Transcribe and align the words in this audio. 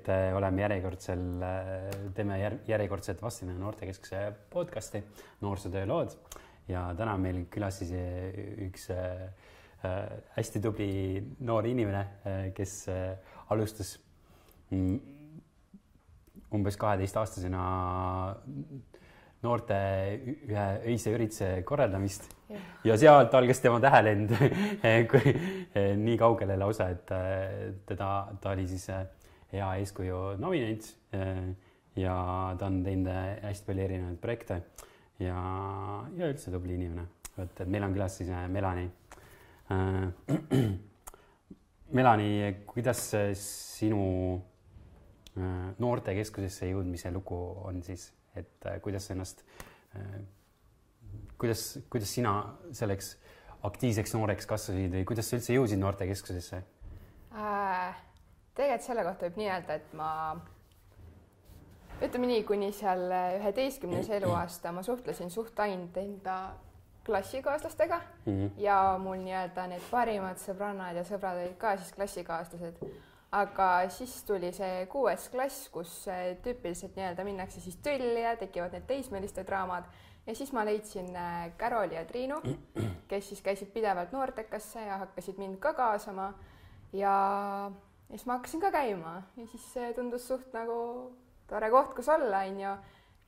et 0.00 0.08
äh, 0.08 0.30
oleme 0.36 0.64
järjekordsel, 0.64 1.22
teeme 2.16 2.38
järjekordset 2.68 3.20
Vastine 3.22 3.54
noortekeskuse 3.58 4.32
podcasti 4.50 5.02
Noorsootöö 5.40 5.86
lood. 5.86 6.16
Ja 6.68 6.88
täna 6.96 7.14
on 7.18 7.24
meil 7.24 7.44
külas 7.52 7.80
siis 7.80 7.90
üks 8.66 8.86
hästi 10.36 10.60
tubli 10.62 10.90
noor 11.40 11.66
inimene, 11.66 12.52
kes 12.54 12.74
alustas 13.50 13.94
mm, 14.70 14.98
umbes 16.54 16.76
kaheteistaastasena 16.78 17.62
noorte 19.42 19.78
ühe 20.46 20.66
öise 20.92 21.14
ürituse 21.16 21.48
korraldamist. 21.66 22.28
Ja, 22.50 22.60
ja 22.92 22.98
sealt 23.00 23.34
algas 23.34 23.64
tema 23.64 23.80
tähelend 23.82 24.36
nii 26.04 26.20
kaugele 26.20 26.60
lausa, 26.60 26.90
et 26.92 27.16
teda, 27.88 28.10
ta 28.42 28.52
oli 28.52 28.68
siis 28.68 28.84
äh, 28.92 29.08
hea 29.52 29.68
eeskuju 29.82 30.20
nominent 30.40 30.86
äh, 31.16 31.50
ja 31.98 32.14
ta 32.58 32.68
on 32.70 32.82
teinud 32.84 33.10
hästi 33.42 33.66
palju 33.66 33.84
erinevaid 33.84 34.20
projekte 34.22 34.60
ja, 35.20 35.40
ja 36.16 36.28
üldse 36.30 36.52
tubli 36.54 36.76
inimene. 36.76 37.06
vot, 37.36 37.60
et 37.60 37.68
meil 37.70 37.86
on 37.86 37.94
külas 37.94 38.16
siis 38.20 38.30
Melani. 38.48 38.86
Melani, 41.96 42.30
kuidas 42.72 43.02
sinu 43.40 44.04
noortekeskusesse 45.80 46.70
jõudmise 46.70 47.12
lugu 47.14 47.38
on 47.64 47.82
siis? 47.86 48.10
et 48.38 48.66
kuidas 48.82 49.08
ennast, 49.10 49.42
kuidas, 51.38 51.64
kuidas 51.90 52.12
sina 52.14 52.34
selleks 52.76 53.16
aktiivseks 53.66 54.14
nooreks 54.14 54.46
kasvasid 54.48 54.94
või 54.94 55.08
kuidas 55.08 55.28
sa 55.28 55.40
üldse 55.40 55.56
jõudsid 55.56 55.82
noortekeskusesse 55.82 56.62
äh,? 57.34 57.98
Tegelikult 58.54 58.86
selle 58.86 59.04
kohta 59.04 59.28
võib 59.28 59.38
nii 59.40 59.50
öelda, 59.50 59.76
et 59.80 59.92
ma 59.98 60.10
ütleme 62.00 62.30
nii, 62.30 62.42
kuni 62.48 62.72
seal 62.72 63.06
üheteistkümnes 63.40 64.10
eluaasta 64.20 64.72
ma 64.72 64.82
suhtlesin 64.82 65.30
suht 65.30 65.58
ainult 65.60 65.96
enda 66.00 66.40
klassikaaslastega 67.06 68.00
mm 68.00 68.32
-hmm. 68.32 68.50
ja 68.58 68.98
mul 68.98 69.22
nii-öelda 69.22 69.66
need 69.66 69.86
parimad 69.90 70.40
sõbrannad 70.40 70.96
ja 70.96 71.04
sõbrad 71.04 71.44
olid 71.44 71.56
ka 71.58 71.76
siis 71.76 71.94
klassikaaslased 71.96 72.84
aga 73.30 73.66
siis 73.94 74.12
tuli 74.26 74.50
see 74.54 74.86
kuues 74.90 75.28
klass, 75.30 75.68
kus 75.70 75.92
tüüpiliselt 76.42 76.96
nii-öelda 76.98 77.24
minnakse 77.26 77.62
siis 77.62 77.78
tülli 77.82 78.24
ja 78.24 78.36
tekivad 78.36 78.74
need 78.74 78.88
teismeliste 78.88 79.44
draamad. 79.46 79.86
Ja 80.26 80.34
siis 80.36 80.50
ma 80.52 80.64
leidsin 80.66 81.08
Caroli 81.58 81.96
ja 81.96 82.04
Triinu, 82.06 82.40
kes 83.08 83.30
siis 83.30 83.42
käisid 83.42 83.70
pidevalt 83.74 84.12
noortekasse 84.12 84.82
ja 84.84 84.98
hakkasid 85.04 85.38
mind 85.38 85.58
ka 85.62 85.72
kaasama. 85.74 86.32
Ja, 86.92 87.70
ja 88.10 88.18
siis 88.18 88.26
ma 88.26 88.38
hakkasin 88.38 88.60
ka 88.60 88.70
käima 88.74 89.22
ja 89.36 89.46
siis 89.46 89.66
see 89.72 89.92
tundus 89.94 90.26
suht 90.28 90.52
nagu 90.52 90.78
tore 91.50 91.70
koht, 91.70 91.94
kus 91.94 92.08
olla, 92.08 92.44
onju 92.46 92.74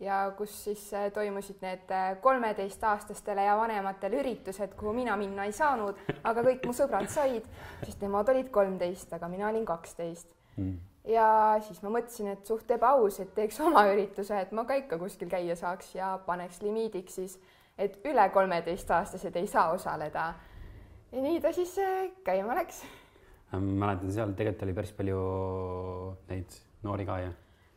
ja 0.03 0.33
kus 0.37 0.55
siis 0.65 0.83
äh, 0.95 1.09
toimusid 1.15 1.63
need 1.63 1.91
äh, 1.91 2.21
kolmeteistaastastele 2.21 3.45
ja 3.45 3.57
vanematele 3.57 4.19
üritused, 4.21 4.75
kuhu 4.79 4.93
mina 4.93 5.17
minna 5.17 5.47
ei 5.47 5.55
saanud, 5.55 5.99
aga 6.25 6.45
kõik 6.47 6.67
mu 6.67 6.75
sõbrad 6.77 7.11
said, 7.13 7.47
sest 7.85 8.03
nemad 8.03 8.31
olid 8.33 8.51
kolmteist, 8.55 9.13
aga 9.15 9.31
mina 9.31 9.49
olin 9.51 9.67
kaksteist 9.69 10.33
mm. 10.57 10.75
ja 11.15 11.27
siis 11.67 11.83
ma 11.85 11.93
mõtlesin, 11.95 12.33
et 12.35 12.47
suht 12.47 12.71
ebaaus, 12.75 13.21
et 13.23 13.35
teeks 13.37 13.61
oma 13.63 13.85
ürituse, 13.93 14.41
et 14.43 14.55
ma 14.57 14.67
ka 14.67 14.79
ikka 14.83 14.99
kuskil 15.03 15.31
käia 15.31 15.57
saaks 15.59 15.95
ja 15.95 16.17
paneks 16.27 16.63
limiidiks 16.67 17.21
siis, 17.21 17.39
et 17.79 18.01
üle 18.09 18.27
kolmeteistaastased 18.35 19.39
ei 19.39 19.47
saa 19.47 19.71
osaleda. 19.77 20.33
ja 21.13 21.23
nii 21.23 21.41
ta 21.41 21.55
siis 21.55 21.79
äh, 21.79 22.11
käima 22.27 22.59
läks. 22.59 22.83
Mäletan, 23.61 24.13
seal 24.13 24.35
tegelikult 24.37 24.67
oli 24.67 24.77
päris 24.77 24.93
palju 24.97 25.23
neid 26.31 26.61
noori 26.83 27.07
ka 27.09 27.19
ju 27.25 27.33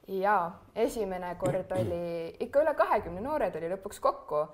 jaa, 0.07 0.45
esimene 0.75 1.33
kord 1.41 1.71
oli 1.75 2.35
ikka 2.45 2.61
üle 2.61 2.75
kahekümne 2.77 3.23
noore 3.25 3.49
tuli 3.51 3.69
lõpuks 3.71 3.99
kokku 4.03 4.45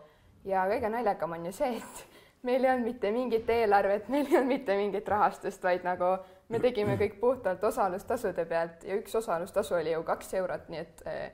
ja 0.47 0.65
kõige 0.69 0.89
naljakam 0.91 1.35
on 1.35 1.45
ju 1.49 1.53
see, 1.55 1.77
et 1.77 2.19
meil 2.47 2.63
ei 2.63 2.71
olnud 2.73 2.87
mitte 2.87 3.11
mingit 3.13 3.49
eelarvet, 3.49 4.07
meil 4.09 4.29
ei 4.29 4.37
olnud 4.39 4.53
mitte 4.55 4.77
mingit 4.77 5.09
rahastust, 5.09 5.63
vaid 5.63 5.85
nagu 5.85 6.15
me 6.51 6.59
tegime 6.63 6.97
kõik 6.99 7.19
puhtalt 7.21 7.63
osalustasude 7.63 8.45
pealt 8.49 8.85
ja 8.87 8.97
üks 8.99 9.15
osalustasu 9.17 9.77
oli 9.77 9.93
ju 9.93 10.03
kaks 10.07 10.33
eurot, 10.39 10.69
nii 10.71 10.81
et 10.81 11.03
eh, 11.09 11.25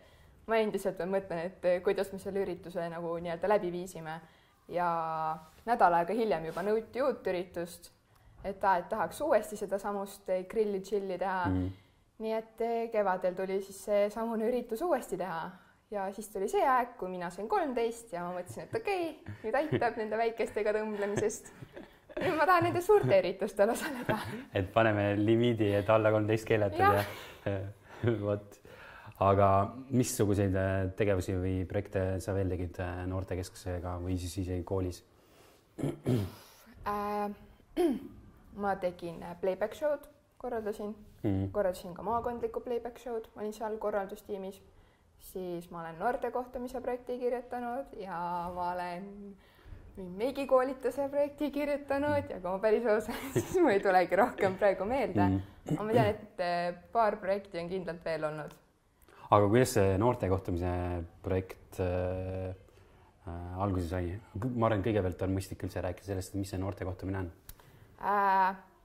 ma 0.47 0.59
endiselt 0.61 0.99
veel 0.99 1.11
mõtlen, 1.13 1.45
et 1.51 1.65
eh, 1.65 1.79
kuidas 1.85 2.11
me 2.13 2.19
selle 2.21 2.43
ürituse 2.43 2.89
nagu 2.91 3.15
nii-öelda 3.21 3.53
läbi 3.55 3.71
viisime. 3.73 4.19
Ja 4.67 4.87
nädal 5.63 5.95
aega 5.95 6.15
hiljem 6.15 6.49
juba 6.49 6.63
nõuti 6.67 6.99
uut 6.99 7.27
üritust, 7.31 7.87
et, 8.47 8.63
et 8.63 8.89
tahaks 8.89 9.21
uuesti 9.21 9.59
sedasamust 9.59 10.29
eh, 10.29 10.45
grilli 10.49 10.81
tšilli 10.85 11.19
teha 11.21 11.43
mm 11.49 11.83
nii 12.23 12.33
et 12.33 12.61
eh, 12.65 12.83
kevadel 12.93 13.35
tuli 13.37 13.59
siis 13.61 13.79
seesamune 13.85 14.47
üritus 14.49 14.81
uuesti 14.85 15.19
teha 15.19 15.41
ja 15.93 16.07
siis 16.15 16.29
tuli 16.33 16.49
see 16.51 16.65
aeg, 16.67 16.95
kui 16.99 17.11
mina 17.11 17.29
sain 17.33 17.47
kolmteist 17.49 18.13
ja 18.15 18.25
ma 18.25 18.33
mõtlesin, 18.39 18.65
et 18.65 18.77
okei 18.79 19.03
okay,, 19.11 19.35
nüüd 19.45 19.57
aitab 19.61 19.99
nende 20.01 20.19
väikestega 20.19 20.73
tõmblemisest. 20.75 21.51
nüüd 22.17 22.39
ma 22.39 22.47
tahan 22.49 22.67
nende 22.67 22.81
suurte 22.81 23.19
üritustel 23.21 23.73
osaleda. 23.73 24.17
et 24.57 24.71
paneme 24.73 25.11
limiidi, 25.19 25.69
et 25.77 25.89
alla 25.93 26.11
kolmteist 26.15 26.49
keeletud 26.49 26.81
ja, 26.81 27.05
ja. 27.45 27.59
vot, 28.25 28.59
aga 29.29 29.51
missuguseid 29.93 30.57
äh, 30.57 30.75
tegevusi 30.97 31.37
või 31.37 31.55
projekte 31.69 32.09
sa 32.23 32.33
veel 32.37 32.49
tegid 32.55 32.81
äh, 32.81 33.05
noortekeskusega 33.13 33.99
või 34.01 34.17
siis 34.17 34.39
isegi 34.41 34.65
koolis 34.65 35.03
äh,? 36.89 37.29
ma 38.57 38.75
tegin 38.81 39.23
playback 39.41 39.77
show'd 39.77 40.07
korraldasin 40.37 40.95
mm., 41.23 41.51
korraldasin 41.51 41.93
ka 41.93 42.05
maakondlikku 42.05 42.61
playback 42.65 42.99
show'd, 43.01 43.29
olin 43.37 43.53
seal 43.53 43.77
korraldustiimis, 43.81 44.61
siis 45.31 45.69
ma 45.71 45.81
olen 45.81 45.99
noortekohtumise 45.99 46.81
projekti 46.81 47.17
kirjutanud 47.19 47.97
ja 48.01 48.19
ma 48.55 48.71
olen 48.73 49.07
meigikoolituse 49.97 51.07
projekti 51.09 51.49
kirjutanud 51.51 52.29
ja 52.29 52.37
kui 52.37 52.51
ma 52.51 52.59
päris 52.61 52.85
aus 52.85 53.09
olen, 53.13 53.33
siis 53.33 53.57
mul 53.57 53.73
ei 53.73 53.81
tulegi 53.81 54.19
rohkem 54.19 54.59
praegu 54.61 54.85
meelde 54.85 55.25
mm.. 55.25 55.41
aga 55.73 55.89
ma 55.89 55.97
tean, 55.97 56.13
et 56.13 56.45
eh, 56.45 56.69
paar 56.93 57.17
projekti 57.23 57.61
on 57.63 57.73
kindlalt 57.73 58.05
veel 58.05 58.29
olnud. 58.29 58.53
aga 59.31 59.49
kuidas 59.49 59.73
see 59.79 59.97
noortekohtumise 60.03 60.75
projekt 61.25 61.81
äh, 61.81 62.53
äh, 63.25 63.59
alguse 63.65 63.89
sai? 63.89 64.13
ma 64.53 64.69
arvan, 64.69 64.85
kõigepealt 64.85 65.25
on 65.25 65.33
mõistlik 65.39 65.65
üldse 65.65 65.81
rääkida 65.81 66.13
sellest, 66.13 66.37
mis 66.37 66.53
see 66.53 66.61
noortekohtumine 66.61 67.25
on 67.25 67.33
äh, 67.33 67.46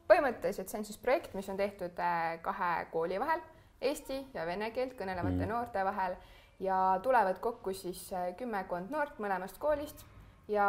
põhimõtteliselt 0.08 0.70
see 0.70 0.80
on 0.80 0.86
siis 0.86 1.00
projekt, 1.00 1.34
mis 1.36 1.48
on 1.52 1.58
tehtud 1.60 1.98
äh, 2.00 2.36
kahe 2.44 2.72
kooli 2.92 3.20
vahel, 3.20 3.42
eesti 3.82 4.18
ja 4.34 4.46
vene 4.48 4.70
keelt 4.74 4.96
kõnelevate 4.98 5.40
mm. 5.40 5.50
noorte 5.50 5.84
vahel 5.84 6.16
ja 6.62 6.78
tulevad 7.02 7.40
kokku 7.42 7.74
siis 7.76 8.04
äh, 8.14 8.32
kümmekond 8.38 8.92
noort 8.92 9.18
mõlemast 9.22 9.58
koolist 9.62 10.04
ja 10.50 10.66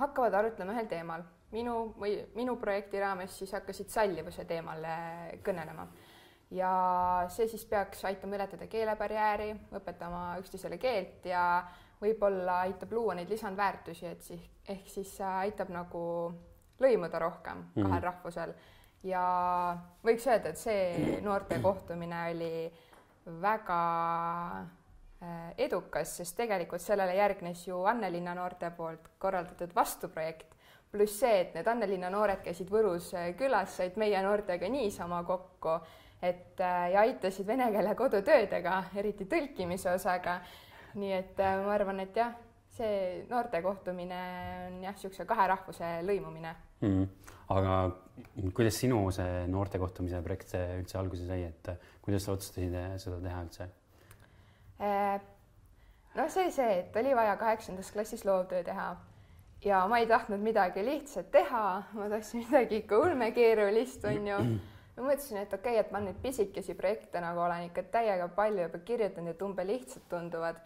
hakkavad 0.00 0.34
arutlema 0.34 0.74
ühel 0.76 0.90
teemal. 0.90 1.24
minu 1.54 1.94
või 2.00 2.16
minu 2.34 2.56
projekti 2.58 2.98
raames 2.98 3.36
siis 3.38 3.52
hakkasid 3.54 3.88
sallivuse 3.88 4.44
teemal 4.44 4.84
äh, 4.84 5.36
kõnelema 5.44 5.86
ja 6.50 7.26
see 7.30 7.46
siis 7.48 7.64
peaks 7.64 8.04
aitama 8.04 8.36
ületada 8.36 8.66
keelebarjääri, 8.66 9.52
õpetama 9.74 10.38
üksteisele 10.40 10.78
keelt 10.78 11.26
ja 11.26 11.64
võib-olla 12.00 12.64
aitab 12.66 12.92
luua 12.92 13.14
neid 13.14 13.30
lisandväärtusi, 13.30 14.06
et 14.06 14.22
siis 14.22 14.42
ehk 14.68 14.88
siis 14.90 15.14
aitab 15.20 15.70
nagu 15.70 16.02
lõimuda 16.80 17.18
rohkem 17.18 17.66
kahel 17.74 17.84
mm 17.84 17.92
-hmm. 17.92 18.02
rahvusel 18.02 18.54
ja 19.04 19.24
võiks 20.04 20.26
öelda, 20.28 20.52
et 20.52 20.60
see 20.60 21.18
noorte 21.24 21.58
kohtumine 21.62 22.20
oli 22.32 22.54
väga 23.42 23.80
äh, 24.60 25.52
edukas, 25.66 26.16
sest 26.18 26.36
tegelikult 26.36 26.82
sellele 26.82 27.16
järgnes 27.16 27.66
ju 27.68 27.82
Annelinna 27.88 28.34
noorte 28.36 28.70
poolt 28.76 29.10
korraldatud 29.18 29.74
vastuprojekt, 29.76 30.54
pluss 30.92 31.20
see, 31.20 31.40
et 31.40 31.54
need 31.56 31.68
Annelinna 31.68 32.10
noored 32.12 32.42
käisid 32.44 32.70
Võrus 32.72 33.12
äh, 33.16 33.32
külas, 33.38 33.76
said 33.76 33.98
meie 34.00 34.22
noortega 34.22 34.68
niisama 34.68 35.22
kokku, 35.24 35.78
et 36.22 36.60
äh, 36.60 36.90
ja 36.94 37.04
aitasid 37.04 37.46
vene 37.46 37.70
keele 37.72 37.94
kodutöödega, 37.98 38.82
eriti 38.96 39.28
tõlkimise 39.28 39.92
osaga. 39.94 40.40
nii 40.94 41.12
et 41.12 41.38
ma 41.38 41.72
arvan, 41.74 41.98
et 42.00 42.16
jah 42.16 42.36
see 42.74 43.22
noorte 43.30 43.60
kohtumine 43.62 44.20
on 44.66 44.80
jah, 44.82 44.96
niisuguse 44.96 45.26
kahe 45.28 45.46
rahvuse 45.50 45.90
lõimumine 46.06 46.54
mm.. 46.82 47.04
aga 47.54 47.78
kuidas 48.56 48.80
sinu 48.82 49.04
see 49.14 49.44
noorte 49.50 49.78
kohtumise 49.82 50.22
projekt 50.24 50.56
üldse 50.58 50.98
alguse 50.98 51.28
sai, 51.28 51.46
et 51.50 51.72
kuidas 52.04 52.26
sa 52.26 52.34
otsustasid 52.34 52.76
seda 53.02 53.22
teha 53.22 53.40
üldse? 53.46 53.70
Äh, 54.82 55.16
noh, 56.18 56.30
see, 56.34 56.50
see, 56.54 56.78
et 56.82 56.96
oli 56.98 57.14
vaja 57.14 57.36
kaheksandas 57.40 57.92
klassis 57.94 58.26
loovtöö 58.26 58.64
teha 58.66 58.92
ja 59.64 59.86
ma 59.88 59.98
ei 59.98 60.06
tahtnud 60.06 60.42
midagi 60.42 60.84
lihtsat 60.84 61.30
teha, 61.32 61.64
ma 61.92 62.08
tahtsin 62.12 62.44
midagi 62.44 62.82
ikka 62.82 62.98
ulmekeerulist, 63.06 64.04
onju. 64.10 64.38
ma 64.96 65.06
mõtlesin, 65.08 65.40
et 65.40 65.54
okei 65.54 65.78
okay,, 65.78 65.80
et 65.82 65.90
ma 65.94 66.02
neid 66.04 66.18
pisikesi 66.22 66.76
projekte 66.78 67.22
nagu 67.22 67.40
olen 67.42 67.68
ikka 67.70 67.86
täiega 67.96 68.28
palju 68.36 68.66
juba 68.68 68.82
kirjutanud, 68.90 69.34
et 69.34 69.42
umbe 69.42 69.66
lihtsad 69.66 70.04
tunduvad 70.10 70.60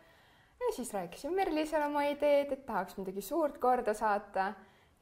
ja 0.61 0.73
siis 0.73 0.95
rääkisin 0.95 1.35
Merlisele 1.35 1.87
oma 1.87 2.03
ideed, 2.03 2.53
et 2.53 2.67
tahaks 2.67 2.97
midagi 2.99 3.23
suurt 3.23 3.59
korda 3.59 3.95
saata 3.95 4.53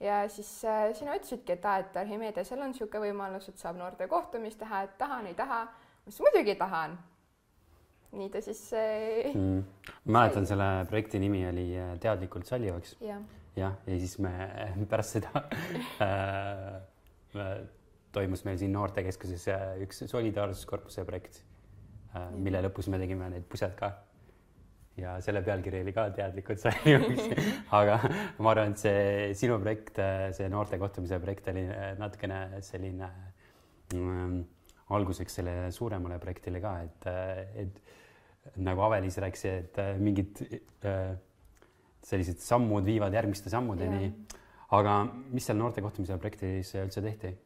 ja 0.01 0.29
siis 0.29 0.65
äh, 0.65 0.93
sina 0.95 1.17
ütlesidki, 1.17 1.57
et 1.57 1.65
aa, 1.65 1.81
et 1.83 1.97
Archimedesel 1.97 2.61
on 2.61 2.73
niisugune 2.73 3.09
võimalus, 3.09 3.49
et 3.49 3.61
saab 3.61 3.79
noorte 3.81 4.09
kohtumist 4.11 4.61
teha, 4.61 4.83
et 4.87 4.97
tahan, 5.01 5.29
ei 5.31 5.37
taha. 5.39 5.65
ma 5.67 6.05
ütlesin 6.07 6.27
muidugi 6.27 6.57
tahan. 6.61 6.99
nii 8.17 8.29
ta 8.33 8.41
siis 8.41 8.61
äh, 8.77 9.33
mm.. 9.33 9.65
mäletan, 10.05 10.47
selle 10.47 10.69
projekti 10.89 11.21
nimi 11.21 11.47
oli 11.49 11.71
äh, 11.79 11.97
Teadlikult 12.01 12.47
sallivaks. 12.47 12.97
jah, 13.01 13.23
jah, 13.57 13.81
ja 13.87 13.99
siis 13.99 14.19
me 14.19 14.33
pärast 14.91 15.19
seda 15.19 15.47
äh, 16.05 17.57
toimus 18.13 18.45
meil 18.45 18.59
siin 18.61 18.73
noortekeskuses 18.73 19.49
üks 19.85 20.05
solidaarsuskorpuse 20.09 21.05
projekt, 21.05 21.43
mille 22.33 22.63
lõpus 22.65 22.87
me 22.89 22.97
tegime 22.97 23.29
need 23.29 23.45
pused 23.51 23.75
ka 23.77 23.91
ja 24.97 25.17
selle 25.25 25.43
pealkiri 25.45 25.83
oli 25.85 25.93
ka 25.97 26.09
teadlikult 26.17 26.63
sallivaks 26.63 27.29
aga 27.79 27.99
ma 28.41 28.53
arvan, 28.53 28.73
et 28.73 28.83
see 28.83 29.35
sinu 29.39 29.59
projekt, 29.61 30.01
see 30.37 30.49
noorte 30.53 30.79
kohtumise 30.81 31.19
projekt 31.23 31.51
oli 31.53 31.67
natukene 32.01 32.63
selline 32.65 33.11
mm, 33.95 34.41
alguseks 34.97 35.41
sellele 35.41 35.71
suuremale 35.75 36.19
projektile 36.23 36.63
ka, 36.63 36.75
et, 36.87 37.09
et 37.65 38.59
nagu 38.63 38.85
Avelis 38.87 39.19
rääkis, 39.19 39.47
et 39.51 39.81
mingid 39.99 40.43
äh, 40.87 41.17
sellised 42.07 42.41
sammud 42.45 42.87
viivad 42.87 43.15
järgmiste 43.15 43.51
sammudeni. 43.51 44.13
aga 44.77 44.99
mis 45.31 45.45
seal 45.47 45.59
noorte 45.59 45.83
kohtumise 45.83 46.17
projektis 46.19 46.73
üldse 46.75 47.03
tehti 47.03 47.37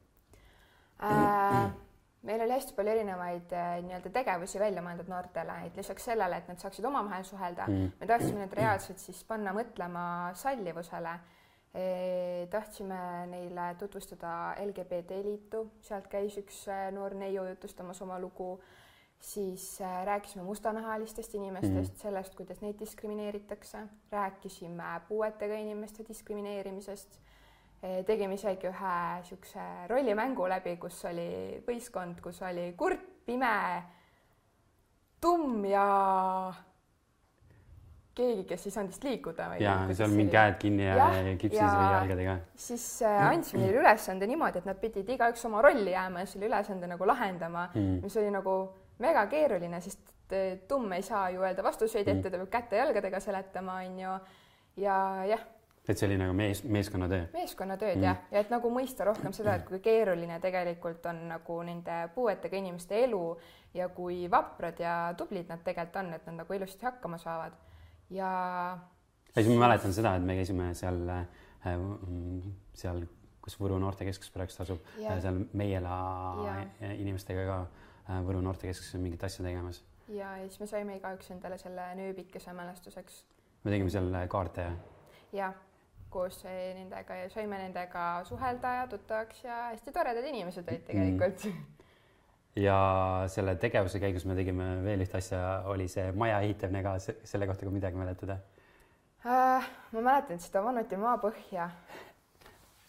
äh,? 1.05 1.90
Meil 2.22 2.43
oli 2.44 2.52
hästi 2.52 2.75
palju 2.76 2.93
erinevaid 2.93 3.52
äh, 3.56 3.75
nii-öelda 3.84 4.12
tegevusi 4.12 4.61
välja 4.61 4.82
mõeldud 4.84 5.08
noortele, 5.08 5.56
et 5.67 5.76
lisaks 5.81 6.05
sellele, 6.11 6.40
et 6.40 6.50
nad 6.50 6.61
saaksid 6.61 6.84
omavahel 6.84 7.25
suhelda 7.25 7.69
mm., 7.69 7.94
me 8.00 8.08
tahtsime 8.11 8.43
need 8.43 8.56
reaalselt 8.58 9.00
siis 9.00 9.22
panna 9.28 9.55
mõtlema 9.56 10.02
sallivusele 10.37 11.14
e,. 11.72 11.87
tahtsime 12.52 13.00
neile 13.31 13.70
tutvustada 13.81 14.34
LGBT 14.67 15.22
liitu, 15.25 15.64
sealt 15.87 16.11
käis 16.12 16.37
üks 16.43 16.67
äh, 16.69 16.90
noor 16.94 17.17
neiu 17.17 17.46
jutustamas 17.49 18.02
oma 18.05 18.20
lugu, 18.20 18.52
siis 19.20 19.81
äh, 19.81 20.02
rääkisime 20.08 20.44
mustanahalistest 20.44 21.34
inimestest 21.40 21.96
mm., 21.96 22.05
sellest, 22.05 22.37
kuidas 22.37 22.61
neid 22.61 22.76
diskrimineeritakse, 22.81 23.87
rääkisime 24.12 24.93
puuetega 25.08 25.56
inimeste 25.64 26.05
diskrimineerimisest 26.08 27.20
tegime 27.81 28.37
isegi 28.37 28.69
ühe 28.69 28.97
niisuguse 29.21 29.67
rollimängu 29.88 30.49
läbi, 30.53 30.77
kus 30.81 30.99
oli 31.09 31.61
võistkond, 31.65 32.21
kus 32.21 32.43
oli 32.44 32.73
kurt, 32.77 33.06
pime, 33.25 33.55
tumm 35.21 35.65
ja 35.65 35.87
keegi, 38.21 38.44
kes 38.49 38.67
ei 38.67 38.75
saanud 38.75 38.93
vist 38.93 39.06
liikuda. 39.06 39.47
ja 39.62 39.75
seal 39.97 40.12
mingi 40.12 40.35
käed 40.35 40.59
kinni 40.61 40.85
ja, 40.85 40.97
ja 40.99 41.35
kipsis 41.41 41.61
ja 41.61 41.69
või 41.73 41.93
jalgadega. 41.94 42.35
siis 42.69 42.87
äh, 43.06 43.21
andsime 43.31 43.65
neile 43.65 43.81
ülesande 43.81 44.29
niimoodi, 44.29 44.61
et 44.61 44.69
nad 44.69 44.81
pidid 44.82 45.09
igaüks 45.17 45.44
oma 45.49 45.62
rolli 45.65 45.94
jääma 45.94 46.25
ja 46.25 46.31
selle 46.31 46.50
ülesande 46.50 46.91
nagu 46.91 47.09
lahendama 47.09 47.69
mm., 47.73 48.00
mis 48.05 48.19
oli 48.21 48.35
nagu 48.35 48.56
mega 49.00 49.25
keeruline, 49.31 49.81
sest 49.81 50.35
äh, 50.37 50.59
tumm 50.69 50.93
ei 50.99 51.06
saa 51.06 51.31
ju 51.32 51.47
öelda 51.47 51.65
vastuseid 51.65 52.05
ette 52.05 52.29
mm., 52.29 52.35
ta 52.35 52.43
peab 52.43 52.53
käte-jalgadega 52.59 53.23
seletama, 53.25 53.81
onju. 53.87 54.19
ja 54.85 54.99
jah 55.31 55.49
et 55.88 55.99
see 55.99 56.06
oli 56.06 56.19
nagu 56.21 56.35
mees, 56.37 56.62
meeskonnatöö? 56.65 57.27
meeskonnatööd 57.32 57.97
mm. 57.97 58.05
jah, 58.05 58.21
ja 58.31 58.43
et 58.44 58.53
nagu 58.53 58.71
mõista 58.73 59.06
rohkem 59.09 59.32
seda, 59.37 59.56
et 59.59 59.67
kui 59.69 59.81
keeruline 59.85 60.38
tegelikult 60.43 61.06
on 61.11 61.23
nagu 61.32 61.56
nende 61.67 61.97
puuetega 62.15 62.59
inimeste 62.61 63.00
elu 63.06 63.23
ja 63.75 63.88
kui 63.94 64.23
vaprad 64.31 64.81
ja 64.82 64.94
tublid 65.19 65.50
nad 65.50 65.65
tegelikult 65.67 66.00
on, 66.03 66.12
et 66.17 66.27
nad 66.29 66.43
nagu 66.43 66.56
ilusti 66.56 66.87
hakkama 66.87 67.19
saavad 67.23 67.56
ja. 68.12 68.31
ja 69.31 69.43
siis 69.43 69.50
ma 69.55 69.67
mäletan 69.67 69.97
seda, 69.97 70.15
et 70.19 70.27
me 70.27 70.37
käisime 70.38 70.71
seal 70.79 71.00
äh,, 71.17 71.25
seal, 72.77 73.05
kus 73.41 73.56
Võru 73.61 73.79
noortekeskus 73.81 74.31
praegu 74.35 74.53
asub, 74.62 74.85
seal 75.00 75.41
Meiela 75.56 75.97
inimestega 76.93 77.47
ka 77.49 77.56
äh, 77.65 78.21
Võru 78.27 78.44
noortekeskuses 78.44 79.00
mingit 79.00 79.25
asja 79.25 79.47
tegemas. 79.47 79.82
ja, 80.12 80.37
ja 80.37 80.47
siis 80.47 80.61
me 80.61 80.71
saime 80.71 81.00
igaüks 81.00 81.32
endale 81.32 81.59
selle 81.59 81.88
nööbikese 81.99 82.53
mälestuseks. 82.53 83.25
me 83.65 83.75
tegime 83.75 83.91
seal 83.91 84.12
kaarte 84.29 84.69
ja? 84.69 84.79
jah 85.32 85.59
koos 86.11 86.41
nendega 86.45 87.19
ja 87.23 87.29
saime 87.33 87.59
nendega 87.62 88.07
suhelda 88.29 88.75
ja 88.81 88.87
tuttavaks 88.91 89.45
ja 89.45 89.62
hästi 89.71 89.93
toredad 89.95 90.27
inimesed 90.31 90.69
olid 90.69 90.85
tegelikult 90.87 91.45
mm. 91.49 91.62
ja 92.65 92.79
selle 93.33 93.57
tegevuse 93.62 94.03
käigus 94.03 94.27
me 94.29 94.37
tegime 94.39 94.73
veel 94.85 95.07
ühte 95.07 95.21
asja, 95.21 95.41
oli 95.71 95.89
see 95.89 96.11
maja 96.12 96.41
ehitamine 96.45 96.83
ka, 96.87 96.97
selle 97.01 97.51
kohta 97.51 97.67
ka 97.67 97.75
midagi 97.75 98.01
mäletada 98.01 98.41
äh,? 99.25 99.73
ma 99.93 100.05
mäletan 100.12 100.43
seda 100.43 100.65
vanuti 100.65 100.99
maapõhja 101.01 101.71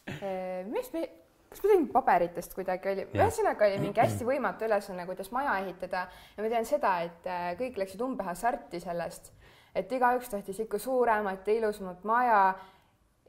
äh,. 0.09 0.67
mis 0.71 0.91
me, 0.93 1.07
kas 1.51 1.63
me 1.63 1.69
tegime 1.73 1.91
paberitest 1.91 2.55
kuidagi 2.55 2.93
oli, 2.93 3.05
ühesõnaga 3.17 3.67
oli 3.67 3.79
mingi 3.83 4.01
hästi 4.01 4.27
võimatu 4.27 4.67
ülesanne, 4.67 5.05
kuidas 5.09 5.31
maja 5.35 5.57
ehitada 5.63 6.05
ja 6.07 6.43
ma 6.43 6.51
tean 6.53 6.67
seda, 6.67 6.95
et 7.07 7.27
äh, 7.27 7.51
kõik 7.59 7.79
läksid 7.81 8.01
umbe 8.05 8.23
hasarti 8.27 8.79
sellest, 8.83 9.33
et 9.75 9.91
igaüks 9.91 10.31
tahtis 10.31 10.61
ikka 10.63 10.79
suuremat 10.79 11.47
ja 11.47 11.57
ilusamat 11.59 12.05
maja 12.07 12.41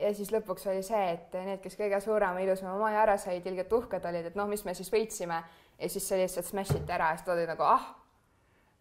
ja 0.02 0.12
siis 0.16 0.32
lõpuks 0.34 0.66
oli 0.70 0.82
see, 0.86 1.02
et 1.14 1.34
need, 1.46 1.60
kes 1.62 1.76
kõige 1.78 2.00
suurema 2.02 2.42
ilusama 2.42 2.74
maja 2.80 3.02
ära 3.04 3.16
said, 3.20 3.46
ilgelt 3.46 3.72
uhked 3.72 4.06
olid, 4.10 4.30
et 4.30 4.38
noh, 4.38 4.48
mis 4.50 4.64
me 4.66 4.74
siis 4.76 4.90
võitsime 4.92 5.42
ja 5.78 5.90
siis 5.90 6.06
see 6.08 6.20
lihtsalt 6.20 6.48
smash 6.48 6.76
iti 6.76 6.94
ära 6.94 7.12
ja 7.12 7.18
siis 7.18 7.26
ta 7.26 7.34
oli 7.34 7.46
nagu 7.48 7.66
ah. 7.66 7.88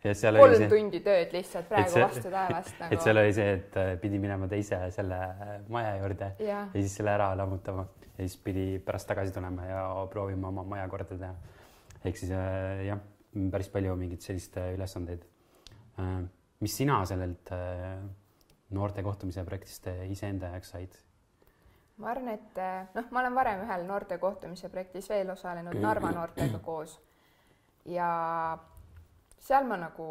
kolm 0.01 0.57
see... 0.57 0.69
tundi 0.71 1.01
tööd 1.06 1.33
lihtsalt 1.35 1.69
praegu 1.69 1.94
see... 1.94 2.03
vastu 2.06 2.33
taevast 2.33 2.75
nagu. 2.81 2.95
et 2.95 3.06
seal 3.06 3.21
oli 3.23 3.33
see, 3.38 3.56
et 3.57 3.79
äh, 3.81 3.94
pidi 4.01 4.21
minema 4.21 4.50
teise 4.51 4.81
selle 4.95 5.18
äh, 5.18 5.56
maja 5.73 5.95
juurde 6.01 6.31
ja, 6.41 6.65
ja 6.68 6.77
siis 6.77 6.97
selle 7.00 7.15
ära 7.15 7.31
lammutama 7.39 7.88
ja 8.12 8.21
siis 8.21 8.38
pidi 8.44 8.68
pärast 8.85 9.09
tagasi 9.09 9.33
tulema 9.35 9.68
ja 9.69 9.83
proovima 10.13 10.51
oma 10.51 10.65
maja 10.75 10.88
korda 10.91 11.18
teha. 11.18 11.35
ehk 12.03 12.21
siis 12.21 12.33
äh, 12.38 12.85
jah, 12.89 13.01
päris 13.53 13.71
palju 13.73 13.95
mingeid 14.00 14.25
selliseid 14.25 14.75
ülesandeid. 14.75 15.27
mis 16.62 16.73
sina 16.75 16.97
sellelt 17.06 17.50
noorte 18.75 19.03
kohtumise 19.03 19.44
projektist 19.45 19.88
iseenda 20.09 20.51
jaoks 20.56 20.73
said? 20.73 21.00
Ma 21.98 22.12
arvan, 22.12 22.32
et 22.34 22.60
noh, 22.96 23.10
ma 23.12 23.20
olen 23.22 23.36
varem 23.36 23.64
ühel 23.66 23.86
noorte 23.86 24.18
kohtumise 24.18 24.70
projektis 24.70 25.10
veel 25.10 25.30
osalenud 25.30 25.78
Narva 25.82 26.12
noortega 26.16 26.60
koos. 26.64 26.96
Ja 27.86 28.08
seal 29.42 29.68
ma 29.70 29.78
nagu, 29.82 30.08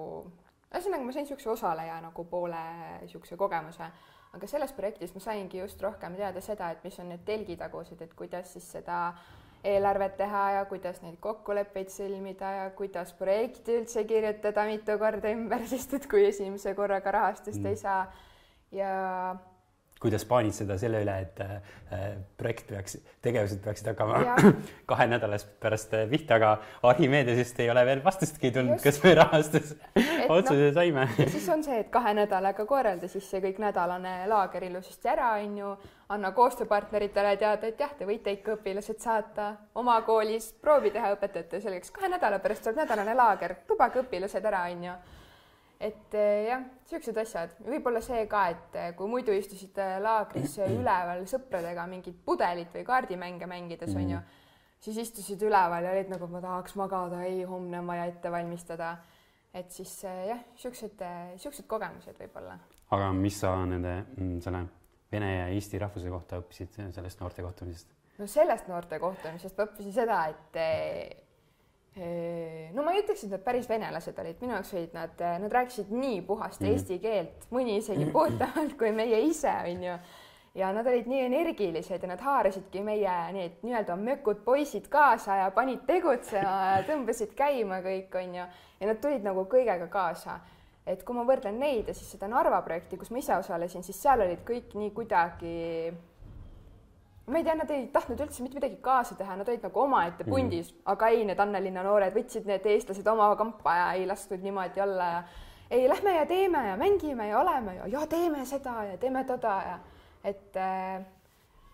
ühesõnaga 0.70 1.06
ma 1.06 1.14
sain 1.14 1.26
niisuguse 1.26 1.50
osaleja 1.52 1.98
nagu 2.04 2.24
poole 2.30 2.62
niisuguse 3.02 3.38
kogemuse, 3.40 3.90
aga 4.36 4.46
selles 4.50 4.72
projektis 4.76 5.14
ma 5.14 5.22
saingi 5.24 5.62
just 5.62 5.82
rohkem 5.82 6.16
teada 6.18 6.42
seda, 6.44 6.70
et 6.70 6.82
mis 6.86 6.98
on 7.02 7.10
need 7.10 7.22
telgitagused, 7.26 8.02
et 8.02 8.14
kuidas 8.18 8.54
siis 8.54 8.66
seda 8.78 9.00
eelarvet 9.66 10.16
teha 10.16 10.44
ja 10.56 10.64
kuidas 10.68 11.02
neid 11.02 11.18
kokkuleppeid 11.20 11.90
sõlmida 11.92 12.50
ja 12.56 12.66
kuidas 12.76 13.12
projekti 13.18 13.76
üldse 13.80 14.06
kirjutada 14.08 14.64
mitu 14.68 14.96
korda 14.98 15.32
ümber, 15.34 15.66
sest 15.72 15.98
et 15.98 16.08
kui 16.10 16.24
esimese 16.28 16.74
korraga 16.78 17.12
rahastust 17.18 17.60
mm. 17.60 17.70
ei 17.72 17.80
saa. 17.80 18.04
Ja 18.72 18.92
kuidas 20.00 20.24
paanitseda 20.24 20.78
selle 20.80 21.02
üle, 21.04 21.14
et 21.26 21.40
äh, 21.44 22.04
projekt 22.40 22.70
peaks, 22.72 22.96
tegevused 23.22 23.60
peaksid 23.64 23.90
hakkama 23.90 24.20
kahe 24.90 25.06
nädalast 25.10 25.50
pärast 25.60 25.92
äh, 25.96 26.06
pihta, 26.08 26.38
aga 26.38 26.54
Archimedesest 26.88 27.60
ei 27.60 27.68
ole 27.70 27.84
veel 27.86 28.00
vastustki 28.04 28.50
tulnud, 28.54 28.80
kas 28.80 29.02
me 29.04 29.12
rahastuse 29.18 29.76
otsuse 30.28 30.70
no, 30.70 30.72
saime 30.78 31.06
siis 31.20 31.48
on 31.52 31.64
see, 31.66 31.82
et 31.84 31.92
kahe 31.92 32.14
nädalaga 32.16 32.64
korralda 32.68 33.12
siis 33.12 33.28
see 33.28 33.42
kõik 33.44 33.60
nädalane 33.60 34.14
laager 34.30 34.64
ilusasti 34.70 35.12
ära, 35.12 35.34
on 35.44 35.60
ju, 35.60 35.76
anna 36.16 36.32
koostööpartneritele 36.36 37.36
teada, 37.36 37.68
et 37.68 37.84
jah, 37.84 37.92
te 37.98 38.08
võite 38.08 38.32
ikka 38.38 38.56
õpilased 38.56 39.04
saata 39.04 39.52
oma 39.76 40.00
koolis 40.08 40.48
proovi 40.64 40.94
teha 40.96 41.12
õpetajate 41.18 41.60
selgeks, 41.60 41.92
kahe 41.92 42.08
nädala 42.08 42.40
pärast 42.40 42.64
tuleb 42.64 42.86
nädalane 42.86 43.14
laager, 43.20 43.60
lubage 43.68 44.00
õpilased 44.06 44.48
ära, 44.48 44.64
on 44.72 44.88
ju 44.88 45.00
et 45.80 46.14
eh, 46.14 46.50
jah, 46.50 46.64
niisugused 46.84 47.18
asjad, 47.22 47.54
võib-olla 47.64 48.02
see 48.04 48.26
ka, 48.30 48.42
et 48.52 48.76
eh, 48.76 48.90
kui 48.96 49.08
muidu 49.08 49.32
istusite 49.32 49.86
laagris 50.04 50.58
üleval 50.76 51.24
sõpradega 51.30 51.86
mingit 51.88 52.18
pudelit 52.26 52.74
või 52.76 52.84
kaardimänge 52.88 53.48
mängides 53.50 53.94
onju 53.94 54.18
mm., 54.18 54.36
siis 54.80 54.96
istusid 55.02 55.42
üleval 55.44 55.84
ja 55.84 55.94
olid 55.94 56.12
nagu, 56.12 56.28
ma 56.32 56.40
tahaks 56.44 56.76
magada, 56.80 57.22
ei, 57.28 57.42
homne 57.48 57.80
on 57.80 57.88
vaja 57.88 58.06
ette 58.08 58.32
valmistada. 58.32 58.98
et 59.56 59.72
siis 59.72 59.92
eh, 60.04 60.26
jah, 60.28 60.44
niisugused, 60.52 61.00
niisugused 61.32 61.66
kogemused 61.70 62.20
võib-olla. 62.20 62.58
aga 62.96 63.08
mis 63.16 63.40
sa 63.40 63.54
nende, 63.64 63.96
mm, 64.18 64.36
selle 64.44 64.66
vene 65.10 65.32
ja 65.32 65.48
eesti 65.54 65.80
rahvuse 65.80 66.12
kohta 66.12 66.42
õppisid 66.44 66.76
sellest 66.92 67.24
noorte 67.24 67.42
kohtumisest? 67.42 67.96
no 68.20 68.28
sellest 68.28 68.68
noorte 68.68 69.00
kohtumisest 69.00 69.56
ma 69.56 69.68
õppisin 69.70 69.96
seda, 69.96 70.22
et 70.28 70.62
no 71.96 72.84
ma 72.86 72.94
ei 72.94 73.02
ütleks, 73.02 73.24
et 73.26 73.32
nad 73.34 73.42
päris 73.42 73.66
venelased 73.68 74.18
olid, 74.22 74.38
minu 74.42 74.54
jaoks 74.54 74.72
olid 74.76 74.92
nad, 74.94 75.22
nad 75.42 75.52
rääkisid 75.52 75.90
nii 75.90 76.20
puhast 76.26 76.62
mm. 76.62 76.74
eesti 76.74 76.98
keelt, 77.02 77.46
mõni 77.50 77.80
isegi 77.80 78.06
puhtamalt 78.14 78.76
kui 78.78 78.92
meie 78.94 79.18
ise, 79.26 79.50
onju. 79.72 79.96
ja 80.54 80.70
nad 80.74 80.86
olid 80.86 81.10
nii 81.10 81.24
energilised 81.26 82.02
ja 82.02 82.10
nad 82.12 82.22
haarasidki 82.22 82.82
meie 82.86 83.16
need 83.34 83.58
nii-öelda 83.66 83.96
mökud 83.98 84.44
poisid 84.46 84.86
kaasa 84.90 85.40
ja 85.42 85.50
panid 85.54 85.82
tegutsema 85.86 86.54
ja 86.76 86.84
tõmbasid 86.88 87.34
käima 87.38 87.82
kõik, 87.82 88.14
onju. 88.22 88.46
ja 88.80 88.90
nad 88.92 89.02
tulid 89.02 89.26
nagu 89.26 89.44
kõigega 89.50 89.90
kaasa. 89.90 90.38
et 90.86 91.02
kui 91.02 91.14
ma 91.18 91.26
võrdlen 91.26 91.58
neid 91.58 91.90
ja 91.90 91.94
siis 91.94 92.14
seda 92.14 92.30
Narva 92.30 92.62
projekti, 92.62 92.96
kus 93.02 93.10
ma 93.10 93.18
ise 93.18 93.34
osalesin, 93.34 93.82
siis 93.82 93.98
seal 93.98 94.22
olid 94.22 94.46
kõik 94.46 94.78
nii 94.78 94.94
kuidagi 94.94 95.56
ma 97.30 97.38
ei 97.40 97.46
tea, 97.46 97.54
nad 97.58 97.70
ei 97.74 97.86
tahtnud 97.92 98.20
üldse 98.24 98.42
mitte 98.44 98.58
midagi 98.58 98.80
kaasa 98.84 99.16
teha, 99.18 99.36
nad 99.38 99.48
olid 99.48 99.62
nagu 99.66 99.84
omaette 99.84 100.26
pundis 100.26 100.72
mm., 100.72 100.82
aga 100.94 101.12
ei, 101.14 101.22
need 101.28 101.40
Annelinna 101.42 101.84
noored 101.86 102.16
võtsid 102.16 102.48
need 102.48 102.66
eestlased 102.66 103.06
oma 103.12 103.30
kampa 103.38 103.76
ja 103.76 103.86
ei 103.98 104.08
lastud 104.10 104.42
niimoodi 104.44 104.82
olla 104.84 105.08
ja 105.14 105.22
ei, 105.70 105.86
lähme 105.88 106.16
ja 106.16 106.26
teeme 106.26 106.66
ja 106.68 106.76
mängime 106.76 107.28
ja 107.28 107.40
oleme 107.40 107.76
ja, 107.78 107.86
ja 107.86 108.04
teeme 108.10 108.44
seda 108.46 108.82
ja 108.90 108.98
teeme 108.98 109.24
toda 109.24 109.56
ja 109.68 109.78
et 110.24 110.56
äh, 110.58 111.00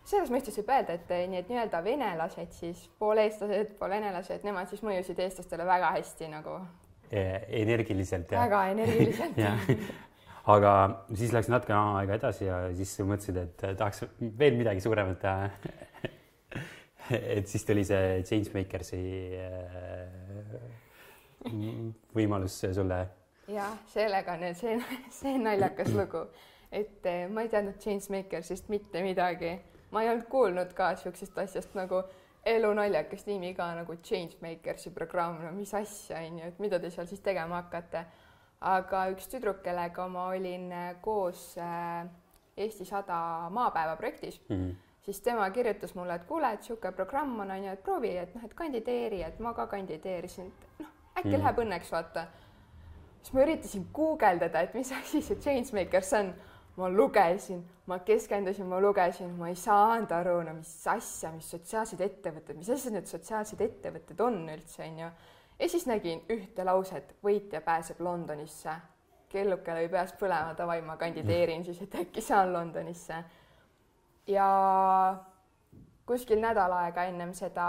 selles 0.06 0.30
mõistes 0.30 0.56
võib 0.60 0.72
öelda, 0.74 0.96
et 0.96 1.14
nii, 1.30 1.40
et 1.42 1.48
nii-öelda 1.50 1.82
venelased 1.84 2.52
siis, 2.54 2.84
pool 3.00 3.18
eestlased, 3.24 3.72
pool 3.80 3.94
venelased, 3.96 4.44
nemad 4.46 4.70
siis 4.70 4.84
mõjusid 4.86 5.22
eestlastele 5.24 5.66
väga 5.66 5.90
hästi 5.96 6.30
nagu 6.30 6.58
e. 7.10 7.24
energiliselt 7.62 8.32
ja. 8.32 8.44
väga 8.44 8.66
energiliselt 8.74 9.40
aga 10.46 10.72
siis 11.14 11.32
läks 11.34 11.48
natuke 11.50 11.74
aega 11.74 12.18
edasi 12.20 12.46
ja 12.46 12.60
siis 12.76 12.92
mõtlesid, 13.02 13.38
et 13.42 13.64
tahaks 13.78 14.04
veel 14.38 14.58
midagi 14.58 14.84
suuremat 14.84 15.18
teha. 15.22 15.50
Et 17.06 17.46
siis 17.46 17.62
tuli 17.62 17.84
see 17.86 18.22
Changemakersi 18.26 18.98
äh, 19.38 20.08
võimalus 22.16 22.56
sulle. 22.74 22.98
jah, 23.46 23.76
sellega 23.92 24.34
on 24.34 24.42
see, 24.58 24.74
see 25.14 25.36
naljakas 25.38 25.92
lugu, 25.94 26.24
et 26.72 27.06
äh, 27.06 27.28
ma 27.30 27.44
ei 27.46 27.52
teadnud 27.52 27.78
Changemakersist 27.78 28.66
mitte 28.74 29.04
midagi, 29.06 29.52
ma 29.94 30.02
ei 30.02 30.10
olnud 30.10 30.26
kuulnud 30.32 30.74
ka 30.74 30.96
siuksest 30.98 31.38
asjast 31.38 31.78
nagu 31.78 32.02
elunaljakas 32.46 33.22
nimi 33.30 33.54
ka 33.54 33.68
nagu 33.78 34.00
Changemakersi 34.02 34.90
programm, 34.90 35.38
no 35.44 35.54
mis 35.54 35.74
asja 35.78 36.24
on 36.26 36.40
ju, 36.40 36.50
et 36.50 36.58
mida 36.62 36.82
te 36.82 36.90
seal 36.90 37.06
siis 37.06 37.22
tegema 37.22 37.62
hakkate 37.62 38.02
aga 38.60 39.08
üks 39.12 39.28
tüdruk, 39.28 39.60
kellega 39.64 40.06
ma 40.08 40.28
olin 40.32 40.70
äh, 40.72 40.94
koos 41.02 41.56
äh, 41.58 42.06
Eesti 42.56 42.84
sada 42.88 43.48
maapäeva 43.52 43.96
projektis 43.96 44.40
mm, 44.48 44.56
-hmm. 44.56 44.74
siis 45.02 45.20
tema 45.20 45.50
kirjutas 45.50 45.94
mulle, 45.94 46.14
et 46.14 46.24
kuule, 46.24 46.52
et 46.52 46.60
niisugune 46.60 46.92
programm 46.92 47.40
on, 47.40 47.50
on 47.50 47.64
ju, 47.64 47.72
et 47.72 47.82
proovi, 47.82 48.16
et 48.16 48.34
noh, 48.34 48.44
et 48.44 48.54
kandideeri, 48.54 49.22
et 49.22 49.40
ma 49.40 49.52
ka 49.54 49.66
kandideerisin, 49.66 50.46
et 50.46 50.78
noh, 50.78 50.88
äkki 51.16 51.28
mm 51.28 51.34
-hmm. 51.34 51.38
läheb 51.38 51.58
õnneks, 51.58 51.92
vaata. 51.92 52.26
siis 53.22 53.34
ma 53.34 53.42
üritasin 53.42 53.86
guugeldada, 53.92 54.60
et 54.60 54.74
mis 54.74 54.92
asi 54.92 55.22
see 55.22 55.36
Changemakers 55.36 56.12
on. 56.12 56.34
ma 56.76 56.88
lugesin, 56.88 57.64
ma 57.86 57.98
keskendusin, 57.98 58.66
ma 58.66 58.80
lugesin, 58.80 59.30
ma 59.30 59.48
ei 59.48 59.54
saanud 59.54 60.10
aru, 60.12 60.42
no 60.42 60.52
mis 60.54 60.86
asja, 60.86 61.30
mis 61.32 61.50
sotsiaalsed 61.50 62.00
ettevõtted, 62.00 62.56
mis 62.56 62.70
asjad 62.70 62.92
need 62.92 63.06
sotsiaalsed 63.06 63.60
ettevõtted 63.60 64.20
on 64.20 64.48
üldse, 64.48 64.82
on 64.82 64.98
ju 64.98 65.08
ja 65.58 65.68
siis 65.68 65.86
nägin 65.86 66.22
ühte 66.30 66.64
lauset, 66.64 67.16
võitja 67.24 67.60
pääseb 67.60 68.00
Londonisse. 68.00 68.70
kelluke 69.28 69.74
lõi 69.74 69.88
peas 69.90 70.12
põlema, 70.16 70.54
davai, 70.56 70.80
ma 70.82 70.96
kandideerin 70.96 71.64
siis, 71.64 71.80
et 71.82 71.94
äkki 71.94 72.20
saan 72.20 72.52
Londonisse. 72.52 73.24
ja 74.26 74.46
kuskil 76.06 76.40
nädal 76.40 76.72
aega 76.72 77.04
ennem 77.04 77.34
seda 77.34 77.66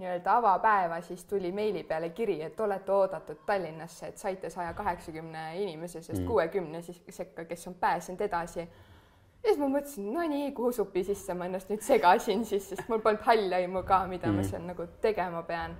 nii-öelda 0.00 0.36
avapäeva, 0.36 1.00
siis 1.00 1.24
tuli 1.24 1.52
meili 1.52 1.82
peale 1.84 2.08
kiri, 2.10 2.42
et 2.42 2.60
olete 2.60 2.92
oodatud 2.92 3.42
Tallinnasse, 3.46 4.06
et 4.06 4.18
saite 4.18 4.50
saja 4.50 4.72
kaheksakümne 4.74 5.62
inimese 5.62 6.02
seast 6.02 6.22
mm. 6.22 6.26
kuuekümne 6.26 6.82
siis 6.82 7.02
sekka, 7.08 7.44
kes 7.44 7.68
on 7.68 7.74
pääsenud 7.74 8.20
edasi. 8.20 8.60
ja 8.60 9.44
siis 9.44 9.58
ma 9.58 9.68
mõtlesin, 9.68 10.08
no 10.14 10.24
nii, 10.28 10.52
kuhu 10.56 10.72
supi 10.72 11.04
sisse 11.04 11.34
ma 11.34 11.50
ennast 11.50 11.68
nüüd 11.68 11.84
segasin 11.84 12.44
siis, 12.44 12.70
sest 12.70 12.88
mul 12.88 13.04
polnud 13.04 13.20
halli 13.28 13.54
aimu 13.54 13.82
ka, 13.82 14.06
mida 14.06 14.32
mm. 14.32 14.40
ma 14.40 14.48
seal 14.48 14.64
nagu 14.64 14.88
tegema 15.04 15.42
pean 15.42 15.76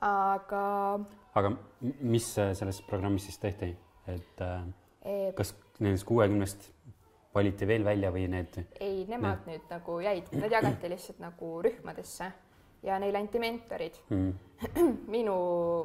aga. 0.00 0.64
aga 1.34 1.52
mis 2.00 2.26
selles 2.34 2.82
programmis 2.88 3.28
siis 3.28 3.40
tehti, 3.42 3.70
et 4.10 4.44
e... 4.44 5.32
kas 5.36 5.54
nendest 5.80 6.06
kuuekümnest 6.08 6.70
valiti 7.34 7.68
veel 7.68 7.84
välja 7.86 8.10
või 8.14 8.26
need? 8.30 8.60
ei, 8.80 9.04
nemad 9.08 9.46
need... 9.46 9.60
nüüd 9.60 9.74
nagu 9.74 9.98
jäid, 10.04 10.30
nad 10.40 10.52
jagati 10.52 10.90
lihtsalt 10.92 11.22
nagu 11.22 11.52
rühmadesse 11.64 12.30
ja 12.86 12.98
neile 13.02 13.20
anti 13.20 13.40
mentorid 13.42 14.00
mm.. 14.08 14.32
minu, 15.14 15.36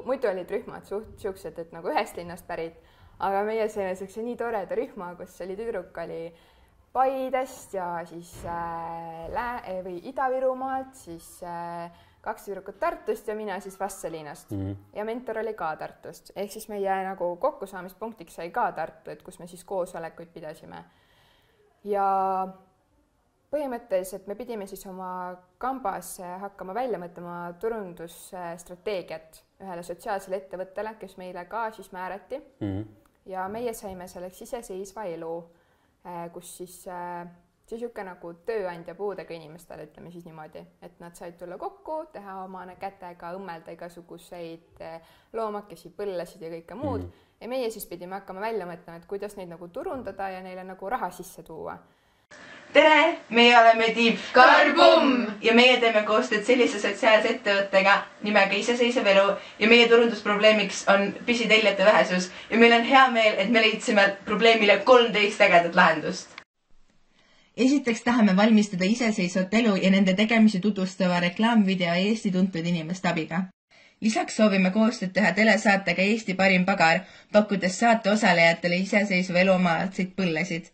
muidu 0.08 0.30
olid 0.32 0.50
rühmad 0.50 0.88
suht 0.88 1.16
siuksed, 1.22 1.58
et 1.62 1.72
nagu 1.76 1.92
ühest 1.92 2.18
linnast 2.18 2.46
pärit, 2.48 2.76
aga 3.22 3.44
meie 3.48 3.68
saime 3.72 3.94
siukse 3.98 4.24
nii 4.24 4.36
toreda 4.40 4.78
rühma, 4.78 5.14
kus 5.20 5.38
oli 5.44 5.58
tüdruk 5.58 6.04
oli 6.04 6.20
Paidest 6.96 7.74
ja 7.76 8.00
siis 8.08 8.30
äh, 8.48 9.26
Lää- 9.28 9.82
või 9.84 9.98
Ida-Virumaalt, 10.08 10.94
siis 10.96 11.26
äh, 11.44 11.92
kaks 12.26 12.48
tüdrukut 12.48 12.78
Tartust 12.82 13.28
ja 13.28 13.34
mina 13.38 13.60
siis 13.60 13.78
Vastseliinast 13.80 14.50
mm. 14.50 14.60
-hmm. 14.60 14.76
ja 14.98 15.04
mentor 15.04 15.38
oli 15.38 15.54
ka 15.54 15.70
Tartust, 15.76 16.30
ehk 16.36 16.52
siis 16.52 16.68
meie 16.68 17.02
nagu 17.04 17.36
kokkusaamispunktiks 17.36 18.34
sai 18.34 18.50
ka 18.50 18.70
Tartu, 18.72 19.10
et 19.10 19.22
kus 19.22 19.38
me 19.38 19.46
siis 19.46 19.64
koosolekuid 19.64 20.28
pidasime. 20.34 20.84
ja 21.84 22.06
põhimõtteliselt 23.50 24.26
me 24.26 24.34
pidime 24.34 24.66
siis 24.66 24.86
oma 24.86 25.36
kambas 25.58 26.16
hakkama 26.40 26.74
välja 26.74 26.98
mõtlema 26.98 27.54
turundusstrateegiat 27.60 29.42
ühele 29.62 29.82
sotsiaalsele 29.82 30.36
ettevõttele, 30.36 30.96
kes 31.00 31.16
meile 31.16 31.44
ka 31.44 31.70
siis 31.70 31.92
määrati 31.92 32.38
mm. 32.38 32.66
-hmm. 32.66 32.86
ja 33.32 33.48
meie 33.48 33.72
saime 33.72 34.08
selleks 34.08 34.42
iseseisva 34.42 35.04
elu, 35.04 35.34
eh, 36.04 36.32
kus 36.32 36.56
siis 36.56 36.88
äh, 36.88 37.26
see 37.66 37.74
niisugune 37.80 38.12
nagu 38.12 38.30
tööandja 38.46 38.94
puudega 38.94 39.34
inimestele, 39.34 39.88
ütleme 39.88 40.12
siis 40.14 40.24
niimoodi, 40.26 40.62
et 40.86 41.00
nad 41.02 41.16
said 41.18 41.34
tulla 41.38 41.58
kokku, 41.58 42.04
teha 42.12 42.38
oma 42.44 42.62
kätega, 42.78 43.32
õmmelda 43.34 43.74
igasuguseid 43.74 44.82
eh, 44.86 45.00
loomakesi, 45.34 45.90
põllesid 45.96 46.46
ja 46.46 46.52
kõike 46.52 46.78
muud 46.78 47.00
mm. 47.00 47.08
-hmm. 47.10 47.40
ja 47.40 47.48
meie 47.48 47.70
siis 47.70 47.86
pidime 47.86 48.20
hakkama 48.20 48.40
välja 48.40 48.66
mõtlema, 48.66 48.96
et 48.96 49.10
kuidas 49.10 49.36
neid 49.36 49.50
nagu 49.50 49.68
turundada 49.68 50.28
ja 50.30 50.42
neile 50.42 50.64
nagu 50.64 50.90
raha 50.90 51.10
sisse 51.10 51.42
tuua. 51.42 51.78
tere, 52.72 53.18
meie 53.30 53.58
oleme 53.58 53.90
tiim 53.94 54.18
Karbum 54.32 55.26
ja 55.42 55.54
meie 55.54 55.80
teeme 55.80 56.02
koostööd 56.02 56.44
sellise 56.44 56.80
sotsiaalse 56.80 57.28
ettevõttega 57.28 57.98
nimega 58.22 58.54
Iseseisev 58.54 59.06
elu 59.06 59.36
ja 59.58 59.68
meie 59.68 59.88
turundusprobleemiks 59.88 60.84
on 60.88 61.14
pisitellijate 61.26 61.84
vähesus 61.84 62.30
ja 62.50 62.58
meil 62.58 62.72
on 62.72 62.82
hea 62.82 63.10
meel, 63.10 63.34
et 63.38 63.50
me 63.50 63.60
leidsime 63.60 64.16
probleemile 64.24 64.78
kolmteist 64.78 65.40
ägedat 65.40 65.74
lahendust 65.74 66.35
esiteks 67.56 68.02
tahame 68.04 68.36
valmistada 68.36 68.84
iseseisvat 68.84 69.54
elu 69.54 69.76
ja 69.82 69.90
nende 69.90 70.14
tegemisi 70.14 70.60
tutvustava 70.60 71.20
reklaamvideo 71.24 71.94
Eesti 71.94 72.32
tuntud 72.32 72.66
inimeste 72.72 73.08
abiga. 73.08 73.38
lisaks 74.00 74.36
soovime 74.36 74.70
koostööd 74.70 75.12
teha 75.16 75.30
telesaatega 75.38 76.02
Eesti 76.02 76.34
parim 76.40 76.64
pagar, 76.64 77.00
pakkudes 77.32 77.78
saate 77.82 78.10
osalejatele 78.10 78.80
iseseisva 78.84 79.38
elu 79.44 79.52
omalaadseid 79.52 80.12
põllesid. 80.18 80.68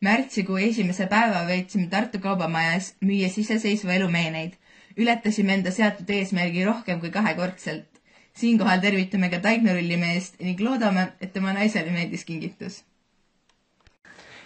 märtsikuu 0.00 0.58
esimese 0.70 1.06
päeva 1.06 1.46
veetsime 1.46 1.86
Tartu 1.94 2.18
Kaubamajas, 2.18 2.94
müües 3.00 3.38
iseseisva 3.38 3.94
elu 4.00 4.10
meeneid. 4.18 4.58
ületasime 4.96 5.54
enda 5.54 5.70
seatud 5.70 6.10
eesmärgi 6.10 6.64
rohkem 6.64 7.00
kui 7.00 7.10
kahekordselt. 7.10 8.02
siinkohal 8.34 8.80
tervitame 8.80 9.30
ka 9.30 9.38
Taigna 9.38 9.72
Rullimeest 9.78 10.40
ning 10.40 10.60
loodame, 10.60 11.12
et 11.20 11.32
tema 11.32 11.52
naisele 11.52 11.90
meeldis 11.90 12.24
kingitus 12.24 12.82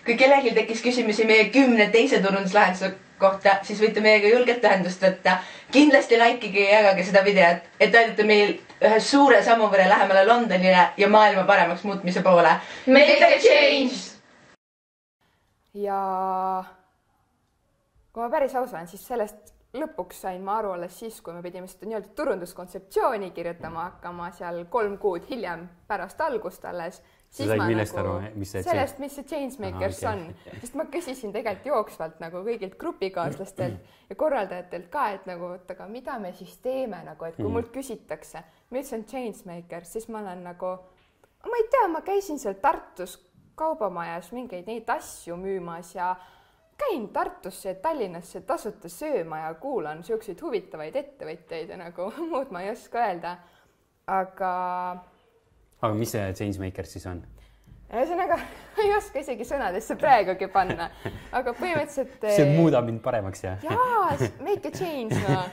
kui 0.04 0.16
kellelgi 0.18 0.54
tekkis 0.54 0.82
küsimusi 0.82 1.26
meie 1.28 1.48
kümne 1.54 1.88
teise 1.94 2.20
turunduslahenduse 2.22 2.92
kohta, 3.22 3.56
siis 3.66 3.80
võite 3.82 4.02
meiega 4.02 4.30
julgelt 4.32 4.64
ühendust 4.64 5.02
võtta. 5.02 5.38
kindlasti 5.72 6.18
likeige 6.20 6.64
ja 6.66 6.80
jagage 6.80 7.04
seda 7.08 7.22
videot, 7.24 7.68
et 7.80 7.94
aidata 7.94 8.24
meil 8.28 8.56
ühe 8.82 8.98
suure 9.00 9.42
sammu 9.42 9.70
võrra 9.72 9.86
lähemale 9.88 10.26
Londonile 10.26 10.88
ja 10.96 11.08
maailma 11.08 11.46
paremaks 11.48 11.84
muutmise 11.88 12.22
poole. 12.22 12.58
Make 12.86 13.18
a 13.24 13.38
change! 13.38 14.12
ja 15.74 15.98
kui 18.12 18.22
ma 18.22 18.28
päris 18.30 18.54
aus 18.54 18.74
olen, 18.74 18.88
siis 18.90 19.06
sellest 19.08 19.54
lõpuks 19.72 20.18
sain 20.26 20.42
ma 20.44 20.58
aru 20.60 20.74
alles 20.74 20.98
siis, 21.00 21.20
kui 21.24 21.32
me 21.32 21.40
pidime 21.42 21.70
seda 21.70 21.88
nii-öelda 21.88 22.12
turunduskontseptsiooni 22.18 23.30
kirjutama 23.32 23.86
hakkama 23.86 24.28
seal 24.36 24.64
kolm 24.68 24.98
kuud 25.00 25.24
hiljem 25.30 25.64
pärast 25.88 26.20
algust 26.20 26.64
alles 26.68 27.00
said 27.32 27.62
millest 27.64 27.96
nagu, 27.96 28.16
aru, 28.18 28.36
mis 28.36 28.50
see 28.52 28.62
sellest, 28.66 28.98
mis 29.00 29.14
see 29.16 29.24
Changemakers 29.28 30.02
Aha, 30.04 30.14
okay. 30.18 30.52
on, 30.52 30.58
sest 30.60 30.76
ma 30.76 30.84
küsisin 30.92 31.32
tegelikult 31.32 31.68
jooksvalt 31.70 32.20
nagu 32.20 32.42
kõigilt 32.44 32.76
grupikaaslastelt 32.80 34.10
ja 34.10 34.16
korraldajatelt 34.20 34.90
ka, 34.92 35.06
et 35.16 35.28
nagu 35.30 35.48
oot, 35.48 35.70
aga 35.72 35.88
mida 35.88 36.18
me 36.20 36.34
siis 36.36 36.58
teeme 36.64 37.00
nagu, 37.06 37.28
et 37.28 37.38
kui 37.38 37.48
mm. 37.48 37.56
mult 37.56 37.72
küsitakse, 37.72 38.44
mis 38.76 38.92
on 38.92 39.06
Changemakers, 39.08 39.96
siis 39.96 40.08
ma 40.12 40.20
olen 40.20 40.44
nagu, 40.50 40.74
ma 41.48 41.60
ei 41.62 41.68
tea, 41.72 41.86
ma 41.92 42.04
käisin 42.04 42.40
seal 42.42 42.60
Tartus 42.60 43.16
kaubamajas 43.58 44.32
mingeid 44.36 44.68
neid 44.68 44.88
asju 44.92 45.36
müümas 45.40 45.94
ja 45.96 46.12
käin 46.78 47.08
Tartusse 47.14 47.72
ja 47.72 47.78
Tallinnasse 47.80 48.40
tasuta 48.46 48.88
sööma 48.88 49.44
ja 49.46 49.54
kuulan 49.60 50.00
niisuguseid 50.02 50.40
huvitavaid 50.42 50.96
ettevõtjaid 50.98 51.72
ja 51.72 51.78
nagu 51.80 52.10
muud 52.32 52.52
ma 52.52 52.64
ei 52.64 52.72
oska 52.72 53.06
öelda. 53.06 53.36
aga 54.06 54.52
aga 55.82 55.94
mis 55.98 56.14
see 56.14 56.32
Changemaker 56.38 56.88
siis 56.88 57.06
on? 57.10 57.22
ühesõnaga, 57.92 58.38
ma 58.76 58.86
ei 58.86 58.94
oska 58.96 59.20
isegi 59.20 59.46
sõnadesse 59.46 59.96
praegugi 60.00 60.48
panna, 60.52 60.88
aga 61.34 61.54
põhimõtteliselt. 61.58 62.24
see 62.38 62.48
muudab 62.56 62.88
mind 62.88 63.02
paremaks 63.04 63.44
ja. 63.44 63.58
jaa, 63.66 64.30
make 64.44 64.70
a 64.70 64.74
change 64.74 65.18
no. 65.26 65.44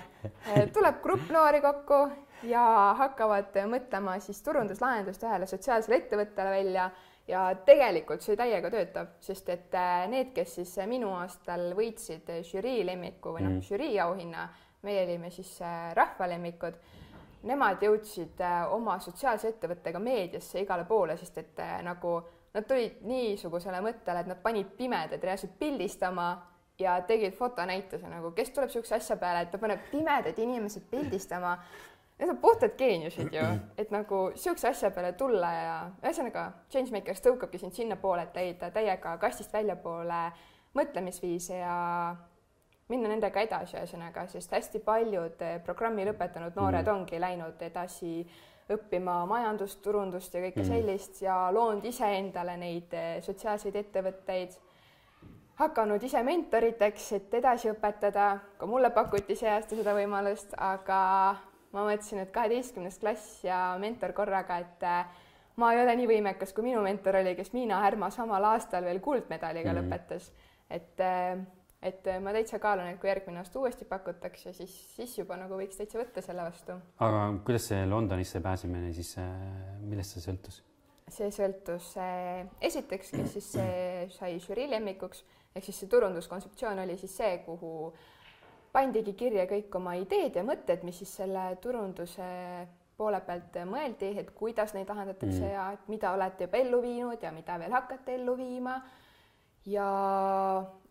tuleb 0.76 1.02
grupp 1.04 1.32
noori 1.34 1.62
kokku 1.66 2.02
ja 2.48 2.64
hakkavad 3.00 3.58
mõtlema 3.68 4.16
siis 4.24 4.40
turunduslahendust 4.46 5.24
ühele 5.28 5.50
sotsiaalsele 5.50 6.00
ettevõttele 6.00 6.54
välja 6.56 6.88
ja 7.30 7.44
tegelikult 7.66 8.24
see 8.24 8.38
täiega 8.40 8.72
töötab, 8.74 9.12
sest 9.22 9.52
et 9.54 9.76
äh, 9.78 10.06
need, 10.10 10.32
kes 10.38 10.56
siis 10.62 10.72
minu 10.90 11.12
aastal 11.20 11.74
võitsid 11.78 12.32
žürii 12.48 12.86
lemmiku 12.88 13.36
või 13.36 13.44
noh 13.44 13.58
mm., 13.58 13.68
žürii 13.68 14.00
auhinna, 14.06 14.48
meie 14.88 15.04
olime 15.04 15.28
siis 15.36 15.52
rahvalemmikud, 15.98 16.80
nemad 17.48 17.84
jõudsid 17.84 18.42
äh, 18.44 18.66
oma 18.74 18.98
sotsiaalse 19.00 19.54
ettevõttega 19.54 20.00
meediasse 20.00 20.60
igale 20.64 20.86
poole, 20.86 21.18
sest 21.18 21.38
et 21.38 21.62
nagu 21.86 22.20
nad 22.54 22.66
tulid 22.68 23.04
niisugusele 23.06 23.82
mõttele, 23.86 24.24
et 24.24 24.30
nad 24.32 24.40
panid 24.44 24.72
pimedad 24.78 25.24
reaalselt 25.24 25.54
pildistama 25.60 26.30
ja 26.80 27.02
tegid 27.08 27.36
fotonäituse 27.38 28.10
nagu, 28.10 28.32
kes 28.36 28.52
tuleb 28.56 28.70
niisuguse 28.70 28.96
asja 28.96 29.18
peale, 29.22 29.46
et 29.46 29.52
ta 29.52 29.60
paneb 29.62 29.86
pimedad 29.92 30.38
inimesed 30.40 30.90
pildistama. 30.92 31.58
Need 32.20 32.34
on 32.34 32.38
puhtad 32.38 32.74
geeniusid 32.76 33.32
ju, 33.32 33.44
et 33.80 33.92
nagu 33.96 34.26
niisuguse 34.34 34.72
asja 34.72 34.92
peale 34.96 35.14
tulla 35.20 35.52
ja 35.56 35.76
ühesõnaga 36.02 36.50
Changemakers 36.72 37.24
tõukabki 37.24 37.62
sind 37.62 37.76
sinnapoole, 37.76 38.26
et 38.28 38.36
leida 38.36 38.72
täiega 38.76 39.16
kastist 39.22 39.54
väljapoole 39.54 40.24
mõtlemisviise 40.76 41.62
ja 41.62 41.78
minna 42.90 43.10
nendega 43.12 43.42
edasi, 43.46 43.78
ühesõnaga, 43.78 44.26
sest 44.32 44.54
hästi 44.56 44.82
paljud 44.86 45.42
eh, 45.46 45.58
programmi 45.66 46.06
lõpetanud 46.10 46.56
noored 46.58 46.86
mm. 46.86 46.96
ongi 46.96 47.20
läinud 47.22 47.62
edasi 47.62 48.14
õppima 48.70 49.24
majandust, 49.30 49.82
turundust 49.86 50.34
ja 50.34 50.42
kõike 50.44 50.64
mm. 50.64 50.70
sellist 50.70 51.22
ja 51.26 51.38
loonud 51.54 51.86
iseendale 51.86 52.58
neid 52.62 52.94
eh, 52.98 53.12
sotsiaalseid 53.26 53.78
ettevõtteid, 53.84 54.58
hakanud 55.60 56.04
ise 56.04 56.22
mentoriteks, 56.24 57.12
et 57.18 57.40
edasi 57.42 57.70
õpetada, 57.74 58.32
ka 58.58 58.70
mulle 58.70 58.94
pakuti 58.96 59.38
see 59.38 59.50
aasta 59.52 59.78
seda 59.78 59.94
võimalust, 59.98 60.56
aga 60.58 61.00
ma 61.76 61.86
mõtlesin, 61.86 62.24
et 62.24 62.34
kaheteistkümnes 62.34 62.98
klass 63.02 63.44
ja 63.46 63.76
mentor 63.82 64.16
korraga, 64.18 64.62
et 64.64 64.86
äh, 64.88 65.26
ma 65.60 65.74
ei 65.76 65.84
ole 65.84 65.94
nii 66.00 66.10
võimekas, 66.10 66.56
kui 66.56 66.66
minu 66.66 66.82
mentor 66.86 67.20
oli, 67.20 67.36
kes 67.38 67.54
Miina 67.54 67.84
Härma 67.84 68.10
samal 68.14 68.48
aastal 68.54 68.88
veel 68.88 69.02
kuldmedaliga 69.04 69.74
mm 69.74 69.84
lõpetas. 69.84 70.32
et, 70.70 71.02
et 71.82 72.08
ma 72.24 72.34
täitsa 72.36 72.60
kaalun, 72.60 72.90
et 72.92 73.00
kui 73.00 73.08
järgmine 73.12 73.40
aasta 73.40 73.60
uuesti 73.62 73.86
pakutakse, 73.88 74.54
siis, 74.54 74.74
siis 74.96 75.18
juba 75.22 75.38
nagu 75.40 75.60
võiks 75.60 75.80
täitsa 75.80 76.02
võtta 76.02 76.24
selle 76.26 76.44
vastu. 76.48 76.76
aga 77.00 77.26
kuidas 77.48 77.70
see 77.72 77.86
Londonisse 77.88 78.42
pääsemine 78.44 78.94
siis, 78.94 79.16
äh, 79.22 79.32
millest 79.84 80.18
see 80.18 80.26
sõltus? 80.28 80.62
see 81.10 81.32
sõltus 81.34 81.94
esiteks, 82.62 83.12
kes 83.16 83.36
siis 83.38 83.50
sai 84.14 84.36
žürii 84.44 84.68
lemmikuks, 84.70 85.24
ehk 85.56 85.66
siis 85.66 85.80
see 85.82 85.92
turunduskontseptsioon 85.92 86.84
oli 86.84 86.98
siis 87.02 87.16
see, 87.18 87.40
kuhu 87.46 87.94
pandigi 88.74 89.16
kirja 89.18 89.48
kõik 89.50 89.74
oma 89.80 89.96
ideed 90.00 90.38
ja 90.38 90.44
mõtted, 90.46 90.84
mis 90.86 91.00
siis 91.02 91.16
selle 91.22 91.46
turunduse 91.64 92.28
poole 93.00 93.22
pealt 93.26 93.56
mõeldi, 93.70 94.12
et 94.20 94.32
kuidas 94.36 94.74
neid 94.76 94.90
lahendatakse 94.92 95.40
mm. 95.40 95.54
ja 95.54 95.68
mida 95.88 96.12
olete 96.16 96.50
juba 96.50 96.60
ellu 96.60 96.82
viinud 96.84 97.24
ja 97.24 97.32
mida 97.32 97.56
veel 97.62 97.76
hakkate 97.78 98.18
ellu 98.20 98.36
viima. 98.38 98.80
Ja 99.70 99.90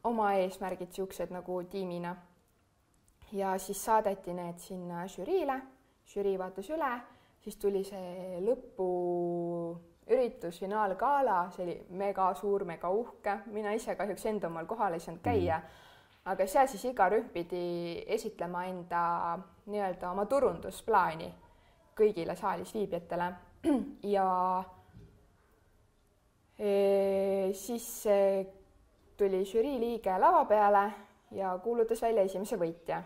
oma 0.04 0.32
eesmärgid 0.38 0.92
siuksed 0.92 1.30
nagu 1.34 1.62
tiimina. 1.70 2.16
ja 3.32 3.58
siis 3.58 3.84
saadeti 3.84 4.32
need 4.32 4.58
sinna 4.58 5.06
žüriile, 5.06 5.60
žürii 6.08 6.38
vaatas 6.38 6.70
üle, 6.70 7.00
siis 7.44 7.56
tuli 7.60 7.84
see 7.84 8.40
lõpuüritus, 8.46 9.78
finaalgala, 10.60 11.50
see 11.52 11.64
oli 11.66 11.86
mega 11.90 12.34
suur, 12.34 12.64
mega 12.64 12.88
uhke, 12.88 13.38
mina 13.52 13.72
ise 13.76 13.94
kahjuks 13.96 14.26
enda 14.26 14.46
omal 14.48 14.66
kohal 14.66 14.92
ei 14.96 15.00
saanud 15.00 15.22
käia. 15.22 15.58
Mm 15.58 15.64
aga 16.28 16.46
seal 16.46 16.68
siis 16.68 16.84
iga 16.90 17.08
rühm 17.12 17.28
pidi 17.32 18.04
esitlema 18.16 18.66
enda 18.68 19.02
nii-öelda 19.68 20.10
oma 20.12 20.26
turundusplaani 20.28 21.28
kõigile 21.98 22.36
saalis 22.38 22.74
viibijatele. 22.76 23.30
Ja 24.14 24.24
e, 26.58 27.50
siis 27.58 27.88
tuli 29.18 29.44
žürii 29.44 29.78
liige 29.80 30.14
lava 30.18 30.44
peale 30.48 30.84
ja 31.34 31.52
kuulutas 31.62 32.02
välja 32.02 32.22
esimese 32.24 32.56
võitja. 32.56 33.02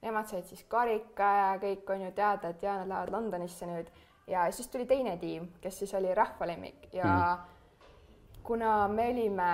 Nemad 0.00 0.30
said 0.30 0.48
siis 0.48 0.64
karika 0.68 1.28
ja 1.36 1.50
kõik 1.60 1.90
on 1.92 2.06
ju 2.06 2.12
teada, 2.16 2.50
et 2.50 2.62
ja 2.64 2.78
nad 2.80 2.88
lähevad 2.88 3.12
Londonisse 3.12 3.68
nüüd 3.68 3.90
ja 4.30 4.46
siis 4.52 4.68
tuli 4.72 4.86
teine 4.88 5.16
tiim, 5.20 5.50
kes 5.60 5.82
siis 5.82 5.94
oli 5.94 6.14
rahvalemmik 6.14 6.88
ja 6.94 7.06
mm. 7.06 8.42
kuna 8.46 8.88
me 8.88 9.10
olime 9.12 9.52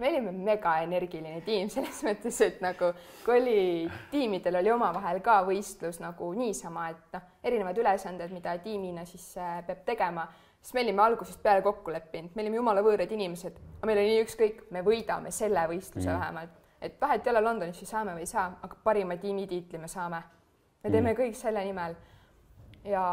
me 0.00 0.08
olime 0.08 0.32
megaenergiline 0.32 1.40
tiim 1.44 1.68
selles 1.72 2.00
mõttes, 2.06 2.38
et 2.46 2.60
nagu 2.64 2.92
kui 3.24 3.36
oli, 3.36 3.62
tiimidel 4.12 4.60
oli 4.62 4.72
omavahel 4.72 5.20
ka 5.24 5.40
võistlus 5.48 6.00
nagu 6.00 6.32
niisama, 6.36 6.88
et 6.94 7.16
noh, 7.16 7.26
erinevad 7.44 7.78
ülesanded, 7.78 8.32
mida 8.32 8.56
tiimina 8.64 9.04
siis 9.08 9.26
äh, 9.36 9.60
peab 9.66 9.84
tegema, 9.84 10.24
siis 10.60 10.74
me 10.74 10.84
olime 10.84 11.02
algusest 11.02 11.42
peale 11.42 11.62
kokku 11.62 11.92
leppinud, 11.92 12.34
me 12.34 12.44
olime 12.44 12.60
jumala 12.60 12.82
võõrad 12.84 13.12
inimesed, 13.16 13.60
aga 13.78 13.88
meil 13.88 14.02
oli 14.02 14.14
nii 14.14 14.24
ükskõik, 14.26 14.64
me 14.74 14.84
võidame 14.86 15.32
selle 15.34 15.64
võistluse 15.70 16.10
mm. 16.10 16.18
vähemalt, 16.18 16.58
et 16.80 17.00
vahet 17.00 17.26
ei 17.26 17.32
ole 17.32 17.44
Londonis, 17.44 17.80
siis 17.80 17.92
saame 17.92 18.16
või 18.16 18.26
ei 18.26 18.30
saa, 18.30 18.50
aga 18.62 18.76
parima 18.84 19.16
tiimitiitli 19.20 19.80
me 19.80 19.88
saame. 19.88 20.22
me 20.82 20.90
teeme 20.90 21.12
mm. 21.12 21.18
kõik 21.22 21.40
selle 21.40 21.64
nimel 21.64 21.96
ja 22.84 23.04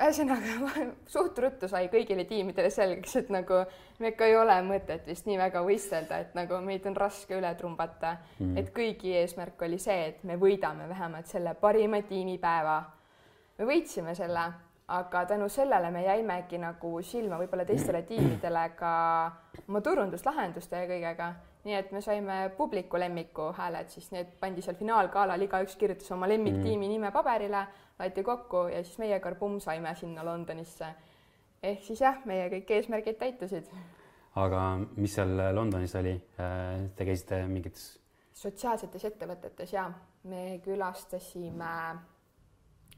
ühesõnaga 0.00 0.84
suht 1.14 1.38
ruttu 1.42 1.68
sai 1.68 1.88
kõigile 1.92 2.24
tiimidele 2.28 2.70
selgeks, 2.72 3.16
et 3.20 3.32
nagu 3.32 3.62
me 4.00 4.12
ikka 4.12 4.28
ei 4.28 4.36
ole 4.38 4.56
mõtet 4.66 5.06
vist 5.08 5.28
nii 5.28 5.38
väga 5.40 5.62
võistelda, 5.66 6.20
et 6.24 6.34
nagu 6.38 6.60
meid 6.64 6.86
on 6.88 6.96
raske 6.96 7.36
üle 7.36 7.50
trumbata 7.58 8.16
mm.. 8.38 8.56
et 8.60 8.72
kõigi 8.76 9.14
eesmärk 9.20 9.60
oli 9.66 9.80
see, 9.82 10.08
et 10.12 10.24
me 10.24 10.38
võidame 10.40 10.88
vähemalt 10.88 11.28
selle 11.30 11.54
parima 11.60 12.02
tiimipäeva. 12.06 12.80
me 13.58 13.68
võitsime 13.68 14.14
selle, 14.16 14.46
aga 14.90 15.24
tänu 15.30 15.48
sellele 15.48 15.90
me 15.94 16.02
jäimegi 16.02 16.58
nagu 16.58 16.96
silma 17.06 17.38
võib-olla 17.38 17.64
teistele 17.68 18.02
tiimidele 18.08 18.64
ka 18.78 18.92
oma 19.68 19.80
turunduslahenduste 19.86 20.82
ja 20.82 20.88
kõigega 20.90 21.28
nii 21.64 21.76
et 21.76 21.92
me 21.92 22.00
saime 22.00 22.38
publiku 22.56 22.98
lemmiku 22.98 23.50
hääled, 23.56 23.90
siis 23.92 24.08
need 24.14 24.32
pandi 24.40 24.64
seal 24.64 24.78
finaalgalal, 24.78 25.42
igaüks 25.44 25.76
kirjutas 25.80 26.10
oma 26.16 26.28
lemmiktiimi 26.30 26.86
mm. 26.86 26.92
nime 26.94 27.12
paberile, 27.12 27.66
võeti 28.00 28.24
kokku 28.24 28.66
ja 28.72 28.82
siis 28.84 28.96
meie 29.02 29.20
Karbum 29.20 29.58
saime 29.60 29.92
sinna 29.98 30.24
Londonisse. 30.24 30.94
ehk 31.62 31.82
siis 31.84 32.00
jah, 32.00 32.22
meie 32.24 32.48
kõik 32.54 32.72
eesmärgid 32.76 33.18
täitusid. 33.20 33.68
aga 34.40 34.62
mis 34.96 35.14
seal 35.14 35.36
Londonis 35.54 35.94
oli? 36.00 36.16
Te 36.96 37.04
käisite 37.04 37.42
mingites? 37.46 37.98
sotsiaalsetes 38.40 39.04
ettevõtetes 39.04 39.72
ja 39.72 39.90
me 40.24 40.60
külastasime, 40.64 41.74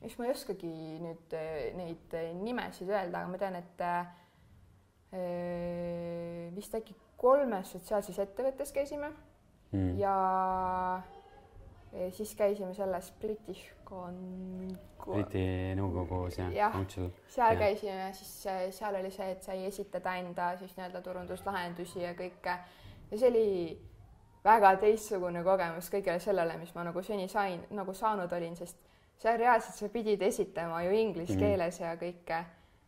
eks 0.03 0.19
ma 0.19 0.27
ei 0.27 0.35
oskagi 0.35 0.73
nüüd 1.03 1.37
eh, 1.39 1.73
neid 1.79 2.17
nimesid 2.43 2.91
öelda, 2.91 3.23
aga 3.23 3.31
ma 3.31 3.41
tean, 3.41 3.57
et 3.61 3.85
äh, 3.87 4.07
vist 6.57 6.75
äkki 6.75 6.95
kolmes 7.21 7.75
sotsiaalses 7.75 8.19
ettevõttes 8.25 8.73
käisime 8.73 9.11
mm. 9.73 9.99
ja 10.01 10.15
siis 12.17 12.33
käisime 12.35 12.73
selles 12.75 13.13
British 13.21 13.75
Con-. 13.85 14.73
Briti 15.03 15.75
nõukogus 15.77 16.39
jah 16.39 16.53
ja,? 16.55 16.71
seal 17.29 17.53
ja. 17.53 17.61
käisime, 17.61 18.09
siis 18.17 18.33
seal 18.79 18.97
oli 18.97 19.11
see, 19.13 19.29
et 19.35 19.45
sai 19.45 19.67
esitada 19.69 20.17
enda 20.23 20.53
siis 20.61 20.73
nii-öelda 20.79 21.03
turunduslahendusi 21.05 22.05
ja 22.07 22.15
kõike 22.17 22.57
ja 23.11 23.19
see 23.19 23.29
oli 23.29 23.49
väga 24.45 24.77
teistsugune 24.83 25.43
kogemus 25.45 25.91
kõigele 25.93 26.23
sellele, 26.23 26.57
mis 26.59 26.73
ma 26.75 26.87
nagu 26.89 27.03
seni 27.05 27.29
sain, 27.29 27.61
nagu 27.71 27.95
saanud 27.95 28.33
olin, 28.33 28.57
sest 28.59 28.79
seal 29.23 29.39
reaalselt 29.39 29.79
sa 29.79 29.89
pidid 29.93 30.23
esitama 30.23 30.83
ju 30.87 30.99
inglise 30.99 31.37
mm. 31.37 31.45
keeles 31.45 31.81
ja 31.81 31.95
kõike 32.01 32.43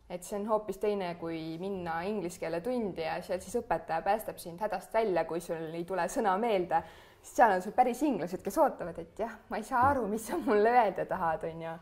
et 0.09 0.23
see 0.23 0.37
on 0.37 0.45
hoopis 0.49 0.77
teine, 0.81 1.09
kui 1.19 1.57
minna 1.61 1.99
inglise 2.05 2.39
keele 2.41 2.61
tundi 2.65 3.01
ja 3.01 3.17
seal 3.25 3.41
siis 3.41 3.57
õpetaja 3.61 4.03
päästab 4.05 4.37
sind 4.41 4.61
hädast 4.61 4.93
välja, 4.93 5.25
kui 5.25 5.41
sul 5.41 5.73
ei 5.73 5.85
tule 5.87 6.05
sõna 6.11 6.35
meelde, 6.41 6.81
sest 7.21 7.41
seal 7.41 7.55
on 7.55 7.65
sul 7.65 7.73
päris 7.77 8.03
inglased, 8.05 8.43
kes 8.45 8.59
ootavad, 8.61 8.99
et 9.01 9.25
jah, 9.25 9.33
ma 9.49 9.61
ei 9.61 9.65
saa 9.65 9.87
aru, 9.89 10.05
mis 10.11 10.27
sa 10.29 10.37
mulle 10.37 10.73
öelda 10.75 11.07
tahad, 11.09 11.47
onju. 11.49 11.73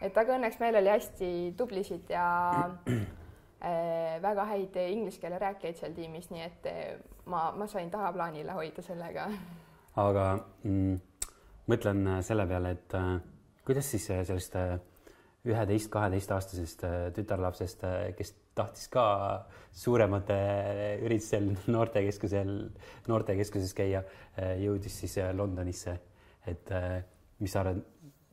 et 0.00 0.16
aga 0.24 0.36
õnneks 0.38 0.60
meil 0.62 0.80
oli 0.80 0.92
hästi 0.94 1.30
tublisid 1.58 2.12
ja 2.14 2.26
äh, 2.88 4.16
väga 4.24 4.48
häid 4.54 4.80
inglise 4.86 5.20
keele 5.20 5.40
rääkijaid 5.42 5.82
seal 5.82 5.96
tiimis, 5.96 6.32
nii 6.32 6.46
et 6.46 6.72
eh, 6.72 6.92
ma, 7.28 7.50
ma 7.52 7.68
sain 7.68 7.90
tahaplaanile 7.92 8.56
hoida 8.56 8.84
sellega. 8.86 9.28
aga 10.00 10.28
mm, 10.62 11.00
mõtlen 11.68 12.06
selle 12.24 12.48
peale, 12.48 12.78
et 12.78 12.96
äh, 12.96 13.18
kuidas 13.68 13.90
siis 13.92 14.08
sellest 14.08 14.56
äh, 14.56 14.78
üheteist-kaheteistaastasest 15.46 16.84
äh, 16.84 16.96
tütarlapsest, 17.14 17.84
äh, 17.84 18.10
kes 18.18 18.34
tahtis 18.58 18.88
ka 18.90 19.04
suuremate 19.72 20.36
üritustel 21.06 21.52
noortekeskusel, 21.74 22.52
noortekeskuses 23.08 23.74
käia, 23.76 24.02
äh, 24.36 24.56
jõudis 24.64 24.98
siis 25.04 25.18
Londonisse. 25.32 25.98
et 26.48 26.70
mis 27.44 27.52
sa 27.52 27.60
arvad, 27.60 27.80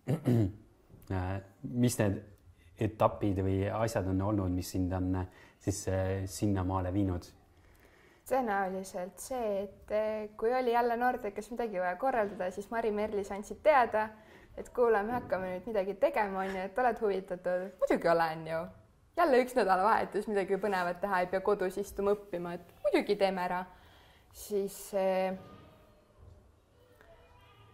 mis 1.84 1.98
need 2.00 2.22
etapid 2.80 3.42
või 3.44 3.58
asjad 3.68 4.08
on 4.08 4.22
olnud, 4.24 4.54
mis 4.56 4.70
sind 4.72 4.94
on 4.96 5.18
siis 5.60 5.82
sinnamaale 6.32 6.94
viinud? 6.96 7.28
tõenäoliselt 8.30 9.20
see, 9.20 9.66
et 9.66 9.92
kui 10.40 10.54
oli 10.56 10.72
jälle 10.72 10.96
noortekas 10.98 11.52
midagi 11.52 11.82
vaja 11.82 11.98
korraldada, 12.00 12.48
siis 12.56 12.72
Mari 12.72 12.94
Merlis 12.96 13.34
andsid 13.36 13.60
teada 13.68 14.08
et 14.58 14.70
kuule, 14.76 15.02
me 15.04 15.18
hakkame 15.18 15.52
nüüd 15.54 15.70
midagi 15.70 15.96
tegema, 16.00 16.44
onju, 16.46 16.62
et 16.68 16.80
oled 16.84 17.02
huvitatud? 17.02 17.66
muidugi 17.82 18.12
olen 18.12 18.46
ju. 18.48 18.62
jälle 19.18 19.42
üks 19.44 19.56
nädalavahetus, 19.56 20.28
midagi 20.32 20.60
põnevat 20.62 21.02
teha, 21.02 21.24
ei 21.24 21.32
pea 21.32 21.42
kodus 21.44 21.78
istuma 21.82 22.16
õppima, 22.16 22.56
et 22.56 22.74
muidugi 22.84 23.18
teeme 23.20 23.44
ära. 23.48 23.66
siis 24.36 24.78
eh, 24.94 25.36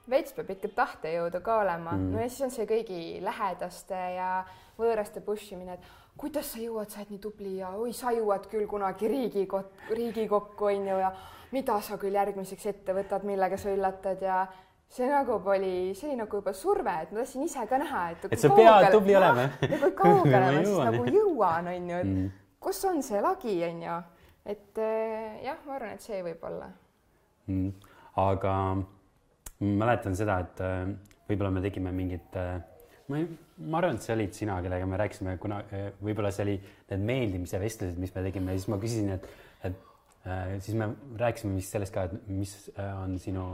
veits 0.09 0.33
peab 0.37 0.49
ikka 0.53 0.69
tahtejõudu 0.75 1.41
ka 1.45 1.61
olema 1.63 1.95
mm., 1.95 2.11
no 2.13 2.21
ja 2.21 2.29
siis 2.29 2.45
on 2.47 2.53
see 2.53 2.67
kõigi 2.69 3.01
lähedaste 3.23 3.99
ja 4.17 4.31
võõraste 4.77 5.21
push 5.25 5.53
imine, 5.53 5.77
et 5.77 6.17
kuidas 6.17 6.51
sa 6.53 6.61
jõuad, 6.61 6.89
sa 6.89 7.01
oled 7.01 7.13
nii 7.13 7.21
tubli 7.21 7.53
ja 7.59 7.71
oi, 7.77 7.93
sa 7.93 8.13
jõuad 8.13 8.47
küll 8.51 8.67
kunagi 8.69 9.09
riigikot-, 9.09 9.87
riigikokku 9.93 10.69
onju 10.69 10.97
ja 11.01 11.13
mida 11.51 11.77
sa 11.83 11.97
küll 12.01 12.17
järgmiseks 12.17 12.67
ette 12.73 12.95
võtad, 12.95 13.25
millega 13.27 13.57
sa 13.59 13.73
üllatad 13.73 14.21
ja 14.25 14.43
see 14.91 15.07
nagu 15.07 15.39
oli, 15.49 15.93
see 15.95 16.09
oli 16.09 16.17
nagu 16.19 16.39
juba 16.41 16.53
surve, 16.53 16.93
et 17.03 17.11
ma 17.11 17.21
tahtsin 17.21 17.45
ise 17.45 17.65
ka 17.67 17.79
näha, 17.79 18.05
et. 18.11 18.25
et 18.27 18.41
sa 18.41 18.51
pead 18.55 18.89
tubli 18.91 19.15
olema. 19.15 19.47
ja 19.71 19.77
kui 19.79 19.93
kaugele 19.97 20.47
ma 20.55 20.63
siis 20.65 20.81
nagu 20.87 21.05
jõuan, 21.15 21.69
onju, 21.75 21.99
et 22.01 22.09
mm. 22.09 22.31
kus 22.63 22.81
on 22.89 22.99
see 23.05 23.21
lagi, 23.23 23.55
onju. 23.69 23.99
et 24.51 24.81
eh, 24.83 25.37
jah, 25.45 25.61
ma 25.67 25.77
arvan, 25.77 25.93
et 25.95 26.03
see 26.03 26.19
võib 26.25 26.43
olla 26.49 26.67
mm.. 27.45 27.69
aga 28.23 28.55
mäletan 29.61 30.17
seda, 30.17 30.39
et 30.41 30.63
äh, 30.65 30.89
võib-olla 31.29 31.53
me 31.53 31.63
tegime 31.63 31.93
mingit, 31.95 32.35
äh, 32.41 32.57
ma 33.07 33.21
ei, 33.21 33.29
ma 33.61 33.79
arvan, 33.79 33.95
et 33.95 34.07
see 34.07 34.15
olid 34.17 34.35
sina, 34.35 34.57
kellega 34.65 34.89
me 34.89 34.99
rääkisime, 34.99 35.37
kuna 35.39 35.61
võib-olla 36.01 36.33
see 36.33 36.47
oli 36.47 36.57
need 36.89 37.07
meeldimise 37.13 37.61
vestlused, 37.61 38.01
mis 38.01 38.11
me 38.17 38.25
tegime 38.27 38.57
siis 38.57 38.67
ma 38.73 38.81
küsisin, 38.81 39.13
et, 39.15 39.29
et 39.69 39.79
siis 40.65 40.75
me 40.77 40.91
rääkisime 41.21 41.55
vist 41.55 41.77
sellest 41.77 41.93
ka, 41.95 42.09
et 42.09 42.29
mis 42.33 42.57
on 42.81 43.15
sinu, 43.21 43.45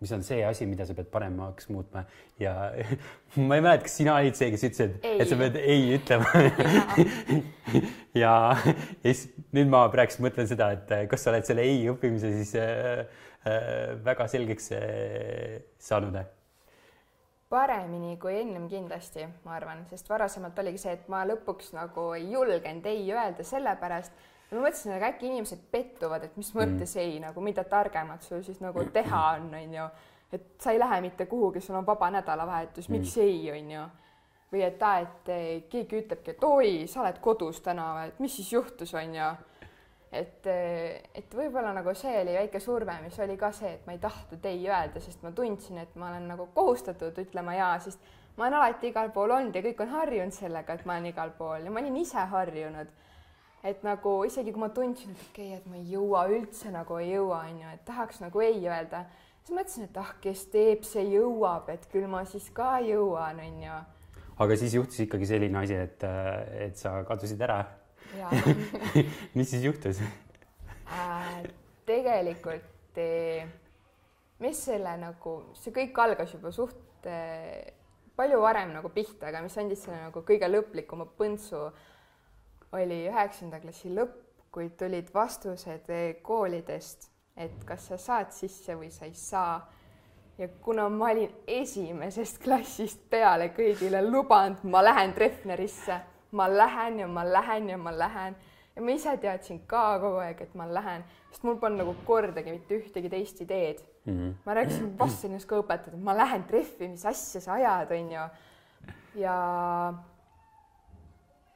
mis 0.00 0.12
on 0.12 0.24
see 0.26 0.42
asi, 0.44 0.66
mida 0.68 0.84
sa 0.88 0.94
pead 0.96 1.10
paremaks 1.12 1.70
muutma. 1.72 2.04
Ja 2.42 2.54
ma 3.48 3.58
ei 3.58 3.64
mäleta, 3.64 3.86
kas 3.86 3.98
sina 4.00 4.16
olid 4.20 4.38
see, 4.38 4.50
kes 4.54 4.66
ütles, 4.70 4.96
et, 4.96 5.06
et 5.16 5.28
sa 5.30 5.38
pead 5.40 5.60
ei 5.62 5.94
ütlema. 5.98 6.32
Ja, 8.16 8.56
siis 9.02 9.26
nüüd 9.52 9.68
ma 9.68 9.82
praegu 9.92 10.22
mõtlen 10.24 10.46
seda, 10.48 10.70
et 10.72 10.92
kas 11.10 11.26
sa 11.26 11.32
oled 11.32 11.44
selle 11.44 11.66
ei 11.66 11.82
õppimise 11.90 12.30
siis 12.32 12.54
äh, 12.56 13.02
Äh, 13.46 13.94
väga 14.04 14.26
selgeks 14.28 14.72
äh, 14.72 15.62
saanud? 15.78 16.16
paremini 17.46 18.16
kui 18.18 18.40
ennem 18.40 18.64
kindlasti, 18.66 19.22
ma 19.46 19.52
arvan, 19.54 19.84
sest 19.86 20.08
varasemalt 20.10 20.58
oligi 20.58 20.80
see, 20.82 20.96
et 20.96 21.04
ma 21.12 21.20
lõpuks 21.28 21.68
nagu 21.76 22.08
ei 22.16 22.24
julgenud 22.32 22.88
ei 22.90 23.04
öelda 23.14 23.46
sellepärast, 23.46 24.10
ma 24.50 24.62
mõtlesin, 24.62 24.94
et 24.94 25.06
äkki 25.08 25.26
inimesed 25.30 25.64
pettuvad, 25.70 26.24
et 26.26 26.36
mis 26.38 26.52
mõttes 26.54 26.94
mm. 26.94 27.02
ei 27.02 27.20
nagu, 27.22 27.42
mida 27.44 27.64
targemat 27.66 28.22
sul 28.22 28.44
siis 28.46 28.60
nagu 28.62 28.84
teha 28.94 29.22
on, 29.36 29.48
onju. 29.58 29.88
et 30.32 30.48
sa 30.62 30.74
ei 30.74 30.78
lähe 30.78 31.00
mitte 31.00 31.26
kuhugi, 31.26 31.60
sul 31.60 31.78
on 31.78 31.86
vaba 31.86 32.10
nädalavahetus, 32.14 32.88
miks 32.88 33.16
mm. 33.16 33.22
ei, 33.22 33.50
onju. 33.58 33.88
või 34.52 34.62
et 34.62 34.82
aa, 34.82 35.02
et 35.02 35.34
keegi 35.70 36.02
ütlebki, 36.04 36.36
et 36.36 36.44
oi, 36.46 36.72
sa 36.90 37.02
oled 37.02 37.18
kodus 37.20 37.60
täna 37.60 37.90
või, 37.98 38.14
et 38.14 38.22
mis 38.22 38.38
siis 38.38 38.52
juhtus, 38.54 38.94
onju 38.94 39.34
et, 40.12 40.46
et 41.14 41.34
võib-olla 41.34 41.72
nagu 41.76 41.92
see 41.98 42.14
oli 42.20 42.36
väike 42.36 42.60
surve, 42.62 42.94
mis 43.02 43.18
oli 43.22 43.36
ka 43.40 43.50
see, 43.54 43.72
et 43.76 43.88
ma 43.88 43.96
ei 43.96 44.02
tahtnud 44.02 44.46
ei 44.48 44.62
öelda, 44.68 45.02
sest 45.02 45.24
ma 45.24 45.32
tundsin, 45.36 45.80
et 45.82 45.96
ma 45.98 46.10
olen 46.12 46.28
nagu 46.30 46.48
kohustatud 46.54 47.18
ütlema 47.22 47.56
jaa, 47.56 47.74
sest 47.82 48.14
ma 48.36 48.46
olen 48.46 48.58
alati 48.60 48.90
igal 48.92 49.10
pool 49.14 49.34
olnud 49.36 49.56
ja 49.56 49.64
kõik 49.64 49.82
on 49.84 49.92
harjunud 49.96 50.36
sellega, 50.36 50.76
et 50.76 50.86
ma 50.86 50.96
olen 50.96 51.10
igal 51.12 51.32
pool 51.38 51.66
ja 51.66 51.72
ma 51.72 51.82
olin 51.82 51.98
ise 52.02 52.26
harjunud. 52.32 52.94
Et 53.66 53.82
nagu 53.86 54.16
isegi 54.26 54.52
kui 54.54 54.62
ma 54.62 54.70
tundsin, 54.74 55.14
et 55.14 55.24
okei 55.30 55.48
okay,, 55.50 55.60
et 55.60 55.66
ma 55.70 55.78
ei 55.80 55.88
jõua 55.94 56.26
üldse 56.32 56.72
nagu 56.74 57.00
ei 57.02 57.10
jõua, 57.14 57.42
onju, 57.50 57.72
et 57.74 57.82
tahaks 57.88 58.22
nagu 58.22 58.44
ei 58.44 58.60
öelda, 58.66 59.04
siis 59.42 59.56
mõtlesin, 59.56 59.88
et 59.88 60.00
ah, 60.02 60.14
kes 60.22 60.46
teeb, 60.52 60.86
see 60.86 61.04
jõuab, 61.16 61.70
et 61.74 61.86
küll 61.92 62.08
ma 62.10 62.22
siis 62.28 62.48
ka 62.54 62.76
jõuan, 62.86 63.42
onju. 63.48 63.80
aga 64.44 64.58
siis 64.60 64.78
juhtus 64.78 65.02
ikkagi 65.06 65.28
selline 65.28 65.62
asi, 65.62 65.78
et, 65.86 66.08
et 66.68 66.78
sa 66.78 66.98
kadusid 67.08 67.42
ära 67.46 67.64
mis 69.36 69.50
siis 69.50 69.64
juhtus 69.66 69.98
äh,? 70.00 71.40
tegelikult 71.86 72.98
eh, 72.98 73.46
mis 74.42 74.60
selle 74.68 74.94
nagu, 75.00 75.36
see 75.58 75.74
kõik 75.74 75.98
algas 76.02 76.32
juba 76.34 76.52
suht 76.54 77.06
eh, 77.08 77.74
palju 78.16 78.40
varem 78.42 78.72
nagu 78.74 78.90
pihta, 78.94 79.28
aga 79.30 79.42
mis 79.44 79.56
andis 79.60 79.84
selle 79.86 80.08
nagu 80.08 80.22
kõige 80.26 80.48
lõplikuma 80.50 81.06
põntsu, 81.18 81.68
oli 82.84 83.06
üheksanda 83.08 83.60
klassi 83.60 83.92
lõpp, 83.94 84.18
kui 84.52 84.70
tulid 84.78 85.08
vastused 85.14 85.88
eh, 85.92 86.16
koolidest, 86.22 87.10
et 87.36 87.64
kas 87.64 87.88
sa 87.88 87.98
saad 88.00 88.32
sisse 88.32 88.76
või 88.76 88.90
sa 88.90 89.04
ei 89.04 89.14
saa. 89.14 89.72
ja 90.38 90.48
kuna 90.60 90.88
ma 90.88 91.10
olin 91.10 91.32
esimesest 91.46 92.42
klassist 92.42 93.08
peale 93.10 93.48
kõigile 93.56 94.02
lubanud, 94.04 94.64
ma 94.64 94.82
lähen 94.84 95.14
Treffnerisse 95.16 96.00
ma 96.36 96.48
lähen 96.48 96.98
ja 96.98 97.08
ma 97.08 97.24
lähen 97.24 97.68
ja 97.68 97.78
ma 97.78 97.98
lähen 97.98 98.36
ja 98.76 98.82
ma 98.82 98.90
ise 98.90 99.16
teadsin 99.16 99.60
ka 99.66 99.98
kogu 100.00 100.20
aeg, 100.20 100.40
et 100.44 100.54
ma 100.54 100.66
lähen, 100.68 101.04
sest 101.30 101.46
mul 101.46 101.56
polnud 101.60 101.80
nagu 101.80 101.94
kordagi 102.08 102.52
mitte 102.52 102.76
ühtegi 102.76 103.10
teist 103.12 103.40
ideed 103.40 103.80
mm. 104.04 104.12
-hmm. 104.12 104.34
ma 104.44 104.54
rääkisin 104.54 104.90
Bostonist 104.98 105.48
ka 105.48 105.60
õpetajale, 105.62 105.96
et 105.96 106.04
ma 106.10 106.16
lähen 106.16 106.44
trehvi, 106.44 106.88
mis 106.88 107.06
asja 107.06 107.40
sa 107.40 107.52
ajad, 107.52 107.92
onju. 108.00 108.26
ja 109.14 109.36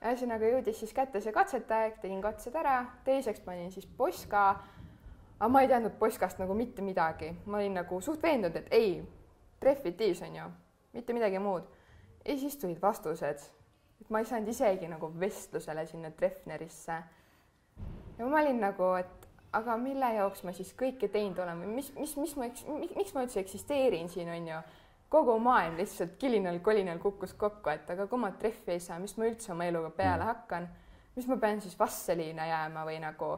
ühesõnaga 0.01 0.49
jõudis 0.49 0.81
siis 0.81 0.93
kätte 0.97 1.21
see 1.21 1.33
katsetaeg, 1.33 2.01
tegin 2.01 2.23
katsed 2.25 2.55
ära, 2.57 2.85
teiseks 3.05 3.41
panin 3.45 3.71
siis 3.73 3.87
poska. 3.87 4.61
aga 5.41 5.49
ma 5.49 5.63
ei 5.63 5.69
teadnud 5.69 5.97
poskast 5.99 6.39
nagu 6.39 6.55
mitte 6.55 6.83
midagi, 6.83 7.35
ma 7.47 7.59
olin 7.59 7.75
nagu 7.81 8.01
suht 8.01 8.23
veendunud, 8.23 8.57
et 8.57 8.69
ei, 8.71 9.03
trehvid 9.61 9.97
tiis 9.97 10.23
onju, 10.23 10.51
mitte 10.93 11.13
midagi 11.13 11.39
muud. 11.39 11.65
ja 12.25 12.37
siis 12.39 12.57
tulid 12.57 12.83
vastused 12.83 13.51
et 14.01 14.11
ma 14.11 14.21
ei 14.21 14.29
saanud 14.29 14.49
isegi 14.49 14.89
nagu 14.89 15.11
vestlusele 15.21 15.87
sinna 15.87 16.11
Treffnerisse. 16.11 17.03
ja 18.19 18.27
ma 18.27 18.41
olin 18.41 18.61
nagu, 18.61 18.95
et 19.01 19.29
aga 19.53 19.77
mille 19.77 20.13
jaoks 20.15 20.45
ma 20.45 20.55
siis 20.57 20.73
kõike 20.79 21.11
teinud 21.13 21.39
olen 21.43 21.65
või 21.65 21.75
mis, 21.81 21.91
mis, 21.99 22.17
mis 22.17 22.37
ma, 22.39 22.49
miks 22.97 23.15
ma 23.15 23.25
üldse 23.27 23.41
eksisteerin 23.43 24.09
siin, 24.09 24.31
on 24.31 24.49
ju. 24.49 24.61
Kogu 25.11 25.38
maailm 25.42 25.77
lihtsalt 25.81 26.14
kilinal-kolinal 26.18 26.99
kukkus 27.03 27.35
kokku, 27.35 27.73
et 27.73 27.90
aga 27.90 28.07
kui 28.07 28.20
ma 28.23 28.31
trehvi 28.38 28.77
ei 28.77 28.83
saa, 28.83 28.99
mis 29.03 29.16
ma 29.18 29.27
üldse 29.27 29.53
oma 29.53 29.66
eluga 29.66 29.90
peale 29.96 30.23
mm. 30.23 30.29
hakkan, 30.31 30.68
mis 31.16 31.27
ma 31.27 31.37
pean 31.42 31.61
siis 31.61 31.75
vasseliina 31.79 32.46
jääma 32.46 32.85
või 32.87 33.01
nagu, 33.03 33.33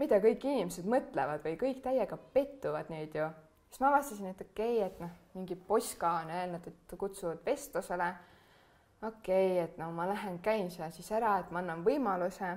mida 0.00 0.20
kõik 0.20 0.44
inimesed 0.44 0.88
mõtlevad 0.92 1.44
või 1.46 1.56
kõik 1.60 1.80
täiega 1.84 2.18
pettuvad 2.34 2.92
nüüd 2.92 3.16
ju. 3.16 3.28
siis 3.70 3.80
ma 3.80 3.90
avastasin, 3.94 4.32
et 4.34 4.44
okei 4.44 4.76
okay,, 4.76 4.86
et 4.90 5.00
noh, 5.00 5.16
mingi 5.34 5.56
poska 5.56 6.12
on 6.20 6.34
öelnud, 6.36 6.68
et 6.68 6.96
kutsuvad 6.98 7.40
vestlusele 7.46 8.12
okei 9.02 9.50
okay,, 9.52 9.64
et 9.64 9.78
no 9.78 9.90
ma 9.96 10.08
lähen, 10.08 10.38
käin 10.44 10.70
seal 10.70 10.92
siis 10.92 11.08
ära, 11.12 11.38
et 11.40 11.50
ma 11.50 11.64
annan 11.64 11.84
võimaluse. 11.84 12.56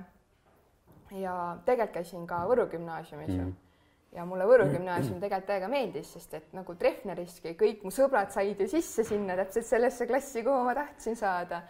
ja 1.10 1.34
tegelikult 1.64 1.96
käisin 1.96 2.26
ka 2.26 2.44
Võru 2.46 2.68
gümnaasiumis 2.70 3.32
ju 3.32 3.42
mm. 3.42 3.69
Ja 4.14 4.24
mulle 4.26 4.46
Võru 4.48 4.66
gümnaasium 4.70 5.20
tegelikult 5.22 5.48
täiega 5.50 5.68
meeldis, 5.70 6.10
sest 6.16 6.34
et 6.34 6.54
nagu 6.56 6.74
Treffneriski 6.78 7.54
kõik 7.58 7.84
mu 7.86 7.92
sõbrad 7.94 8.32
said 8.34 8.58
ju 8.58 8.66
sisse 8.70 9.04
sinna 9.06 9.36
täpselt 9.38 9.68
sellesse 9.68 10.06
klassi, 10.10 10.42
kuhu 10.46 10.64
ma 10.66 10.74
tahtsin 10.74 11.16
saada. 11.16 11.62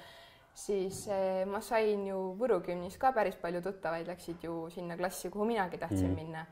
siis 0.55 1.07
eh, 1.09 1.45
ma 1.47 1.61
sain 1.61 2.07
ju 2.07 2.19
Võru 2.39 2.61
gümnis 2.65 2.97
ka 2.99 3.13
päris 3.13 3.37
palju 3.37 3.61
tuttavaid, 3.63 4.09
läksid 4.09 4.45
ju 4.45 4.69
sinna 4.71 4.97
klassi, 4.97 5.31
kuhu 5.31 5.45
minagi 5.45 5.79
tahtsin 5.79 6.11
mm. 6.11 6.17
minna. 6.17 6.47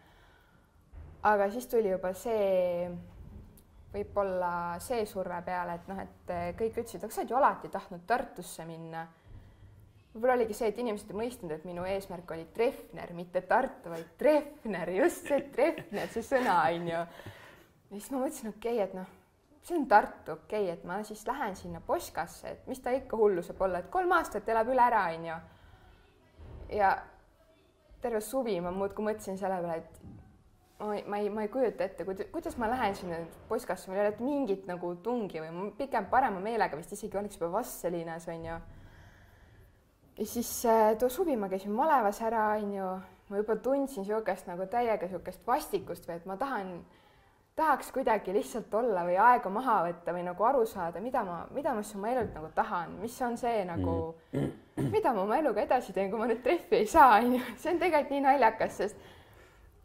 aga 1.22 1.50
siis 1.50 1.66
tuli 1.66 1.90
juba 1.90 2.12
see 2.12 2.90
võib-olla 3.92 4.78
see 4.84 5.06
surve 5.06 5.40
peale, 5.44 5.74
et 5.74 5.88
noh, 5.88 6.00
et 6.02 6.32
kõik 6.58 6.82
ütlesid, 6.82 7.02
aga 7.04 7.14
sa 7.14 7.22
oled 7.22 7.30
ju 7.32 7.36
alati 7.38 7.68
tahtnud 7.72 8.04
Tartusse 8.06 8.64
minna. 8.68 9.06
Võib-olla 10.18 10.34
oligi 10.40 10.56
see, 10.58 10.72
et 10.72 10.80
inimesed 10.82 11.12
ei 11.12 11.18
mõistnud, 11.20 11.52
et 11.54 11.66
minu 11.68 11.84
eesmärk 11.86 12.32
oli 12.34 12.48
Treffner, 12.54 13.12
mitte 13.14 13.44
Tartu, 13.46 13.92
vaid 13.92 14.08
Treffner, 14.18 14.90
just 14.98 15.30
see 15.30 15.44
Treffner, 15.54 16.10
see 16.12 16.26
sõna 16.26 16.58
on 16.66 16.90
ju. 16.90 16.98
ja 16.98 17.94
siis 17.94 18.10
ma 18.10 18.24
mõtlesin, 18.24 18.50
okei 18.50 18.74
okay,, 18.80 18.88
et 18.88 18.96
noh, 18.98 19.12
see 19.62 19.78
on 19.78 19.86
Tartu, 19.90 20.34
okei 20.40 20.66
okay,, 20.66 20.74
et 20.74 20.88
ma 20.88 20.98
siis 21.06 21.22
lähen 21.28 21.54
sinna 21.56 21.80
Poskasse, 21.86 22.56
et 22.56 22.66
mis 22.70 22.82
ta 22.82 22.92
ikka 22.96 23.20
hullu 23.20 23.44
saab 23.46 23.62
olla, 23.68 23.84
et 23.84 23.92
kolm 23.94 24.12
aastat 24.18 24.50
elab 24.50 24.74
üle 24.74 24.84
ära, 24.84 25.06
on 25.14 25.30
ju. 25.30 25.38
ja 26.80 26.96
terve 28.02 28.20
suvi 28.20 28.58
ma 28.62 28.74
muudkui 28.74 29.06
mõtlesin 29.06 29.38
selle 29.38 29.62
peale, 29.62 29.78
et 29.84 29.98
ma 30.78 31.18
ei, 31.18 31.30
ma 31.30 31.42
ei, 31.42 31.48
kujuta 31.50 31.84
ette, 31.84 32.06
kuidas 32.32 32.56
ma 32.58 32.68
lähen 32.70 32.94
sinna 32.94 33.18
poskasse, 33.48 33.90
mul 33.90 33.98
ei 33.98 34.06
ole 34.06 34.16
mingit 34.22 34.66
nagu 34.70 34.92
tungi 35.02 35.42
või 35.42 35.54
ma 35.54 35.70
pigem 35.78 36.06
parema 36.10 36.42
meelega 36.42 36.78
vist 36.78 36.92
isegi 36.94 37.18
oleks 37.18 37.38
juba 37.38 37.50
Vasselinas 37.58 38.28
onju. 38.30 38.58
Ja 40.18 40.26
siis 40.26 40.66
äh, 40.66 40.96
too 40.98 41.08
suvi 41.08 41.36
ma 41.36 41.48
käisin 41.48 41.72
malevas 41.72 42.20
ära 42.22 42.50
onju, 42.56 42.86
ma 43.28 43.42
juba 43.42 43.56
tundsin 43.56 44.02
niisugust 44.02 44.48
nagu 44.50 44.66
täiega 44.66 45.06
niisugust 45.06 45.44
vastikust 45.46 46.08
või 46.08 46.16
et 46.18 46.26
ma 46.26 46.36
tahan, 46.36 46.72
tahaks 47.58 47.92
kuidagi 47.94 48.34
lihtsalt 48.34 48.74
olla 48.74 49.04
või 49.06 49.18
aega 49.18 49.50
maha 49.50 49.76
võtta 49.88 50.14
või 50.14 50.24
nagu 50.26 50.44
aru 50.46 50.64
saada, 50.66 51.00
mida 51.02 51.24
ma, 51.26 51.40
mida 51.54 51.74
ma 51.74 51.82
siis 51.82 51.98
oma 51.98 52.10
elult 52.12 52.34
nagu 52.34 52.50
tahan, 52.54 52.98
mis 53.02 53.20
on 53.22 53.38
see 53.38 53.62
nagu, 53.66 53.94
mida 54.94 55.14
ma 55.14 55.22
oma 55.24 55.38
eluga 55.38 55.62
edasi 55.66 55.94
teen, 55.94 56.10
kui 56.10 56.20
ma 56.20 56.28
nüüd 56.30 56.42
trehvi 56.42 56.82
ei 56.82 56.90
saa 56.90 57.18
onju, 57.20 57.42
see 57.56 57.72
on 57.74 57.80
tegelikult 57.82 58.14
nii 58.14 58.26
naljakas, 58.26 58.76
sest 58.82 59.08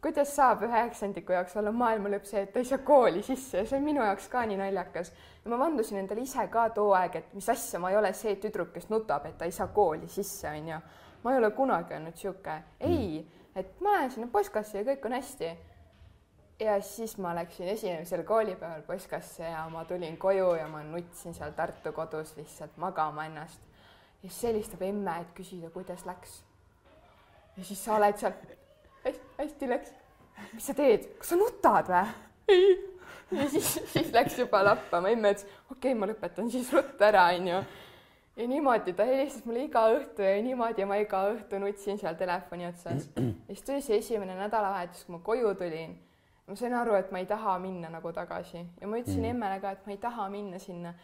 kuidas 0.04 0.34
saab 0.36 0.62
üheksandiku 0.66 1.32
jaoks 1.32 1.54
olla 1.56 1.70
maailma 1.72 2.10
lõpp 2.12 2.26
see, 2.28 2.42
et 2.44 2.50
ta 2.52 2.60
ei 2.60 2.66
saa 2.68 2.82
kooli 2.84 3.22
sisse 3.24 3.62
ja 3.62 3.68
see 3.68 3.78
on 3.78 3.86
minu 3.86 4.02
jaoks 4.04 4.26
ka 4.28 4.42
nii 4.44 4.58
naljakas. 4.60 5.12
ja 5.44 5.50
ma 5.50 5.58
vandusin 5.58 5.98
endale 5.98 6.20
ise 6.26 6.42
ka 6.52 6.66
too 6.76 6.90
aeg, 6.92 7.14
et 7.20 7.30
mis 7.32 7.48
asja, 7.48 7.78
ma 7.80 7.88
ei 7.90 7.96
ole 7.96 8.10
see 8.12 8.34
tüdruk, 8.42 8.74
kes 8.74 8.90
nutab, 8.92 9.24
et 9.24 9.38
ta 9.40 9.48
ei 9.48 9.54
saa 9.56 9.70
kooli 9.72 10.08
sisse, 10.12 10.50
onju. 10.50 10.80
ma 11.22 11.32
ei 11.32 11.38
ole 11.40 11.50
kunagi 11.56 11.96
olnud 11.96 12.20
sihuke, 12.20 12.56
ei, 12.80 13.22
et 13.56 13.80
ma 13.80 13.94
lähen 13.94 14.12
sinna 14.12 14.28
postkassi 14.32 14.76
ja 14.76 14.84
kõik 14.90 15.06
on 15.08 15.16
hästi. 15.16 15.52
ja 16.60 16.74
siis 16.84 17.16
ma 17.18 17.32
läksin 17.34 17.68
esimesel 17.68 18.24
koolipäeval 18.28 18.82
postkasse 18.82 19.44
ja 19.44 19.62
ma 19.72 19.84
tulin 19.84 20.18
koju 20.18 20.50
ja 20.58 20.66
ma 20.68 20.82
nutsin 20.82 21.34
seal 21.34 21.56
Tartu 21.56 21.92
kodus 21.92 22.36
lihtsalt 22.36 22.76
magama 22.76 23.24
ennast. 23.24 23.62
ja 24.22 24.28
siis 24.28 24.42
helistab 24.50 24.82
emme, 24.82 25.16
et 25.20 25.32
küsida, 25.40 25.70
kuidas 25.70 26.04
läks. 26.04 26.42
ja 27.56 27.64
siis 27.64 27.84
sa 27.84 27.96
oled 27.96 28.20
seal 28.20 28.36
hästi, 29.04 29.68
läks. 29.68 29.92
mis 30.52 30.66
sa 30.66 30.74
teed, 30.74 31.06
kas 31.20 31.32
sa 31.32 31.38
nutad 31.38 31.88
või? 31.90 32.04
ei. 32.48 32.74
ja 33.32 33.48
siis, 33.50 33.70
siis 33.92 34.12
läks 34.12 34.38
juba 34.38 34.62
lappama, 34.64 35.12
emme 35.12 35.34
ütles, 35.34 35.46
okei 35.70 35.92
okay,, 35.92 35.98
ma 35.98 36.08
lõpetan 36.10 36.50
siis 36.52 36.70
ruttu 36.74 37.06
ära, 37.06 37.26
onju. 37.36 37.60
ja 38.36 38.48
niimoodi 38.50 38.94
ta 38.96 39.06
helistas 39.08 39.44
mulle 39.48 39.66
iga 39.68 39.86
õhtu 39.94 40.24
ja 40.26 40.34
niimoodi 40.42 40.88
ma 40.88 40.98
iga 41.02 41.24
õhtu 41.32 41.60
nutsin 41.62 42.00
seal 42.00 42.18
telefoni 42.20 42.68
otsas. 42.68 43.08
ja 43.16 43.50
siis 43.50 43.66
tuli 43.66 43.82
see 43.84 44.00
esimene 44.02 44.36
nädalavahetus, 44.38 45.04
kui 45.06 45.16
ma 45.16 45.22
koju 45.24 45.54
tulin. 45.60 45.98
ma 46.46 46.56
sain 46.60 46.74
aru, 46.76 46.96
et 46.98 47.12
ma 47.12 47.20
ei 47.22 47.26
taha 47.26 47.58
minna 47.58 47.90
nagu 47.92 48.12
tagasi 48.12 48.60
ja 48.60 48.86
ma 48.86 49.00
ütlesin 49.00 49.22
mm. 49.22 49.34
emmele 49.34 49.60
ka, 49.60 49.76
et 49.76 49.86
ma 49.86 49.96
ei 49.96 50.00
taha 50.00 50.28
minna 50.32 50.58
sinna, 50.58 50.94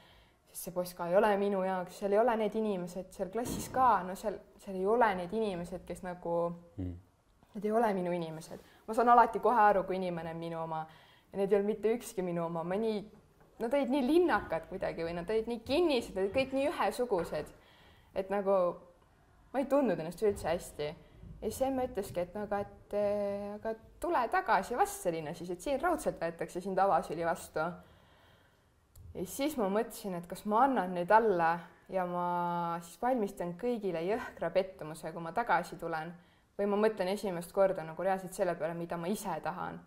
sest 0.50 0.66
see 0.66 0.74
poiss 0.74 0.96
ka 0.98 1.06
ei 1.08 1.16
ole 1.16 1.30
minu 1.40 1.62
jaoks, 1.64 2.00
seal 2.00 2.16
ei 2.16 2.20
ole 2.20 2.36
need 2.42 2.56
inimesed 2.58 3.12
seal 3.14 3.30
klassis 3.32 3.68
ka, 3.72 3.92
no 4.08 4.16
seal, 4.18 4.40
seal 4.64 4.76
ei 4.76 4.86
ole 4.86 5.14
need 5.22 5.38
inimesed, 5.42 5.86
kes 5.86 6.02
nagu 6.06 6.34
mm 6.76 6.98
Need 7.54 7.64
ei 7.66 7.72
ole 7.74 7.92
minu 7.94 8.12
inimesed, 8.14 8.60
ma 8.86 8.94
saan 8.94 9.08
alati 9.10 9.40
kohe 9.42 9.60
aru, 9.60 9.82
kui 9.84 9.96
inimene 9.98 10.30
on 10.30 10.38
minu 10.38 10.60
oma 10.62 10.84
ja 11.32 11.38
need 11.38 11.52
ei 11.52 11.58
olnud 11.58 11.70
mitte 11.70 11.92
ükski 11.94 12.22
minu 12.26 12.44
oma, 12.44 12.62
ma 12.66 12.78
nii, 12.78 13.00
nad 13.62 13.74
olid 13.74 13.92
nii 13.92 14.06
linnakad 14.06 14.66
kuidagi 14.70 15.04
või 15.06 15.14
nad 15.18 15.30
olid 15.30 15.50
nii 15.50 15.62
kinnised, 15.66 16.16
olid 16.18 16.32
kõik 16.34 16.54
nii 16.56 16.70
ühesugused, 16.70 17.52
et 18.18 18.32
nagu 18.32 18.56
ma 19.52 19.62
ei 19.62 19.68
tundnud 19.70 19.98
ennast 19.98 20.22
üldse 20.24 20.48
hästi. 20.50 20.88
ja 21.40 21.48
siis 21.48 21.62
emme 21.66 21.86
ütleski, 21.88 22.20
et 22.20 22.34
no 22.34 22.46
aga, 22.46 22.60
et 22.64 22.96
aga 23.58 23.74
tule 24.00 24.24
tagasi 24.32 24.76
Vastseliina 24.76 25.34
siis, 25.34 25.50
et 25.50 25.62
siin 25.62 25.80
raudselt 25.80 26.20
võetakse 26.20 26.60
sind 26.60 26.78
avasüli 26.78 27.26
vastu. 27.26 27.66
ja 29.14 29.26
siis 29.26 29.56
ma 29.56 29.68
mõtlesin, 29.68 30.18
et 30.18 30.26
kas 30.26 30.44
ma 30.46 30.64
annan 30.66 30.94
nüüd 30.94 31.10
alla 31.14 31.58
ja 31.90 32.06
ma 32.06 32.78
siis 32.82 32.98
valmistan 33.02 33.54
kõigile 33.58 34.02
jõhkra 34.06 34.50
pettumuse, 34.50 35.12
kui 35.12 35.22
ma 35.22 35.32
tagasi 35.32 35.78
tulen 35.78 36.12
või 36.60 36.68
ma 36.68 36.76
mõtlen 36.76 37.08
esimest 37.14 37.54
korda 37.56 37.84
nagu 37.86 38.04
reaalselt 38.04 38.36
selle 38.36 38.54
peale, 38.60 38.76
mida 38.76 38.98
ma 39.00 39.08
ise 39.08 39.38
tahan. 39.42 39.80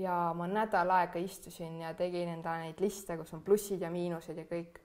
ja 0.00 0.32
ma 0.34 0.46
nädal 0.48 0.90
aega 0.94 1.18
istusin 1.18 1.80
ja 1.82 1.90
tegin 1.94 2.28
endale 2.36 2.68
neid 2.68 2.78
liste, 2.80 3.16
kus 3.18 3.34
on 3.34 3.42
plussid 3.42 3.82
ja 3.82 3.90
miinused 3.90 4.36
ja 4.38 4.44
kõik. 4.46 4.78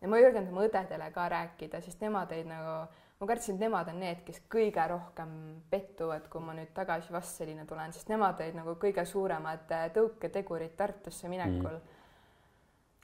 ja 0.00 0.08
ma 0.08 0.16
ei 0.16 0.22
julgenud 0.24 0.52
oma 0.52 0.68
õdedele 0.68 1.10
ka 1.12 1.26
rääkida, 1.28 1.80
sest 1.82 2.00
nemad 2.00 2.32
olid 2.32 2.46
nagu, 2.46 2.76
ma 3.20 3.26
kartsin, 3.26 3.58
et 3.58 3.66
nemad 3.66 3.90
on 3.90 3.98
need, 4.00 4.22
kes 4.24 4.40
kõige 4.54 4.86
rohkem 4.88 5.34
pettuvad, 5.70 6.30
kui 6.30 6.40
ma 6.46 6.54
nüüd 6.54 6.70
tagasi 6.74 7.12
Vastseliina 7.12 7.66
tulen, 7.66 7.92
sest 7.92 8.08
nemad 8.08 8.40
olid 8.40 8.54
nagu 8.60 8.78
kõige 8.86 9.04
suuremad 9.04 9.74
äh, 9.74 9.90
tõuketegurid 9.98 10.78
Tartusse 10.78 11.28
minekul 11.28 11.74
mm 11.74 12.00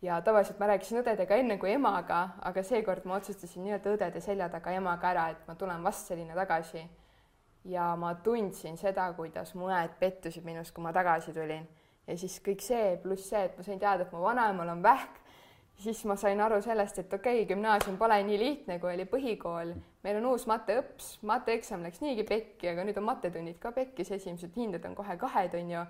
ja 0.02 0.16
tavaliselt 0.24 0.56
ma 0.56 0.70
rääkisin 0.70 1.02
õdedega 1.02 1.36
enne 1.36 1.58
kui 1.60 1.74
emaga, 1.74 2.22
aga 2.40 2.62
seekord 2.64 3.04
ma 3.04 3.18
otsustasin 3.18 3.66
nii-öelda 3.66 3.92
õdede 3.98 4.22
selja 4.24 4.48
taga 4.48 4.72
emaga 4.72 5.10
ära, 5.10 5.26
et 5.34 5.42
ma 5.44 5.52
tulen 5.60 5.82
Vastseliina 5.84 6.32
tagasi 6.38 6.86
ja 7.64 7.96
ma 7.96 8.14
tundsin 8.14 8.78
seda, 8.80 9.10
kuidas 9.16 9.54
mu 9.54 9.68
õed 9.68 9.96
pettusid 10.00 10.44
minust, 10.46 10.72
kui 10.74 10.84
ma 10.84 10.92
tagasi 10.96 11.34
tulin. 11.36 11.66
ja 12.06 12.16
siis 12.18 12.40
kõik 12.44 12.62
see 12.64 12.96
pluss 13.02 13.28
see, 13.30 13.42
et 13.46 13.58
ma 13.58 13.64
sain 13.64 13.78
teada, 13.78 14.06
et 14.06 14.12
mu 14.12 14.22
vanaemal 14.22 14.72
on 14.72 14.82
vähk, 14.82 15.20
siis 15.80 16.00
ma 16.08 16.16
sain 16.16 16.40
aru 16.40 16.60
sellest, 16.64 16.98
et 16.98 17.12
okei 17.12 17.42
okay,, 17.42 17.48
gümnaasium 17.52 17.98
pole 18.00 18.16
nii 18.24 18.38
lihtne, 18.38 18.78
kui 18.80 18.94
oli 18.94 19.06
põhikool. 19.08 19.74
meil 20.02 20.20
on 20.22 20.30
uus 20.32 20.46
mateõps, 20.50 21.18
mateeksam 21.22 21.84
läks 21.84 22.00
niigi 22.00 22.24
pekki, 22.28 22.72
aga 22.72 22.84
nüüd 22.84 22.98
on 22.98 23.08
matetunnid 23.10 23.60
ka 23.60 23.72
pekkis, 23.76 24.10
esimesed 24.16 24.56
hinded 24.56 24.84
on 24.88 24.96
kohe 24.96 25.16
kahed, 25.20 25.54
on 25.60 25.76
ju. 25.76 25.84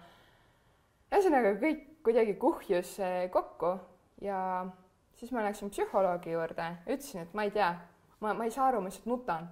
ühesõnaga 1.12 1.54
kõik 1.62 1.87
kuidagi 2.04 2.35
kuhjus 2.35 2.98
eh, 2.98 3.30
kokku. 3.30 3.78
Ja 4.20 4.66
siis 5.16 5.30
ma 5.33 5.46
läksin 5.46 5.70
psühholoogi 5.72 6.35
juurde, 6.35 6.66
ütlesin, 6.85 7.22
et 7.24 7.33
ma 7.35 7.46
ei 7.46 7.54
tea, 7.54 7.70
ma, 8.20 8.35
ma 8.35 8.44
ei 8.44 8.52
saa 8.52 8.66
aru, 8.68 8.83
ma 8.83 8.90
lihtsalt 8.90 9.09
nutan 9.09 9.48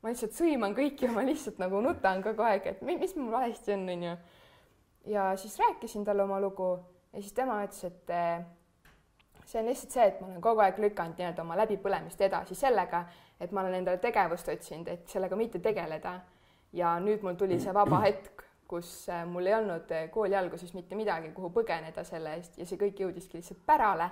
ma 0.00 0.12
lihtsalt 0.12 0.36
sõiman 0.36 0.74
kõiki 0.76 1.06
ja 1.06 1.12
ma 1.12 1.24
lihtsalt 1.26 1.58
nagu 1.60 1.80
nutan 1.84 2.22
kogu 2.24 2.44
aeg, 2.46 2.66
et 2.66 2.80
mis 2.86 3.12
mul 3.18 3.32
valesti 3.34 3.74
on, 3.76 3.88
onju. 3.94 4.14
ja 5.12 5.26
siis 5.36 5.58
rääkisin 5.60 6.04
talle 6.04 6.24
oma 6.24 6.40
lugu 6.40 6.72
ja 7.12 7.20
siis 7.20 7.32
tema 7.36 7.60
ütles, 7.64 7.84
et 7.84 8.10
eh, 8.14 8.44
see 9.44 9.60
on 9.60 9.68
lihtsalt 9.68 9.96
see, 9.96 10.06
et 10.06 10.20
ma 10.20 10.28
olen 10.30 10.44
kogu 10.44 10.64
aeg 10.64 10.78
lükanud 10.80 11.20
nii-öelda 11.20 11.44
oma 11.44 11.58
läbipõlemist 11.60 12.20
edasi 12.24 12.56
sellega, 12.56 13.04
et 13.40 13.52
ma 13.52 13.64
olen 13.64 13.80
endale 13.80 14.00
tegevust 14.00 14.48
otsinud, 14.52 14.88
et 14.88 15.08
sellega 15.08 15.36
mitte 15.36 15.60
tegeleda. 15.60 16.20
ja 16.72 16.92
nüüd 17.02 17.24
mul 17.26 17.34
tuli 17.34 17.56
see 17.60 17.72
vaba 17.74 17.98
hetk, 18.04 18.44
kus 18.70 19.08
eh, 19.08 19.24
mul 19.26 19.46
ei 19.46 19.54
olnud 19.54 19.90
eh, 19.90 20.10
kooli 20.10 20.36
alguses 20.36 20.74
mitte 20.74 20.94
midagi, 20.94 21.32
kuhu 21.34 21.50
põgeneda 21.50 22.04
selle 22.04 22.36
eest 22.38 22.58
ja 22.58 22.66
see 22.66 22.78
kõik 22.78 23.02
jõudiski 23.04 23.40
lihtsalt 23.40 23.66
pärale 23.66 24.06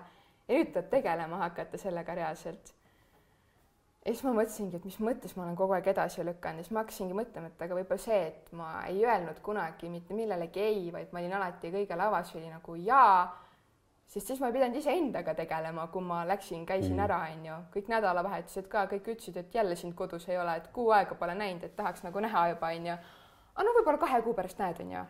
ja 0.49 0.57
nüüd 0.57 0.73
tuleb 0.73 0.91
tegelema 0.91 1.45
hakata 1.45 1.79
sellega 1.79 2.15
reaalselt 2.19 2.75
ja 4.09 4.15
siis 4.15 4.25
ma 4.25 4.33
mõtlesingi, 4.39 4.79
et 4.79 4.87
mis 4.89 4.97
mõttes 5.05 5.35
ma 5.37 5.45
olen 5.45 5.57
kogu 5.59 5.75
aeg 5.77 5.91
edasi 5.93 6.25
lükanud 6.25 6.63
ja 6.63 6.65
siis 6.65 6.73
ma 6.73 6.81
hakkasingi 6.81 7.17
mõtlema, 7.17 7.51
et 7.51 7.65
aga 7.67 7.77
võib-olla 7.77 8.01
see, 8.01 8.21
et 8.31 8.49
ma 8.57 8.71
ei 8.89 9.03
öelnud 9.05 9.43
kunagi 9.45 9.91
mitte 9.93 10.17
millelegi 10.17 10.63
ei, 10.65 10.87
vaid 10.95 11.13
ma 11.13 11.21
olin 11.21 11.37
alati 11.37 11.73
kõigele 11.75 12.07
avasüli 12.07 12.49
nagu 12.49 12.77
jaa, 12.81 13.21
sest 14.09 14.33
siis 14.33 14.41
ma 14.41 14.49
ei 14.49 14.57
pidanud 14.57 14.81
iseendaga 14.81 15.37
tegelema, 15.37 15.87
kui 15.93 16.09
ma 16.09 16.23
läksin, 16.29 16.65
käisin 16.67 16.97
mm. 16.97 17.05
ära, 17.05 17.21
onju, 17.35 17.61
kõik 17.77 17.93
nädalavahetused 17.93 18.73
ka, 18.73 18.87
kõik 18.95 19.13
ütlesid, 19.13 19.37
et 19.43 19.61
jälle 19.61 19.77
sind 19.77 19.97
kodus 19.99 20.25
ei 20.33 20.41
ole, 20.41 20.57
et 20.63 20.73
kuu 20.73 20.89
aega 20.97 21.19
pole 21.21 21.37
näinud, 21.37 21.69
et 21.69 21.77
tahaks 21.77 22.07
nagu 22.07 22.25
näha 22.25 22.49
juba, 22.55 22.73
onju. 22.81 22.99
aga 23.55 23.69
no 23.69 23.77
võib-olla 23.77 24.05
kahe 24.07 24.23
kuu 24.25 24.37
pärast 24.39 24.65
näed, 24.65 24.81
onju. 24.87 25.09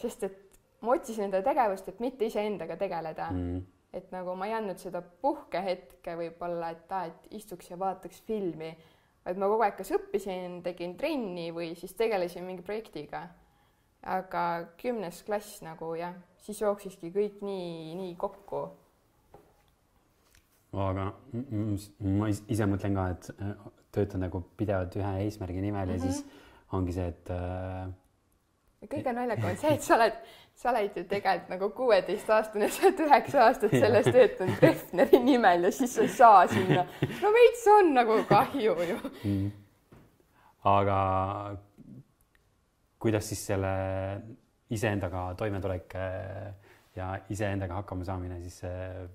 sest 0.00 0.24
et 0.30 0.60
ma 0.80 0.96
otsisin 0.96 1.28
endale 1.28 1.44
tegevust, 1.44 1.92
et 1.92 2.00
mitte 2.00 2.32
iseendaga 2.32 2.80
tegeleda 2.80 3.28
mm 3.34 3.66
et 3.92 4.10
nagu 4.12 4.34
ma 4.36 4.48
ei 4.48 4.54
andnud 4.58 4.80
seda 4.80 5.00
puhkehetke 5.22 6.16
võib-olla, 6.18 6.72
et 6.74 6.92
aa, 6.92 7.08
et 7.08 7.28
istuks 7.38 7.70
ja 7.70 7.78
vaataks 7.80 8.20
filmi, 8.26 8.72
vaid 9.24 9.40
ma 9.40 9.48
kogu 9.50 9.64
aeg 9.64 9.78
kas 9.78 9.92
õppisin, 9.96 10.60
tegin 10.64 10.96
trenni 11.00 11.48
või 11.54 11.72
siis 11.78 11.94
tegelesin 11.98 12.46
mingi 12.46 12.64
projektiga. 12.66 13.28
aga 14.08 14.42
kümnes 14.78 15.24
klass 15.26 15.62
nagu 15.62 15.94
jah, 15.98 16.14
siis 16.38 16.60
jooksiski 16.60 17.10
kõik 17.10 17.40
nii, 17.42 17.94
nii 17.98 18.12
kokku. 18.16 18.60
aga 20.72 21.08
ma 22.00 22.28
ise 22.28 22.68
mõtlen 22.68 22.94
ka, 22.94 23.08
et 23.14 23.30
äh, 23.40 23.54
töötan 23.92 24.20
nagu 24.22 24.42
pidevalt 24.56 24.94
ühe 25.00 25.14
eesmärgi 25.24 25.64
nimel 25.64 25.88
mm 25.88 25.94
-hmm. 25.94 26.04
ja 26.04 26.12
siis 26.12 26.24
mhm. 26.24 26.76
ongi 26.76 26.92
see, 26.92 27.08
et 27.08 27.30
äh, 27.30 27.88
kõige 28.86 29.12
naljakam 29.14 29.50
on 29.50 29.58
see, 29.58 29.74
et 29.74 29.82
sa 29.86 29.96
oled 29.98 30.18
sa 30.58 30.72
oled 30.72 30.96
ju 30.96 31.04
tegelikult 31.06 31.52
nagu 31.52 31.68
kuueteistaastane, 31.76 32.68
sa 32.74 32.88
oled 32.88 33.00
üheksa 33.04 33.44
aastat 33.46 33.74
selles 33.74 34.08
töötanud 34.10 34.58
Treffneri 34.58 35.20
nimel 35.22 35.68
ja 35.68 35.72
siis 35.74 35.94
sa 35.94 36.02
ei 36.02 36.12
saa 36.14 36.46
sinna. 36.50 36.84
no 37.22 37.32
veits 37.34 37.66
on 37.74 37.92
nagu 37.94 38.18
kahju 38.28 38.74
ju 38.88 38.98
mm.. 39.22 39.50
aga 40.72 40.98
kuidas 42.98 43.28
siis 43.30 43.44
selle 43.52 43.74
iseendaga 44.74 45.28
toimetulek 45.38 45.94
eh, 45.94 46.48
ja 46.98 47.12
iseendaga 47.30 47.78
hakkama 47.78 48.04
saamine 48.04 48.40
siis 48.42 48.64
äh, 48.66 49.06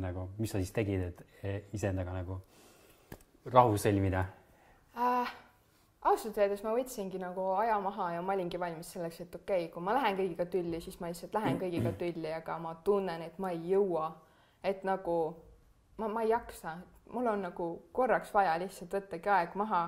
nagu, 0.00 0.30
mis 0.38 0.50
sa 0.52 0.60
siis 0.62 0.72
tegid, 0.72 1.02
et 1.10 1.74
iseendaga 1.76 2.14
nagu 2.16 2.40
rahu 3.52 3.76
sõlmida 3.80 4.24
äh,? 4.96 5.36
Ausalt 6.08 6.38
öeldes 6.38 6.62
ma 6.64 6.72
võtsingi 6.76 7.20
nagu 7.20 7.44
aja 7.60 7.76
maha 7.80 8.12
ja 8.14 8.22
ma 8.24 8.32
olingi 8.32 8.60
valmis 8.60 8.92
selleks, 8.94 9.20
et 9.20 9.34
okei 9.34 9.64
okay,, 9.64 9.72
kui 9.72 9.84
ma 9.84 9.94
lähen 9.96 10.16
kõigiga 10.16 10.46
tülli, 10.48 10.80
siis 10.80 11.00
ma 11.00 11.10
lihtsalt 11.10 11.34
lähen 11.36 11.60
kõigiga 11.60 11.92
tülli, 12.00 12.32
aga 12.32 12.56
ma 12.58 12.74
tunnen, 12.84 13.22
et 13.22 13.38
ma 13.38 13.52
ei 13.52 13.60
jõua. 13.74 14.10
et 14.64 14.84
nagu 14.84 15.16
ma, 15.96 16.08
ma 16.08 16.22
ei 16.22 16.28
jaksa, 16.28 16.76
mul 17.12 17.26
on 17.26 17.42
nagu 17.42 17.66
korraks 17.92 18.32
vaja 18.34 18.58
lihtsalt 18.60 18.92
võttagi 18.92 19.28
aeg 19.32 19.54
maha, 19.56 19.86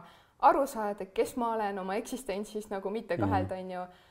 aru 0.48 0.66
saada, 0.66 1.07
kes 1.07 1.37
ma 1.37 1.53
olen 1.55 1.79
oma 1.79 1.96
eksistentsis 2.01 2.70
nagu 2.70 2.90
mitte 2.90 3.16
kahelda, 3.16 3.55
mhm. 3.55 3.64
onju. 3.64 4.09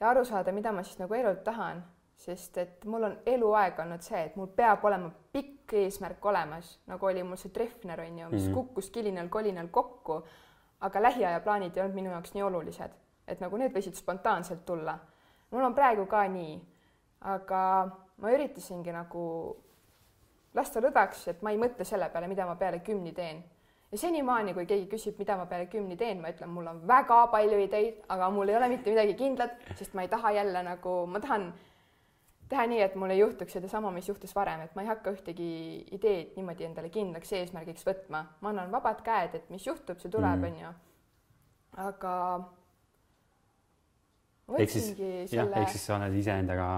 ja 0.00 0.10
aru 0.10 0.24
saada, 0.24 0.52
mida 0.52 0.72
ma 0.72 0.82
siis 0.82 0.98
nagu 0.98 1.14
elult 1.14 1.44
tahan, 1.44 1.84
sest 2.18 2.58
et 2.58 2.84
mul 2.84 3.04
on 3.08 3.16
eluaeg 3.26 3.78
olnud 3.78 4.02
see, 4.02 4.20
et 4.26 4.36
mul 4.36 4.50
peab 4.56 4.84
olema 4.84 5.10
pikk 5.32 5.76
eesmärk 5.78 6.24
olemas, 6.26 6.78
nagu 6.86 7.06
oli 7.06 7.22
mul 7.22 7.38
see 7.40 7.52
Treffner 7.54 8.00
onju, 8.00 8.28
mis 8.30 8.42
mm 8.42 8.48
-hmm. 8.48 8.54
kukkus 8.54 8.90
kilinal-kolinal 8.90 9.68
kokku 9.70 10.22
aga 10.80 11.02
lähiaja 11.02 11.40
plaanid 11.40 11.76
ei 11.76 11.82
olnud 11.82 11.94
minu 11.94 12.10
jaoks 12.10 12.34
nii 12.34 12.42
olulised, 12.42 12.90
et 13.26 13.40
nagu 13.40 13.56
need 13.56 13.74
võisid 13.74 13.96
spontaanselt 13.98 14.64
tulla. 14.66 14.98
mul 15.50 15.64
on 15.64 15.74
praegu 15.74 16.06
ka 16.06 16.26
nii, 16.28 16.58
aga 17.20 17.62
ma 18.16 18.32
üritasingi 18.34 18.92
nagu 18.92 19.22
lasta 20.54 20.82
lõdvaks, 20.82 21.28
et 21.32 21.42
ma 21.42 21.52
ei 21.54 21.60
mõtle 21.60 21.84
selle 21.84 22.08
peale, 22.12 22.28
mida 22.28 22.46
ma 22.46 22.56
peale 22.56 22.80
kümni 22.84 23.12
teen. 23.12 23.42
ja 23.92 23.98
senimaani, 23.98 24.54
kui 24.54 24.66
keegi 24.66 24.86
küsib, 24.90 25.18
mida 25.18 25.36
ma 25.36 25.46
peale 25.46 25.66
kümni 25.66 25.96
teen, 25.96 26.20
ma 26.20 26.30
ütlen, 26.34 26.50
mul 26.52 26.66
on 26.66 26.82
väga 26.88 27.26
palju 27.32 27.58
ideid, 27.64 28.02
aga 28.08 28.30
mul 28.30 28.48
ei 28.48 28.56
ole 28.56 28.68
mitte 28.68 28.90
midagi 28.90 29.14
kindlat, 29.16 29.56
sest 29.76 29.94
ma 29.94 30.04
ei 30.04 30.12
taha 30.12 30.32
jälle 30.36 30.62
nagu, 30.62 31.06
ma 31.06 31.20
tahan 31.24 31.52
teha 32.48 32.64
nii, 32.66 32.80
et 32.80 32.94
mul 32.96 33.10
ei 33.12 33.18
juhtuks 33.20 33.52
sedasama, 33.58 33.90
mis 33.92 34.08
juhtus 34.08 34.32
varem, 34.36 34.60
et 34.64 34.74
ma 34.76 34.82
ei 34.82 34.88
hakka 34.88 35.12
ühtegi 35.12 35.48
ideed 35.92 36.36
niimoodi 36.36 36.64
endale 36.64 36.88
kindlaks 36.92 37.32
eesmärgiks 37.32 37.84
võtma, 37.86 38.22
ma 38.40 38.52
annan 38.54 38.70
vabad 38.72 39.02
käed, 39.04 39.34
et 39.34 39.50
mis 39.50 39.66
juhtub, 39.66 39.98
see 40.00 40.10
tuleb, 40.10 40.38
Mm. 40.40 40.44
onju. 40.52 40.74
aga 41.76 42.14
ehk 44.58 44.70
siis 44.72 44.90
võtsingi 44.90 45.08
jah, 45.20 45.28
selle 45.32 45.62
ehk 45.62 45.72
siis 45.74 45.84
sa 45.86 45.96
oled 45.98 46.14
iseendaga, 46.18 46.68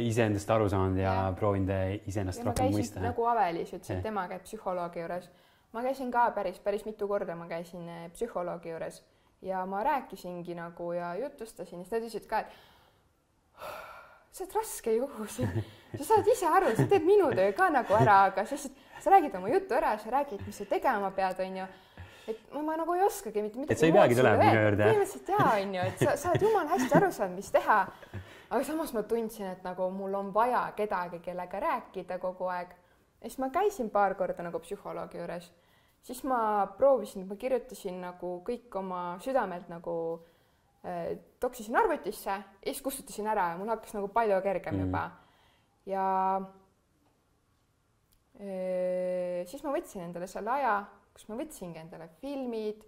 iseendast 0.00 0.50
aru 0.50 0.68
saanud 0.72 0.98
ja, 1.00 1.12
Jah. 1.12 1.34
proovinud 1.38 1.70
iseennast 2.08 2.40
ja 2.40 2.44
rohkem 2.48 2.72
mõista. 2.72 3.00
nagu 3.04 3.26
Avelis 3.28 3.72
ütles, 3.72 3.90
et 3.90 4.02
tema 4.02 4.26
käib 4.28 4.42
psühholoogi 4.44 5.00
juures. 5.04 5.28
ma 5.72 5.82
käisin 5.82 6.10
ka 6.12 6.30
päris, 6.30 6.58
päris 6.60 6.84
mitu 6.86 7.08
korda 7.08 7.36
ma 7.36 7.46
käisin 7.48 7.88
eh, 7.88 8.08
psühholoogi 8.12 8.72
juures 8.72 9.02
ja 9.42 9.66
ma 9.66 9.82
rääkisingi 9.84 10.54
nagu 10.56 10.92
ja 10.92 11.14
jutustasin 11.20 11.78
ja 11.78 11.84
siis 11.84 11.92
nad 11.92 12.02
ütlesid 12.02 12.26
ka, 12.26 12.38
et 12.40 12.46
sa 14.36 14.44
oled 14.44 14.54
raske 14.58 14.92
juhus, 14.92 15.38
sa 15.96 16.04
saad 16.04 16.28
ise 16.28 16.48
aru, 16.50 16.74
sa 16.76 16.84
teed 16.90 17.04
minu 17.06 17.30
töö 17.32 17.52
ka 17.56 17.70
nagu 17.72 17.96
ära, 17.96 18.18
aga 18.28 18.44
sa 18.44 18.56
lihtsalt, 18.58 18.84
sa 19.00 19.12
räägid 19.14 19.36
oma 19.38 19.48
jutu 19.48 19.76
ära, 19.78 19.96
sa 19.98 20.12
räägid, 20.12 20.42
mis 20.44 20.58
sa 20.60 20.66
tegema 20.68 21.10
pead, 21.16 21.40
onju. 21.40 21.66
Et 22.26 22.40
ma, 22.52 22.60
ma 22.66 22.74
nagu 22.76 22.96
ei 22.96 23.04
oskagi 23.06 23.42
mitte 23.44 23.60
midagi 23.60 23.72
Et 23.72 23.80
sa 23.80 23.86
ei 23.86 23.94
peagi 23.94 24.18
tulema 24.18 24.42
minu 24.42 24.62
juurde, 24.64 24.88
põhimõtteliselt 24.90 25.32
jaa, 25.32 25.50
onju, 25.62 25.84
et 25.88 26.02
sa, 26.02 26.16
sa 26.20 26.32
oled 26.32 26.44
jumala 26.44 26.72
hästi 26.74 26.98
aru 26.98 27.10
saanud, 27.16 27.38
mis 27.38 27.52
teha. 27.54 27.78
Aga 28.46 28.62
samas 28.66 28.92
ma 28.94 29.02
tundsin, 29.08 29.48
et 29.54 29.62
nagu 29.64 29.88
mul 29.94 30.18
on 30.20 30.32
vaja 30.34 30.66
kedagi, 30.76 31.22
kellega 31.24 31.62
rääkida 31.62 32.20
kogu 32.22 32.50
aeg. 32.52 32.74
ja 33.22 33.30
siis 33.30 33.38
ma 33.40 33.48
käisin 33.54 33.88
paar 33.90 34.14
korda 34.18 34.44
nagu 34.44 34.60
psühholoogi 34.60 35.22
juures, 35.22 35.48
siis 36.02 36.24
ma 36.28 36.66
proovisin, 36.76 37.24
ma 37.26 37.38
kirjutasin 37.40 38.02
nagu 38.04 38.40
kõik 38.46 38.74
oma 38.82 39.04
südamelt 39.24 39.70
nagu 39.72 39.96
toksisin 41.40 41.76
arvutisse 41.76 42.30
ja 42.30 42.42
siis 42.64 42.82
kustutasin 42.82 43.26
ära 43.26 43.48
ja 43.50 43.56
mul 43.58 43.68
hakkas 43.74 43.94
nagu 43.94 44.08
palju 44.08 44.40
kergem 44.42 44.74
Mm. 44.74 44.80
juba. 44.86 45.10
ja 45.86 46.06
äh, 48.40 49.46
siis 49.46 49.62
ma 49.64 49.72
võtsin 49.72 50.04
endale 50.04 50.26
selle 50.26 50.50
aja, 50.50 50.76
kus 51.14 51.28
ma 51.28 51.36
võtsingi 51.38 51.80
endale 51.80 52.08
filmid 52.20 52.84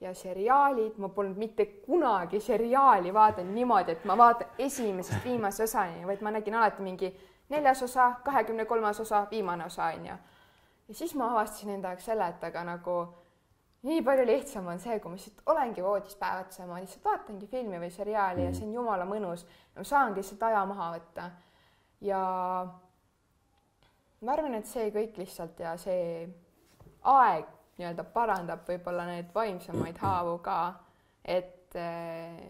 ja 0.00 0.14
seriaalid, 0.14 0.98
ma 0.98 1.08
polnud 1.08 1.38
mitte 1.38 1.66
kunagi 1.86 2.40
seriaali 2.40 3.12
vaadanud 3.14 3.54
niimoodi, 3.54 3.92
et 3.92 4.04
ma 4.04 4.16
vaatan 4.18 4.48
esimesest 4.58 5.24
viimase 5.24 5.64
osani, 5.64 6.04
vaid 6.06 6.22
ma 6.22 6.30
nägin 6.34 6.54
alati 6.54 6.82
mingi 6.82 7.10
neljas 7.48 7.82
osa, 7.82 8.14
kahekümne 8.24 8.64
kolmas 8.64 9.00
osa, 9.00 9.26
viimane 9.30 9.64
osa 9.64 9.84
onju. 9.94 10.16
ja 10.88 10.94
siis 10.94 11.14
ma 11.14 11.30
avastasin 11.30 11.70
enda 11.70 11.88
jaoks 11.94 12.04
selle, 12.04 12.28
et 12.28 12.44
aga 12.44 12.64
nagu 12.64 12.96
nii 13.84 14.02
palju 14.04 14.24
lihtsam 14.28 14.68
on 14.72 14.80
see, 14.80 14.96
kui 15.00 15.12
ma 15.12 15.18
lihtsalt 15.18 15.42
olengi 15.52 15.84
voodis 15.84 16.16
päev 16.20 16.46
otsa, 16.46 16.66
ma 16.68 16.80
lihtsalt 16.80 17.04
vaatangi 17.04 17.48
filmi 17.50 17.80
või 17.82 17.90
seriaali 17.92 18.40
mm. 18.40 18.46
ja 18.46 18.56
see 18.56 18.68
on 18.68 18.78
jumala 18.78 19.08
mõnus. 19.08 19.44
ma 19.76 19.84
saangi 19.84 20.22
lihtsalt 20.22 20.46
aja 20.48 20.64
maha 20.70 20.88
võtta 20.96 21.28
ja 22.04 22.22
ma 24.24 24.32
arvan, 24.32 24.56
et 24.58 24.70
see 24.70 24.88
kõik 24.94 25.18
lihtsalt 25.20 25.60
ja 25.60 25.74
see 25.80 26.24
aeg 27.12 27.50
nii-öelda 27.78 28.06
parandab 28.14 28.64
võib-olla 28.68 29.06
neid 29.08 29.32
vaimsemaid 29.34 29.98
haavu 30.00 30.38
ka, 30.44 30.58
et 31.24 31.76
eh, 31.76 32.40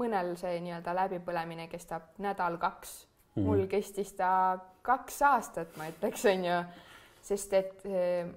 mõnel 0.00 0.34
see 0.40 0.58
nii-öelda 0.64 0.94
läbipõlemine 0.96 1.68
kestab 1.70 2.16
nädal-kaks 2.22 2.94
mm, 3.36 3.46
mul 3.46 3.66
kestis 3.70 4.14
ta 4.18 4.32
kaks 4.86 5.20
aastat, 5.28 5.74
ma 5.76 5.90
ütleks, 5.92 6.24
onju, 6.32 6.62
sest 7.26 7.58
et 7.58 7.84
eh, 7.86 8.30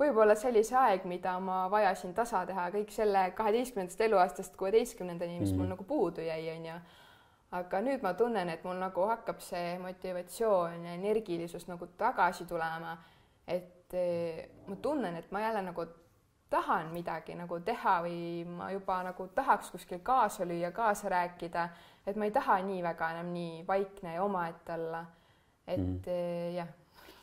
võib-olla 0.00 0.34
see 0.34 0.50
oli 0.50 0.64
see 0.64 0.78
aeg, 0.78 1.04
mida 1.04 1.36
ma 1.40 1.66
vajasin 1.70 2.14
tasa 2.14 2.46
teha 2.48 2.70
kõik 2.74 2.90
selle 2.94 3.30
kaheteistkümnendast 3.36 4.00
eluaastast 4.00 4.56
kuueteistkümnendani, 4.56 5.38
mis 5.38 5.50
mm 5.50 5.54
-hmm. 5.54 5.60
mul 5.60 5.74
nagu 5.74 5.84
puudu 5.84 6.24
jäi, 6.24 6.50
onju 6.56 6.80
aga 7.50 7.80
nüüd 7.82 8.02
ma 8.02 8.12
tunnen, 8.14 8.48
et 8.48 8.64
mul 8.64 8.78
nagu 8.78 9.06
hakkab 9.10 9.40
see 9.42 9.78
motivatsioon 9.82 10.84
ja 10.86 10.94
energilisus 10.94 11.66
nagu 11.68 11.88
tagasi 11.98 12.46
tulema. 12.46 12.98
et 13.46 13.94
eh, 13.94 14.50
ma 14.66 14.76
tunnen, 14.76 15.16
et 15.16 15.32
ma 15.32 15.40
jälle 15.40 15.62
nagu 15.62 15.84
tahan 16.50 16.92
midagi 16.92 17.34
nagu 17.34 17.60
teha 17.60 17.96
või 18.04 18.44
ma 18.46 18.70
juba 18.70 19.00
nagu 19.02 19.26
tahaks 19.34 19.70
kuskil 19.70 19.98
kaasa 20.02 20.44
lüüa, 20.44 20.70
kaasa 20.70 21.08
rääkida, 21.08 21.68
et 22.06 22.16
ma 22.16 22.24
ei 22.24 22.30
taha 22.30 22.60
nii 22.62 22.82
väga 22.82 23.10
enam 23.10 23.32
nii 23.34 23.64
vaikne 23.66 24.14
ja 24.14 24.22
omaette 24.22 24.72
olla. 24.72 25.04
et 25.66 25.78
Mm. 25.78 26.02
mm. 26.06 26.54
jah, 26.54 26.68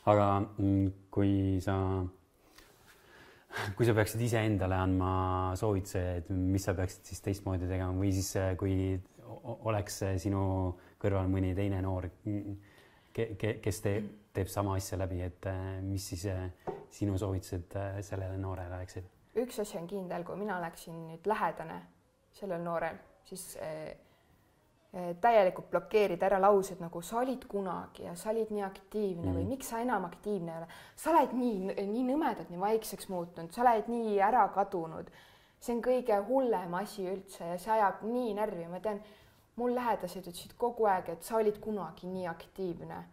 aga 0.06 0.40
mm, 0.58 0.92
kui 1.10 1.60
sa, 1.60 2.04
kui 3.76 3.86
sa 3.86 3.94
peaksid 3.96 4.22
iseendale 4.26 4.78
andma 4.78 5.10
soovituse, 5.58 6.04
et 6.22 6.30
mis 6.30 6.64
sa 6.64 6.74
peaksid 6.78 7.12
siis 7.12 7.24
teistmoodi 7.24 7.68
tegema 7.70 7.94
või 7.96 8.12
siis 8.14 8.30
eh, 8.40 8.54
kui 8.60 8.96
oleks 9.68 10.02
eh, 10.06 10.16
sinu 10.22 10.42
kõrval 11.00 11.28
mõni 11.30 11.54
teine 11.56 11.82
noor, 11.84 12.08
kes 13.14 13.82
te, 13.84 13.94
teeb 14.34 14.50
sama 14.50 14.76
asja 14.78 14.98
läbi, 15.00 15.20
et 15.26 15.50
eh, 15.50 15.78
mis 15.84 16.08
siis 16.12 16.26
sinu 16.94 17.18
soovitused 17.20 17.78
sellele 18.06 18.40
noorele 18.40 18.80
oleksid? 18.80 19.14
üks 19.38 19.60
asi 19.62 19.78
on 19.78 19.86
kindel, 19.86 20.24
kui 20.26 20.38
mina 20.40 20.56
oleksin 20.58 20.96
nüüd 21.12 21.26
lähedane 21.30 21.78
sellel 22.34 22.62
noorel, 22.64 22.98
siis 23.28 23.44
eh, 23.62 23.94
täielikult 25.20 25.68
blokeerida 25.70 26.26
ära 26.26 26.38
laused 26.40 26.80
nagu 26.80 27.02
sa 27.04 27.18
olid 27.20 27.44
kunagi 27.48 28.06
ja 28.06 28.14
sa 28.16 28.30
olid 28.30 28.48
nii 28.50 28.62
aktiivne 28.64 29.26
mm. 29.26 29.34
või 29.36 29.42
Mhm. 29.42 29.48
miks 29.52 29.68
sa 29.68 29.82
enam 29.84 30.04
aktiivne 30.04 30.52
ei 30.52 30.58
ole, 30.58 30.68
sa 30.96 31.10
oled 31.10 31.34
nii, 31.36 31.74
nii 31.92 32.04
nõmedalt 32.08 32.48
nii 32.50 32.60
vaikseks 32.60 33.08
muutunud, 33.08 33.52
sa 33.52 33.62
oled 33.62 33.88
nii 33.88 34.16
ära 34.20 34.48
kadunud. 34.54 35.10
see 35.60 35.74
on 35.74 35.82
kõige 35.82 36.16
hullem 36.28 36.74
asi 36.74 37.02
üldse 37.10 37.44
ja 37.44 37.58
see 37.58 37.72
ajab 37.72 38.02
nii 38.02 38.34
närvi, 38.34 38.66
ma 38.70 38.78
tean, 38.80 39.00
mul 39.56 39.74
lähedased 39.74 40.26
ütlesid 40.30 40.54
kogu 40.56 40.86
aeg, 40.86 41.08
et 41.08 41.22
sa 41.22 41.36
olid 41.36 41.58
kunagi 41.60 42.06
nii 42.06 42.26
aktiivne 42.30 43.04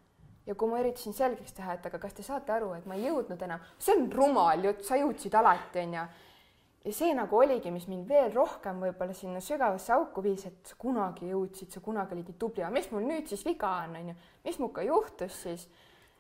ja 0.46 0.56
kui 0.56 0.70
ma 0.70 0.80
üritasin 0.80 1.14
selgeks 1.14 1.56
teha, 1.58 1.74
et 1.74 1.86
aga 1.90 2.00
kas 2.00 2.14
te 2.14 2.24
saate 2.24 2.54
aru, 2.54 2.74
et 2.78 2.86
ma 2.86 2.96
ei 2.96 3.08
jõudnud 3.08 3.42
enam, 3.42 3.64
see 3.80 3.96
on 3.98 4.12
rumal 4.14 4.64
jutt, 4.68 4.84
sa 4.86 5.00
jõudsid 5.02 5.34
alati, 5.36 5.80
onju. 5.80 6.06
Ja 6.86 6.94
see 6.94 7.14
nagu 7.18 7.40
oligi, 7.42 7.72
mis 7.74 7.88
mind 7.90 8.06
veel 8.10 8.30
rohkem 8.36 8.84
võib-olla 8.84 9.16
sinna 9.18 9.42
sügavasse 9.44 9.94
auku 9.96 10.22
viis, 10.26 10.46
et 10.46 10.70
sa 10.70 10.78
kunagi 10.80 11.32
jõudsid, 11.32 11.72
sa 11.74 11.82
kunagi 11.84 12.14
olid 12.14 12.30
nii 12.30 12.38
tubli, 12.42 12.64
aga 12.64 12.74
mis 12.76 12.92
mul 12.94 13.08
nüüd 13.10 13.32
siis 13.32 13.42
viga 13.48 13.72
on, 13.86 13.98
onju, 14.02 14.16
mis 14.46 14.62
minuga 14.62 14.86
juhtus 14.86 15.42
siis. 15.48 15.66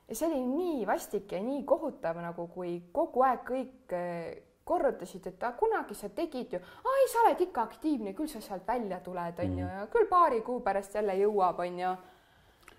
ja 0.07 0.17
see 0.17 0.27
oli 0.29 0.41
nii 0.47 0.87
vastik 0.89 1.31
ja 1.31 1.41
nii 1.43 1.63
kohutav 1.69 2.17
nagu, 2.23 2.47
kui 2.53 2.79
kogu 2.93 3.25
aeg 3.27 3.45
kõik 3.45 3.95
eh, 3.97 4.41
korrutasid, 4.65 5.27
et 5.29 5.45
kunagi 5.59 5.93
sa 5.93 6.09
tegid 6.09 6.57
ju, 6.57 6.59
ai, 6.59 7.05
sa 7.11 7.21
oled 7.21 7.45
ikka 7.45 7.67
aktiivne, 7.69 8.15
küll 8.17 8.29
sa 8.31 8.41
sealt 8.41 8.65
välja 8.67 8.97
tuled, 9.05 9.39
onju, 9.45 9.69
ja 9.69 9.85
küll 9.93 10.09
paari 10.09 10.41
kuu 10.41 10.63
pärast 10.65 10.97
jälle 10.97 11.13
jõuab, 11.21 11.61
onju 11.61 11.93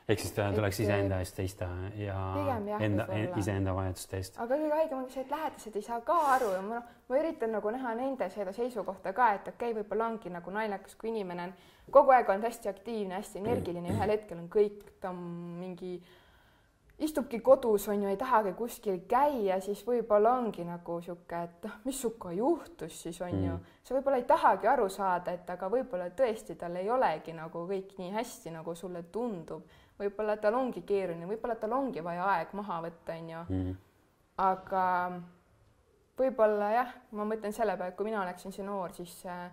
ehk 0.08 0.20
siis 0.22 0.32
ta 0.36 0.50
tuleks 0.54 0.80
iseenda 0.80 1.18
eest 1.22 1.38
seista 1.40 1.68
ja 1.98 2.16
jah, 2.46 2.82
enda, 2.82 3.06
iseenda 3.36 3.74
vajaduste 3.74 4.20
eest. 4.20 4.36
aga 4.38 4.54
kõige 4.54 4.74
haigem 4.78 4.98
on 4.98 5.08
see, 5.10 5.24
et 5.26 5.32
lähedased 5.34 5.78
ei 5.78 5.86
saa 5.86 6.00
ka 6.06 6.18
aru 6.36 6.52
ja 6.54 6.60
ma 6.62 6.78
noh, 6.78 6.92
ma 7.08 7.22
üritan 7.22 7.56
nagu 7.56 7.72
näha 7.74 7.94
nende 7.98 8.28
seda 8.34 8.54
seisukohta 8.54 9.12
ka, 9.16 9.32
et 9.38 9.48
okei 9.48 9.72
okay,, 9.72 9.80
võib-olla 9.80 10.12
ongi 10.12 10.30
nagu 10.30 10.54
naljakas, 10.54 10.94
kui 11.00 11.10
inimene 11.10 11.48
on 11.48 11.56
kogu 11.90 12.14
aeg 12.14 12.30
olnud 12.30 12.46
hästi 12.46 12.70
aktiivne, 12.70 13.18
hästi 13.18 13.42
energiline, 13.42 13.90
ühel 13.94 14.14
hetkel 14.14 14.38
on 14.38 14.46
kõik, 14.52 14.78
ta 15.02 15.10
on 15.10 15.18
mingi, 15.60 15.96
istubki 17.02 17.40
kodus 17.44 17.88
on 17.92 18.02
ju, 18.02 18.10
ei 18.10 18.18
tahagi 18.20 18.52
kuskil 18.58 19.02
käia, 19.10 19.58
siis 19.62 19.82
võib-olla 19.86 20.36
ongi 20.40 20.64
nagu 20.66 21.00
sihuke, 21.04 21.42
et 21.48 21.66
noh, 21.66 21.80
mis 21.86 21.98
sinuga 22.02 22.32
juhtus 22.34 23.02
siis 23.06 23.20
on 23.22 23.34
ju 23.34 23.56
Mm., 23.56 23.74
sa 23.82 23.94
võib-olla 23.94 24.18
ei 24.22 24.26
tahagi 24.26 24.66
aru 24.66 24.88
saada, 24.90 25.32
et 25.32 25.50
aga 25.50 25.68
võib-olla 25.70 26.10
tõesti 26.10 26.56
tal 26.58 26.76
ei 26.76 26.90
olegi 26.90 27.34
nagu 27.36 27.66
kõik 27.68 27.94
nii 27.98 28.10
hästi, 28.14 28.54
nagu 28.54 28.74
sulle 28.74 29.02
tundub. 29.12 29.62
Võib-olla 29.98 30.36
tal 30.36 30.54
ongi 30.54 30.82
keeruline, 30.86 31.26
võib-olla 31.26 31.56
tal 31.60 31.72
ongi 31.72 32.04
vaja 32.04 32.24
aeg 32.36 32.52
maha 32.52 32.82
võtta, 32.88 33.18
on 33.18 33.30
ju 33.30 33.44
Mm. 33.48 33.76
aga 34.38 34.84
võib-olla 36.18 36.70
jah, 36.72 36.90
ma 37.12 37.24
mõtlen 37.24 37.52
selle 37.52 37.76
peale, 37.76 37.92
et 37.92 37.96
kui 37.96 38.04
mina 38.04 38.22
oleksin 38.22 38.52
see 38.52 38.64
noor, 38.64 38.92
siis 38.96 39.24
äh, 39.26 39.50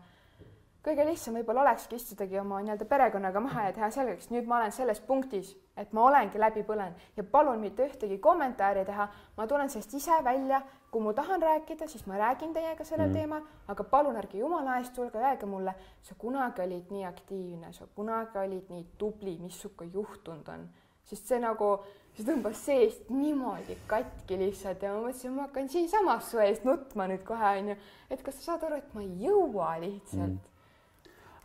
kõige 0.84 1.06
lihtsam 1.08 1.38
võib-olla 1.40 1.64
olekski 1.64 1.96
istudagi 1.96 2.40
oma 2.40 2.60
nii-öelda 2.62 2.86
perekonnaga 2.86 3.40
maha 3.44 3.68
ja 3.68 3.74
teha 3.76 3.90
selgeks, 3.92 4.30
nüüd 4.32 4.48
ma 4.48 4.60
olen 4.60 4.72
selles 4.76 5.00
punktis, 5.00 5.54
et 5.78 5.94
ma 5.96 6.08
olengi 6.10 6.40
läbi 6.40 6.64
põlenud. 6.68 7.00
Ja 7.18 7.24
palun 7.24 7.60
mitte 7.64 7.88
ühtegi 7.88 8.20
kommentaari 8.20 8.86
teha, 8.86 9.08
ma 9.38 9.48
tulen 9.48 9.70
sellest 9.70 9.94
ise 10.00 10.20
välja, 10.24 10.62
kui 10.94 11.02
ma 11.02 11.14
tahan 11.18 11.42
rääkida, 11.42 11.88
siis 11.90 12.06
ma 12.08 12.18
räägin 12.22 12.54
teiega 12.54 12.86
sellel 12.86 13.10
Mm. 13.10 13.14
teemal, 13.18 13.42
aga 13.68 13.84
palun 13.84 14.16
ärge 14.22 14.38
jumala 14.38 14.78
eest 14.78 14.94
tulge, 14.94 15.18
öelge 15.18 15.46
mulle, 15.50 15.74
sa 16.06 16.16
kunagi 16.22 16.62
olid 16.62 16.92
nii 16.94 17.04
aktiivne, 17.10 17.74
sa 17.74 17.88
kunagi 17.96 18.38
olid 18.38 18.70
nii 18.70 18.86
tubli, 19.02 19.38
mis 19.42 19.58
sinuga 19.62 19.86
juhtunud 19.94 20.48
on, 20.54 20.68
sest 21.10 21.26
see 21.28 21.40
nagu 21.42 21.72
see 22.14 22.24
tõmbas 22.28 22.60
seest 22.68 23.10
niimoodi 23.10 23.76
katki 23.90 24.38
lihtsalt 24.38 24.84
ja 24.86 24.94
ma 24.94 25.02
mõtlesin, 25.08 25.34
ma 25.34 25.48
hakkan 25.48 25.70
siinsamas 25.70 26.30
su 26.32 26.38
ees 26.40 26.62
nutma 26.64 27.08
nüüd 27.10 27.24
kohe 27.26 27.56
onju, 27.60 27.76
et 28.14 28.22
kas 28.24 28.36
sa 28.38 28.52
saad 28.52 28.64
aru, 28.70 28.76
et 28.84 28.94
ma 28.94 29.02
ei 29.02 29.16
jõua 29.26 29.72
lihtsalt 29.82 30.50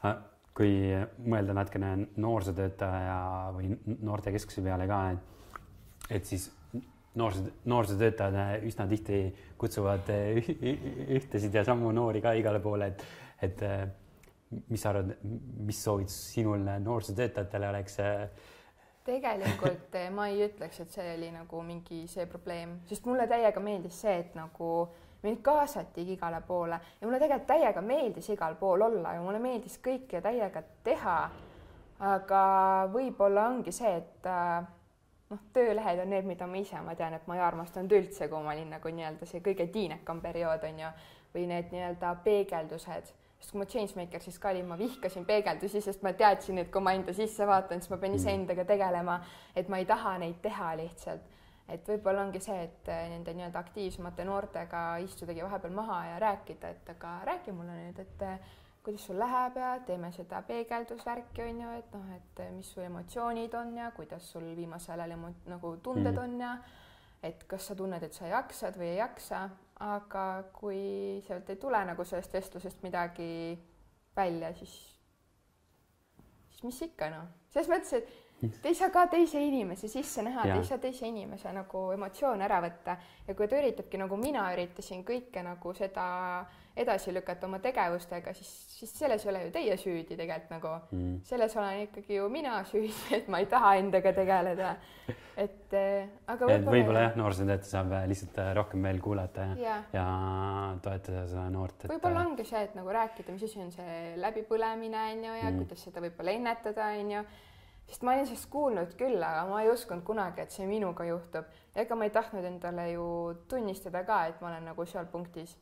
Mm. 0.04 0.22
kui 0.54 0.72
mõelda 1.26 1.54
natukene 1.54 2.08
noorsootöötaja 2.16 3.18
või 3.54 3.72
noortekeskuse 4.02 4.62
peale 4.62 4.86
ka, 4.90 4.98
et, 5.12 5.18
et 6.18 6.24
siis 6.26 6.48
noorsoo, 7.14 7.46
noorsootöötajad 7.64 8.66
üsna 8.68 8.86
tihti 8.86 9.22
kutsuvad 9.58 10.10
ühtesid 11.16 11.54
ja 11.54 11.64
samu 11.64 11.92
noori 11.92 12.20
ka 12.20 12.32
igale 12.38 12.60
poole, 12.60 12.92
et, 12.92 13.04
et 13.42 13.64
mis 14.68 14.82
sa 14.82 14.92
arvad, 14.92 15.16
mis 15.66 15.82
soovitus 15.84 16.20
sinul 16.34 16.68
noorsootöötajatele 16.84 17.68
oleks? 17.68 17.98
tegelikult 19.08 19.96
ma 20.12 20.28
ei 20.28 20.42
ütleks, 20.44 20.82
et 20.84 20.92
see 20.92 21.12
oli 21.16 21.30
nagu 21.32 21.60
mingi 21.64 22.02
see 22.10 22.26
probleem, 22.28 22.78
sest 22.88 23.06
mulle 23.08 23.24
täiega 23.30 23.60
meeldis 23.64 24.02
see, 24.04 24.18
et 24.20 24.34
nagu 24.36 24.72
mind 25.22 25.40
kaasatigi 25.42 26.12
igale 26.14 26.40
poole 26.46 26.78
ja 27.00 27.06
mulle 27.06 27.20
tegelikult 27.22 27.48
täiega 27.48 27.82
meeldis 27.82 28.28
igal 28.34 28.54
pool 28.60 28.84
olla 28.86 29.14
ja 29.16 29.22
mulle 29.22 29.40
meeldis 29.42 29.78
kõike 29.84 30.20
täiega 30.22 30.62
teha. 30.84 31.20
aga 31.98 32.40
võib-olla 32.92 33.48
ongi 33.50 33.72
see, 33.74 33.96
et 33.96 34.26
äh, 34.30 34.66
noh, 35.30 35.44
töölehed 35.52 36.02
on 36.02 36.10
need, 36.10 36.26
mida 36.28 36.46
ma 36.48 36.60
ise, 36.60 36.80
ma 36.84 36.94
tean, 36.98 37.14
et 37.18 37.26
ma 37.28 37.36
ei 37.36 37.44
armastanud 37.44 37.92
üldse, 37.98 38.28
kui 38.30 38.42
ma 38.44 38.54
olin 38.54 38.74
nagu 38.76 38.92
nii-öelda 38.92 39.28
see 39.28 39.42
kõige 39.44 39.68
tiinekam 39.72 40.22
periood 40.24 40.64
on 40.68 40.84
ju, 40.84 40.92
või 41.34 41.46
need 41.50 41.72
nii-öelda 41.74 42.12
peegeldused, 42.24 43.10
sest 43.38 43.52
kui 43.52 43.62
ma 43.62 43.66
Changemakersis 43.70 44.38
ka 44.42 44.52
olin, 44.52 44.68
ma 44.70 44.78
vihkasin 44.80 45.26
peegeldusi, 45.28 45.82
sest 45.84 46.04
ma 46.06 46.14
teadsin, 46.16 46.62
et 46.62 46.70
kui 46.72 46.84
ma 46.84 46.94
enda 46.96 47.14
sisse 47.16 47.46
vaatan, 47.46 47.82
siis 47.82 47.92
ma 47.92 48.00
pean 48.02 48.16
iseendaga 48.16 48.64
tegelema, 48.68 49.18
et 49.56 49.68
ma 49.68 49.80
ei 49.82 49.88
taha 49.88 50.16
neid 50.22 50.40
teha 50.44 50.76
lihtsalt. 50.80 51.34
et 51.68 51.84
võib-olla 51.84 52.22
ongi 52.24 52.40
see, 52.40 52.62
et 52.64 52.86
nende 53.10 53.34
nii-öelda 53.36 53.60
aktiivsemate 53.60 54.24
noortega 54.24 54.78
istudagi 55.04 55.42
vahepeal 55.44 55.74
maha 55.76 55.98
ja 56.06 56.14
rääkida, 56.22 56.70
et 56.72 56.88
aga 56.94 57.10
räägi 57.28 57.52
mulle 57.52 57.74
nüüd, 57.76 57.98
et 58.00 58.24
kuidas 58.88 59.04
sul 59.04 59.18
läheb 59.20 59.56
ja 59.60 59.70
teeme 59.84 60.08
seda 60.16 60.40
peegeldusvärki, 60.48 61.42
on 61.44 61.60
ju, 61.60 61.72
et 61.76 61.92
noh, 61.92 62.12
et 62.16 62.44
mis 62.56 62.68
su 62.72 62.80
emotsioonid 62.80 63.54
on 63.60 63.74
ja 63.76 63.90
kuidas 63.96 64.30
sul 64.32 64.46
viimasel 64.56 65.00
ajal 65.04 65.26
nagu 65.46 65.72
tunded 65.84 66.14
mm. 66.14 66.22
on 66.22 66.40
ja 66.40 66.54
et 67.22 67.42
kas 67.50 67.66
sa 67.68 67.76
tunned, 67.76 68.02
et 68.02 68.14
sa 68.14 68.30
jaksad 68.30 68.78
või 68.78 68.92
ei 68.94 69.00
jaksa, 69.00 69.42
aga 69.84 70.24
kui 70.54 70.78
sealt 71.26 71.50
ei 71.50 71.58
tule 71.60 71.80
nagu 71.84 72.06
sellest 72.06 72.32
vestlusest 72.38 72.80
midagi 72.86 73.58
välja, 74.16 74.54
siis, 74.56 74.76
siis 76.54 76.64
mis 76.64 76.80
ikka 76.88 77.10
noh, 77.12 77.28
selles 77.52 77.68
mõttes, 77.74 77.98
et 77.98 78.52
te 78.62 78.70
ei 78.70 78.78
saa 78.78 78.88
ka 78.94 79.04
teise 79.10 79.42
inimese 79.42 79.90
sisse 79.90 80.22
näha, 80.24 80.46
te 80.46 80.60
ei 80.60 80.66
saa 80.66 80.80
teise 80.82 81.10
inimese 81.10 81.52
nagu 81.52 81.88
emotsioone 81.94 82.46
ära 82.46 82.60
võtta. 82.62 82.94
Ja 83.26 83.34
kui 83.34 83.50
ta 83.50 83.58
üritabki 83.58 83.98
nagu 83.98 84.16
mina 84.16 84.46
üritasin 84.54 85.02
kõike 85.06 85.42
nagu 85.42 85.74
seda 85.74 86.06
edasi 86.82 87.12
lükata 87.14 87.46
oma 87.48 87.58
tegevustega, 87.62 88.32
siis, 88.36 88.50
siis 88.78 88.92
selles 88.98 89.24
ei 89.24 89.32
ole 89.32 89.42
ju 89.46 89.52
teie 89.54 89.76
süüdi 89.80 90.16
tegelikult 90.18 90.52
nagu 90.54 90.74
mm.. 90.90 91.16
selles 91.28 91.56
olen 91.58 91.82
ikkagi 91.86 92.18
ju 92.18 92.28
mina 92.32 92.60
süüdi, 92.68 92.94
et 93.18 93.28
ma 93.32 93.42
ei 93.42 93.48
taha 93.50 93.74
endaga 93.80 94.12
tegeleda. 94.16 94.74
et 95.44 95.74
eh, 95.78 96.08
aga 96.26 96.48
võib-olla 96.50 96.74
võib 96.74 96.94
jah, 96.98 97.18
noorsootöötaja 97.20 97.70
saab 97.70 97.92
lihtsalt 98.10 98.40
eh, 98.42 98.52
rohkem 98.58 98.88
veel 98.88 99.02
kuulata 99.02 99.50
ja, 99.50 99.58
ja. 99.64 99.76
ja 99.94 100.06
toetada 100.82 101.26
seda 101.30 101.44
noort 101.54 101.84
et.... 101.84 101.92
võib-olla 101.92 102.24
ongi 102.26 102.46
see, 102.48 102.64
et 102.66 102.74
nagu 102.78 102.94
rääkida, 102.94 103.34
mis 103.34 103.46
asi 103.46 103.62
on 103.62 103.70
see 103.74 104.16
läbipõlemine 104.18 105.04
on 105.12 105.28
ju 105.28 105.36
ja 105.36 105.46
mm. 105.50 105.60
kuidas 105.62 105.84
seda 105.86 106.02
võib-olla 106.02 106.34
ennetada 106.34 106.90
on 106.98 107.14
ju 107.14 107.22
sest 107.88 108.02
ma 108.04 108.12
olin 108.12 108.26
sellest 108.28 108.50
kuulnud 108.52 108.92
küll, 109.00 109.22
aga 109.24 109.46
ma 109.48 109.62
ei 109.64 109.70
uskunud 109.72 110.04
kunagi, 110.04 110.42
et 110.44 110.52
see 110.52 110.66
minuga 110.68 111.06
juhtub. 111.08 111.46
ega 111.78 111.96
ma 111.96 112.08
ei 112.08 112.12
tahtnud 112.12 112.44
endale 112.44 112.90
ju 112.90 113.06
tunnistada 113.48 114.02
ka, 114.04 114.26
et 114.28 114.42
ma 114.42 114.50
olen 114.50 114.68
nagu 114.72 114.86
seal 114.90 115.06
punktis 115.08 115.54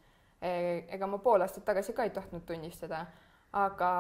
ega 0.43 1.07
ma 1.09 1.19
pool 1.23 1.41
aastat 1.41 1.65
tagasi 1.65 1.95
ka 1.97 2.05
ei 2.05 2.13
tahtnud 2.15 2.45
tunnistada, 2.47 3.07
aga 3.57 3.91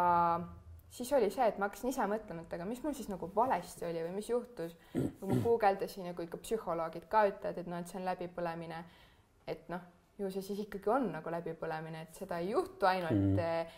siis 0.90 1.12
oli 1.12 1.30
see, 1.30 1.46
et 1.48 1.58
ma 1.58 1.68
hakkasin 1.68 1.90
ise 1.90 2.06
mõtlema, 2.10 2.44
et 2.44 2.54
aga 2.56 2.66
mis 2.68 2.82
mul 2.84 2.94
siis 2.96 3.08
nagu 3.10 3.28
valesti 3.34 3.86
oli 3.88 4.04
või 4.04 4.14
mis 4.18 4.28
juhtus. 4.30 4.76
kui 4.92 5.30
ma 5.30 5.40
guugeldasin 5.44 6.10
ja 6.10 6.14
kui 6.14 6.28
ikka 6.28 6.40
psühholoogid 6.42 7.08
ka 7.12 7.26
ütlevad, 7.30 7.58
et 7.60 7.70
noh, 7.70 7.80
et 7.80 7.90
see 7.90 8.00
on 8.00 8.06
läbipõlemine, 8.10 8.84
et 9.48 9.66
noh, 9.72 9.82
ju 10.18 10.30
see 10.32 10.44
siis 10.44 10.62
ikkagi 10.64 10.92
on 10.92 11.10
nagu 11.16 11.32
läbipõlemine, 11.32 12.06
et 12.06 12.22
seda 12.22 12.38
ei 12.40 12.52
juhtu 12.54 12.88
ainult 12.88 13.36
mm. 13.36 13.74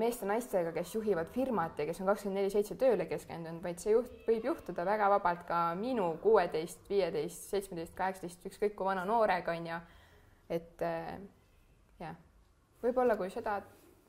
meeste-naistega, 0.00 0.72
kes 0.76 0.96
juhivad 0.96 1.30
firmat 1.32 1.78
ja 1.78 1.86
kes 1.88 2.02
on 2.02 2.10
kakskümmend 2.10 2.42
neli 2.42 2.52
seitse 2.52 2.76
tööle 2.80 3.06
keskendunud, 3.10 3.62
vaid 3.64 3.78
see 3.80 3.94
juht 3.94 4.26
võib 4.26 4.50
juhtuda 4.50 4.84
väga 4.86 5.08
vabalt 5.14 5.46
ka 5.48 5.60
minu 5.78 6.10
kuueteist, 6.24 6.82
viieteist, 6.90 7.46
seitsmeteist, 7.52 7.94
kaheksateist, 7.96 8.50
ükskõik 8.50 8.76
kui 8.76 8.90
vana 8.90 9.06
noorega 9.08 9.54
on 9.54 9.70
ju. 9.70 9.80
et 10.58 10.84
jah, 12.00 12.16
võib-olla 12.82 13.16
kui 13.16 13.30
seda 13.32 13.60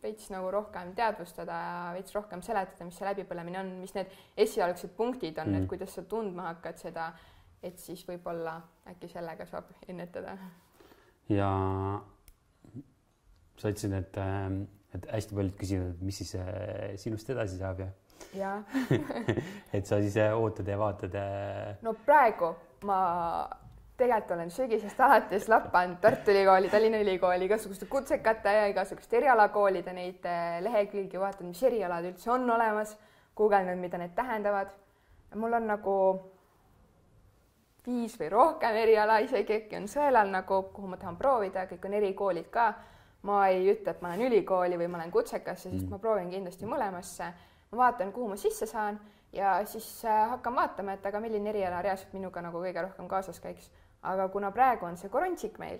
veits 0.06 0.30
nagu 0.34 0.50
rohkem 0.54 0.94
teadvustada 0.98 1.56
ja 1.68 1.78
veits 1.96 2.14
rohkem 2.16 2.44
seletada, 2.46 2.86
mis 2.88 2.98
see 3.00 3.08
läbipõlemine 3.08 3.62
on, 3.62 3.72
mis 3.82 3.96
need 3.98 4.12
esialgsed 4.46 4.94
punktid 4.98 5.40
on 5.42 5.52
mm., 5.52 5.64
et 5.64 5.72
kuidas 5.72 5.96
sa 5.98 6.06
tundma 6.10 6.52
hakkad 6.52 6.82
seda, 6.82 7.10
et 7.66 7.80
siis 7.82 8.04
võib-olla 8.08 8.60
äkki 8.92 9.10
sellega 9.10 9.48
saab 9.50 9.72
ennetada. 9.90 10.38
ja 11.30 11.50
sa 13.58 13.72
ütlesid, 13.72 13.96
et, 13.98 14.18
et 14.98 15.12
hästi 15.16 15.38
paljud 15.38 15.60
küsivad, 15.60 16.02
mis 16.06 16.22
siis 16.22 16.36
äh, 16.38 16.96
sinust 17.02 17.30
edasi 17.34 17.58
saab 17.62 17.82
ja 17.86 17.92
jah 18.36 18.64
et 19.76 19.88
sa 19.88 20.00
siis 20.04 20.18
äh, 20.20 20.34
ootad 20.36 20.68
ja 20.68 20.78
vaatad. 20.80 21.16
Äh, 21.16 21.76
no 21.86 21.96
praegu 22.06 22.54
ma 22.88 23.00
tegelikult 23.98 24.32
olen 24.36 24.52
sügisest 24.52 25.00
alates 25.00 25.48
lappanud 25.50 25.98
Tartu 26.02 26.32
Ülikooli, 26.32 26.70
Tallinna 26.70 27.00
Ülikooli, 27.00 27.46
igasuguste 27.46 27.86
kutsekate 27.86 28.54
ja 28.54 28.68
igasuguste 28.68 29.18
erialakoolide 29.18 29.93
neid 29.96 30.26
eh, 30.28 30.62
lehekülgi, 30.64 31.20
vaatanud, 31.20 31.54
mis 31.54 31.64
erialad 31.64 32.08
üldse 32.10 32.32
on 32.32 32.50
olemas, 32.52 32.98
guugeldanud, 33.36 33.80
mida 33.80 34.00
need 34.02 34.16
tähendavad. 34.16 34.74
mul 35.36 35.54
on 35.54 35.68
nagu 35.68 35.96
viis 37.86 38.20
või 38.20 38.30
rohkem 38.32 38.76
eriala 38.76 39.18
isegi 39.24 39.60
äkki 39.60 39.78
on 39.78 39.88
sõelal 39.91 40.30
nagu, 40.32 40.62
kuhu 40.74 40.91
ma 40.91 40.98
tahan 40.98 41.18
proovida, 41.18 41.66
kõik 41.70 41.86
on 41.86 41.98
erikoolid 42.02 42.52
ka. 42.52 42.74
ma 43.26 43.48
ei 43.48 43.64
ütle, 43.72 43.89
et 43.91 44.02
ma 44.02 44.12
lähen 44.12 44.28
ülikooli 44.28 44.78
või 44.78 44.88
ma 44.88 45.00
lähen 45.00 45.12
kutsekasse, 45.12 45.72
sest 45.72 45.86
mm. 45.86 45.89
ma 45.89 45.98
proovin 46.00 46.30
kindlasti 46.30 46.66
mõlemasse. 46.66 47.32
ma 47.72 47.78
vaatan, 47.78 48.12
kuhu 48.12 48.28
ma 48.28 48.36
sisse 48.36 48.66
saan 48.66 49.00
ja 49.34 49.66
siis 49.66 50.06
äh, 50.06 50.30
hakkan 50.30 50.56
vaatama, 50.56 50.93
et 50.93 51.06
aga 51.06 51.20
milline 51.20 51.50
eriala 51.50 51.82
reaalselt 51.82 52.14
minuga 52.14 52.41
nagu 52.41 52.62
kõige 52.62 52.82
rohkem 52.82 53.08
kaasas 53.08 53.39
käiks 53.39 53.72
aga 54.14 54.30
kuna 54.30 54.51
praegu 54.51 54.86
on 54.86 54.97
see 54.97 55.10
korontsik 55.10 55.60
meil 55.60 55.80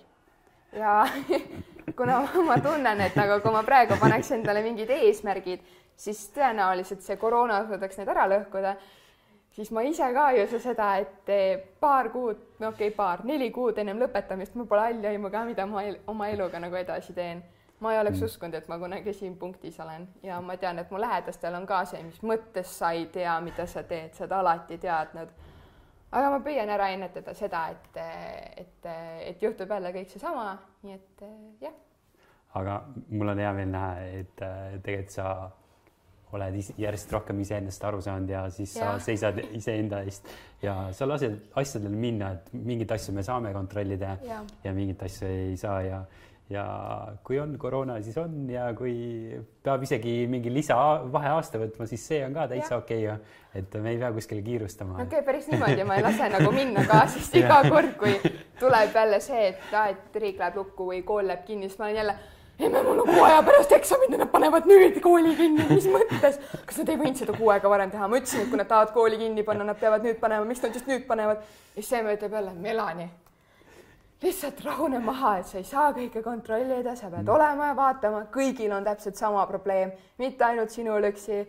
ja 0.76 1.08
kuna 1.98 2.28
ma 2.46 2.58
tunnen, 2.60 3.02
et 3.02 3.16
nagu 3.16 3.40
kui 3.42 3.54
ma 3.54 3.64
praegu 3.64 3.98
paneks 4.02 4.32
endale 4.36 4.64
mingid 4.66 4.92
eesmärgid, 4.92 5.64
siis 5.96 6.28
tõenäoliselt 6.36 7.06
see 7.06 7.18
koroona 7.22 7.62
suudaks 7.68 8.00
need 8.00 8.12
ära 8.12 8.28
lõhkuda, 8.32 8.76
siis 9.56 9.72
ma 9.72 9.86
ise 9.88 10.08
ka 10.14 10.30
ei 10.34 10.44
usu 10.44 10.60
seda, 10.60 10.90
et 11.00 11.32
paar 11.80 12.12
kuud, 12.14 12.42
no 12.60 12.74
okei 12.74 12.90
okay,, 12.90 12.96
paar, 12.98 13.24
neli 13.24 13.52
kuud 13.56 13.80
ennem 13.80 14.02
lõpetamist 14.04 14.58
mul 14.60 14.68
pole 14.68 14.90
halli 14.90 15.12
aimu 15.14 15.32
ka, 15.32 15.46
mida 15.48 15.68
ma 15.70 15.86
el 15.88 16.02
oma 16.12 16.30
eluga 16.34 16.60
nagu 16.60 16.82
edasi 16.82 17.14
teen. 17.14 17.44
ma 17.80 17.92
ei 17.92 18.00
oleks 18.00 18.22
mm. 18.22 18.26
uskunud, 18.26 18.54
et 18.56 18.68
ma 18.72 18.78
kunagi 18.80 19.14
siin 19.14 19.34
punktis 19.38 19.80
olen 19.84 20.08
ja 20.24 20.38
ma 20.42 20.56
tean, 20.58 20.80
et 20.80 20.92
mu 20.92 21.00
lähedastel 21.00 21.56
on 21.56 21.66
ka 21.68 21.82
see, 21.86 22.04
mis 22.04 22.22
mõttes 22.24 22.72
sa 22.80 22.94
ei 22.96 23.06
tea, 23.12 23.34
mida 23.44 23.66
sa 23.68 23.84
teed, 23.84 24.14
sa 24.16 24.24
oled 24.24 24.32
alati 24.38 24.78
teadnud 24.80 25.34
aga 26.12 26.30
ma 26.32 26.40
püüan 26.46 26.70
ära 26.70 26.92
ennetada 26.94 27.34
seda, 27.38 27.66
et, 27.74 28.00
et, 28.62 28.88
et 29.32 29.44
juhtub 29.44 29.72
jälle 29.72 29.92
kõik 29.96 30.14
seesama, 30.14 30.56
nii 30.86 30.96
et 30.96 31.28
jah. 31.66 31.76
aga 32.62 32.80
mul 33.10 33.34
on 33.34 33.44
hea 33.44 33.54
meel 33.58 33.72
näha, 33.74 33.94
et 34.22 34.36
tegelikult 34.40 35.16
sa 35.18 35.30
oled 36.36 36.58
järjest 36.82 37.14
rohkem 37.14 37.40
iseendast 37.44 37.84
aru 37.88 38.02
saanud 38.04 38.30
ja 38.30 38.44
siis 38.52 38.76
ja. 38.76 38.92
sa 38.92 39.04
seisad 39.08 39.40
iseenda 39.56 40.02
eest 40.08 40.28
ja 40.64 40.76
sa 40.96 41.08
lased 41.08 41.38
asjadel 41.62 41.96
minna, 41.96 42.34
et 42.36 42.54
mingeid 42.54 42.92
asju 42.96 43.16
me 43.16 43.24
saame 43.24 43.54
kontrollida 43.56 44.18
ja, 44.26 44.42
ja 44.64 44.74
mingeid 44.76 45.04
asju 45.08 45.30
ei 45.30 45.58
saa 45.60 45.82
ja 45.86 46.02
ja 46.50 46.66
kui 47.26 47.40
on 47.40 47.56
koroona, 47.58 47.98
siis 48.06 48.18
on 48.22 48.50
ja 48.50 48.68
kui 48.78 48.94
peab 49.66 49.84
isegi 49.84 50.14
mingi 50.30 50.52
lisa 50.54 50.78
vaheaasta 51.12 51.58
võtma, 51.62 51.88
siis 51.90 52.06
see 52.06 52.22
on 52.26 52.36
ka 52.38 52.46
täitsa 52.52 52.78
okei 52.78 53.08
okay, 53.08 53.16
ju. 53.16 53.40
et 53.62 53.78
me 53.82 53.96
ei 53.96 53.98
pea 54.02 54.12
kuskile 54.14 54.46
kiirustama. 54.46 55.00
okei 55.00 55.08
okay,, 55.08 55.26
päris 55.26 55.50
niimoodi 55.50 55.88
ma 55.90 55.98
ei 55.98 56.06
lase 56.06 56.30
nagu 56.36 56.54
minna 56.54 56.86
ka, 56.86 57.02
sest 57.16 57.40
iga 57.42 57.64
kord, 57.66 57.96
kui 57.98 58.14
tuleb 58.62 58.94
jälle 59.02 59.20
see, 59.26 59.50
et 59.56 59.74
aa, 59.74 59.90
et 59.96 60.22
riik 60.22 60.38
läheb 60.42 60.62
lukku 60.62 60.92
või 60.94 61.02
kool 61.08 61.26
läheb 61.32 61.44
kinni, 61.50 61.72
siis 61.72 61.82
ma 61.82 61.90
olen 61.90 62.02
jälle 62.04 62.18
emme, 62.60 62.86
mul 62.86 63.02
on 63.02 63.10
kuu 63.10 63.26
aja 63.26 63.42
pärast 63.50 63.76
eksamid 63.80 64.14
ja 64.14 64.22
nad 64.22 64.34
panevad 64.38 64.70
nüüd 64.70 65.02
kooli 65.02 65.34
kinni, 65.42 65.66
mis 65.74 65.90
mõttes? 65.90 66.38
kas 66.62 66.82
nad 66.84 66.94
ei 66.94 67.02
võinud 67.02 67.26
seda 67.26 67.34
kuu 67.42 67.50
aega 67.58 67.74
varem 67.74 67.90
teha? 67.90 68.06
ma 68.06 68.22
ütlesin, 68.22 68.46
et 68.46 68.54
kui 68.54 68.62
nad 68.62 68.70
tahavad 68.70 68.94
kooli 68.94 69.18
kinni 69.26 69.50
panna, 69.50 69.66
nad 69.66 69.82
peavad 69.82 70.06
nüüd 70.06 70.22
panema, 70.22 70.46
miks 70.46 70.62
nad 70.62 70.78
just 70.78 70.86
nüüd 70.94 71.10
panevad? 71.10 71.42
ja 71.74 71.82
siis 71.82 71.96
see 71.96 72.06
ütleb 72.06 72.38
jälle, 72.38 72.54
Melani 72.62 73.10
lihtsalt 74.24 74.64
rahune 74.64 75.00
maha, 75.04 75.38
et 75.40 75.50
sa 75.50 75.60
ei 75.60 75.68
saa 75.68 75.92
kõike 75.96 76.24
kontrollida, 76.24 76.96
sa 76.96 77.10
pead 77.12 77.26
mm. 77.26 77.32
olema 77.36 77.70
ja 77.72 77.78
vaatama, 77.78 78.26
kõigil 78.34 78.74
on 78.76 78.86
täpselt 78.86 79.20
sama 79.20 79.46
probleem, 79.50 79.92
mitte 80.22 80.46
ainult 80.48 80.72
sinul 80.74 81.10
üksi. 81.12 81.40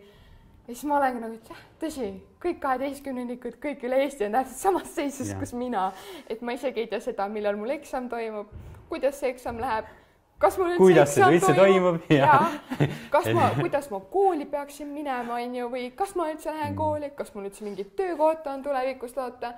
ja 0.67 0.73
siis 0.73 0.83
ma 0.89 0.97
olengi 0.97 1.21
nagu, 1.23 1.37
et 1.37 1.51
jah, 1.51 1.61
tõsi, 1.81 2.09
kõik 2.43 2.59
kaheteistkümnendikud, 2.63 3.59
kõik 3.63 3.85
üle 3.87 4.01
Eesti 4.03 4.27
on 4.27 4.35
täpselt 4.39 4.59
samas 4.65 4.89
seisus, 4.95 5.31
kus 5.39 5.53
mina, 5.53 5.91
et 6.29 6.41
ma 6.41 6.57
isegi 6.57 6.83
ei 6.83 6.89
tea 6.91 6.99
seda, 7.03 7.29
millal 7.31 7.55
mul 7.55 7.71
eksam 7.77 8.09
toimub, 8.11 8.51
kuidas 8.91 9.21
see 9.21 9.31
eksam 9.31 9.61
läheb, 9.63 9.87
kas 10.37 10.59
mul 10.59 10.73
üldse 10.73 10.83
kuidas 10.83 11.15
eksam 11.15 11.37
üldse 11.37 11.55
toimub, 11.55 12.03
toimub 12.03 12.11
ja 12.11 12.91
kas 13.15 13.31
ma, 13.33 13.47
kuidas 13.63 13.89
ma 13.93 14.03
kooli 14.11 14.45
peaksin 14.51 14.91
minema, 14.91 15.39
on 15.39 15.55
ju, 15.61 15.71
või 15.71 15.87
kas 15.95 16.13
ma 16.19 16.27
üldse 16.33 16.51
lähen 16.51 16.73
mm. 16.73 16.77
kooli, 16.83 17.11
kas 17.15 17.33
mul 17.33 17.47
üldse 17.47 17.65
mingit 17.65 17.95
töökohta 17.95 18.53
on 18.53 18.67
tulevikus 18.67 19.15
loota 19.15 19.55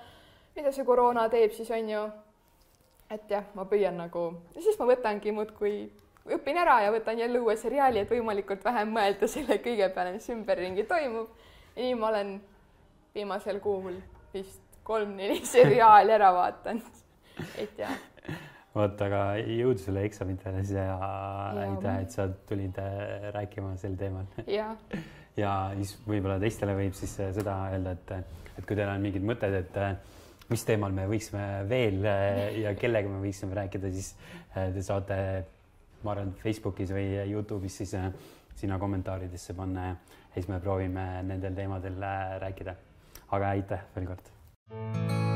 mida 0.59 0.73
see 0.75 0.85
koroona 0.87 1.27
teeb 1.31 1.53
siis 1.55 1.69
on 1.75 1.93
ju. 1.93 2.07
Et 3.09 3.31
jah, 3.31 3.47
ma 3.57 3.65
püüan 3.69 3.97
nagu 3.97 4.25
siis 4.57 4.77
ma 4.79 4.87
võtangi 4.89 5.33
muudkui, 5.35 5.73
õpin 6.35 6.61
ära 6.61 6.79
ja 6.85 6.93
võtan 6.93 7.19
jälle 7.19 7.41
uue 7.41 7.55
seriaali, 7.57 8.03
et 8.03 8.13
võimalikult 8.13 8.63
vähem 8.65 8.93
mõelda 8.95 9.29
selle 9.31 9.59
kõige 9.63 9.89
peale, 9.95 10.13
mis 10.15 10.29
ümberringi 10.33 10.85
toimub. 10.89 11.29
ja 11.75 11.83
nii 11.83 11.97
ma 11.99 12.11
olen 12.13 12.35
viimasel 13.15 13.59
kuul 13.63 13.97
vist 14.33 14.61
kolm-neli 14.83 15.41
seriaali 15.57 16.15
ära 16.17 16.31
vaadanud, 16.35 17.03
et 17.57 17.81
jah 17.81 17.97
vot, 18.75 19.01
aga 19.05 19.21
jõudu 19.41 19.81
sulle 19.81 20.03
eksamitele 20.07 20.61
ja 20.75 20.97
aitäh, 21.63 22.01
et 22.03 22.13
sa 22.15 22.27
tulid 22.49 22.77
äh, 22.81 23.29
rääkima 23.35 23.73
sel 23.81 23.97
teemal. 23.99 24.27
ja, 24.47 24.71
ja 25.41 25.53
siis 25.79 25.95
võib-olla 26.07 26.39
teistele 26.41 26.75
võib 26.77 26.95
siis 26.97 27.15
äh, 27.23 27.33
seda 27.35 27.57
öelda, 27.73 27.95
et, 27.97 28.13
et 28.57 28.65
kui 28.65 28.77
teil 28.77 28.89
on 28.91 29.03
mingid 29.03 29.25
mõtted, 29.25 29.57
et 29.63 29.79
äh, 29.81 29.95
mis 30.49 30.65
teemal 30.65 30.95
me 30.95 31.05
võiksime 31.09 31.45
veel 31.69 32.03
ja 32.63 32.73
kellega 32.79 33.11
me 33.11 33.21
võiksime 33.23 33.57
rääkida, 33.57 33.91
siis 33.93 34.15
te 34.53 34.83
saate, 34.85 35.19
ma 36.03 36.15
arvan, 36.15 36.33
Facebookis 36.41 36.93
või 36.95 37.07
Youtube'is 37.29 37.79
siis 37.83 37.95
sinna 38.59 38.79
kommentaaridesse 38.81 39.55
panna 39.55 39.87
ja 39.91 39.95
siis 40.33 40.49
me 40.51 40.59
proovime 40.63 41.07
nendel 41.29 41.55
teemadel 41.55 42.01
rääkida. 42.43 42.75
aga 43.31 43.49
aitäh 43.55 43.89
veel 43.95 44.13
kord 44.13 45.28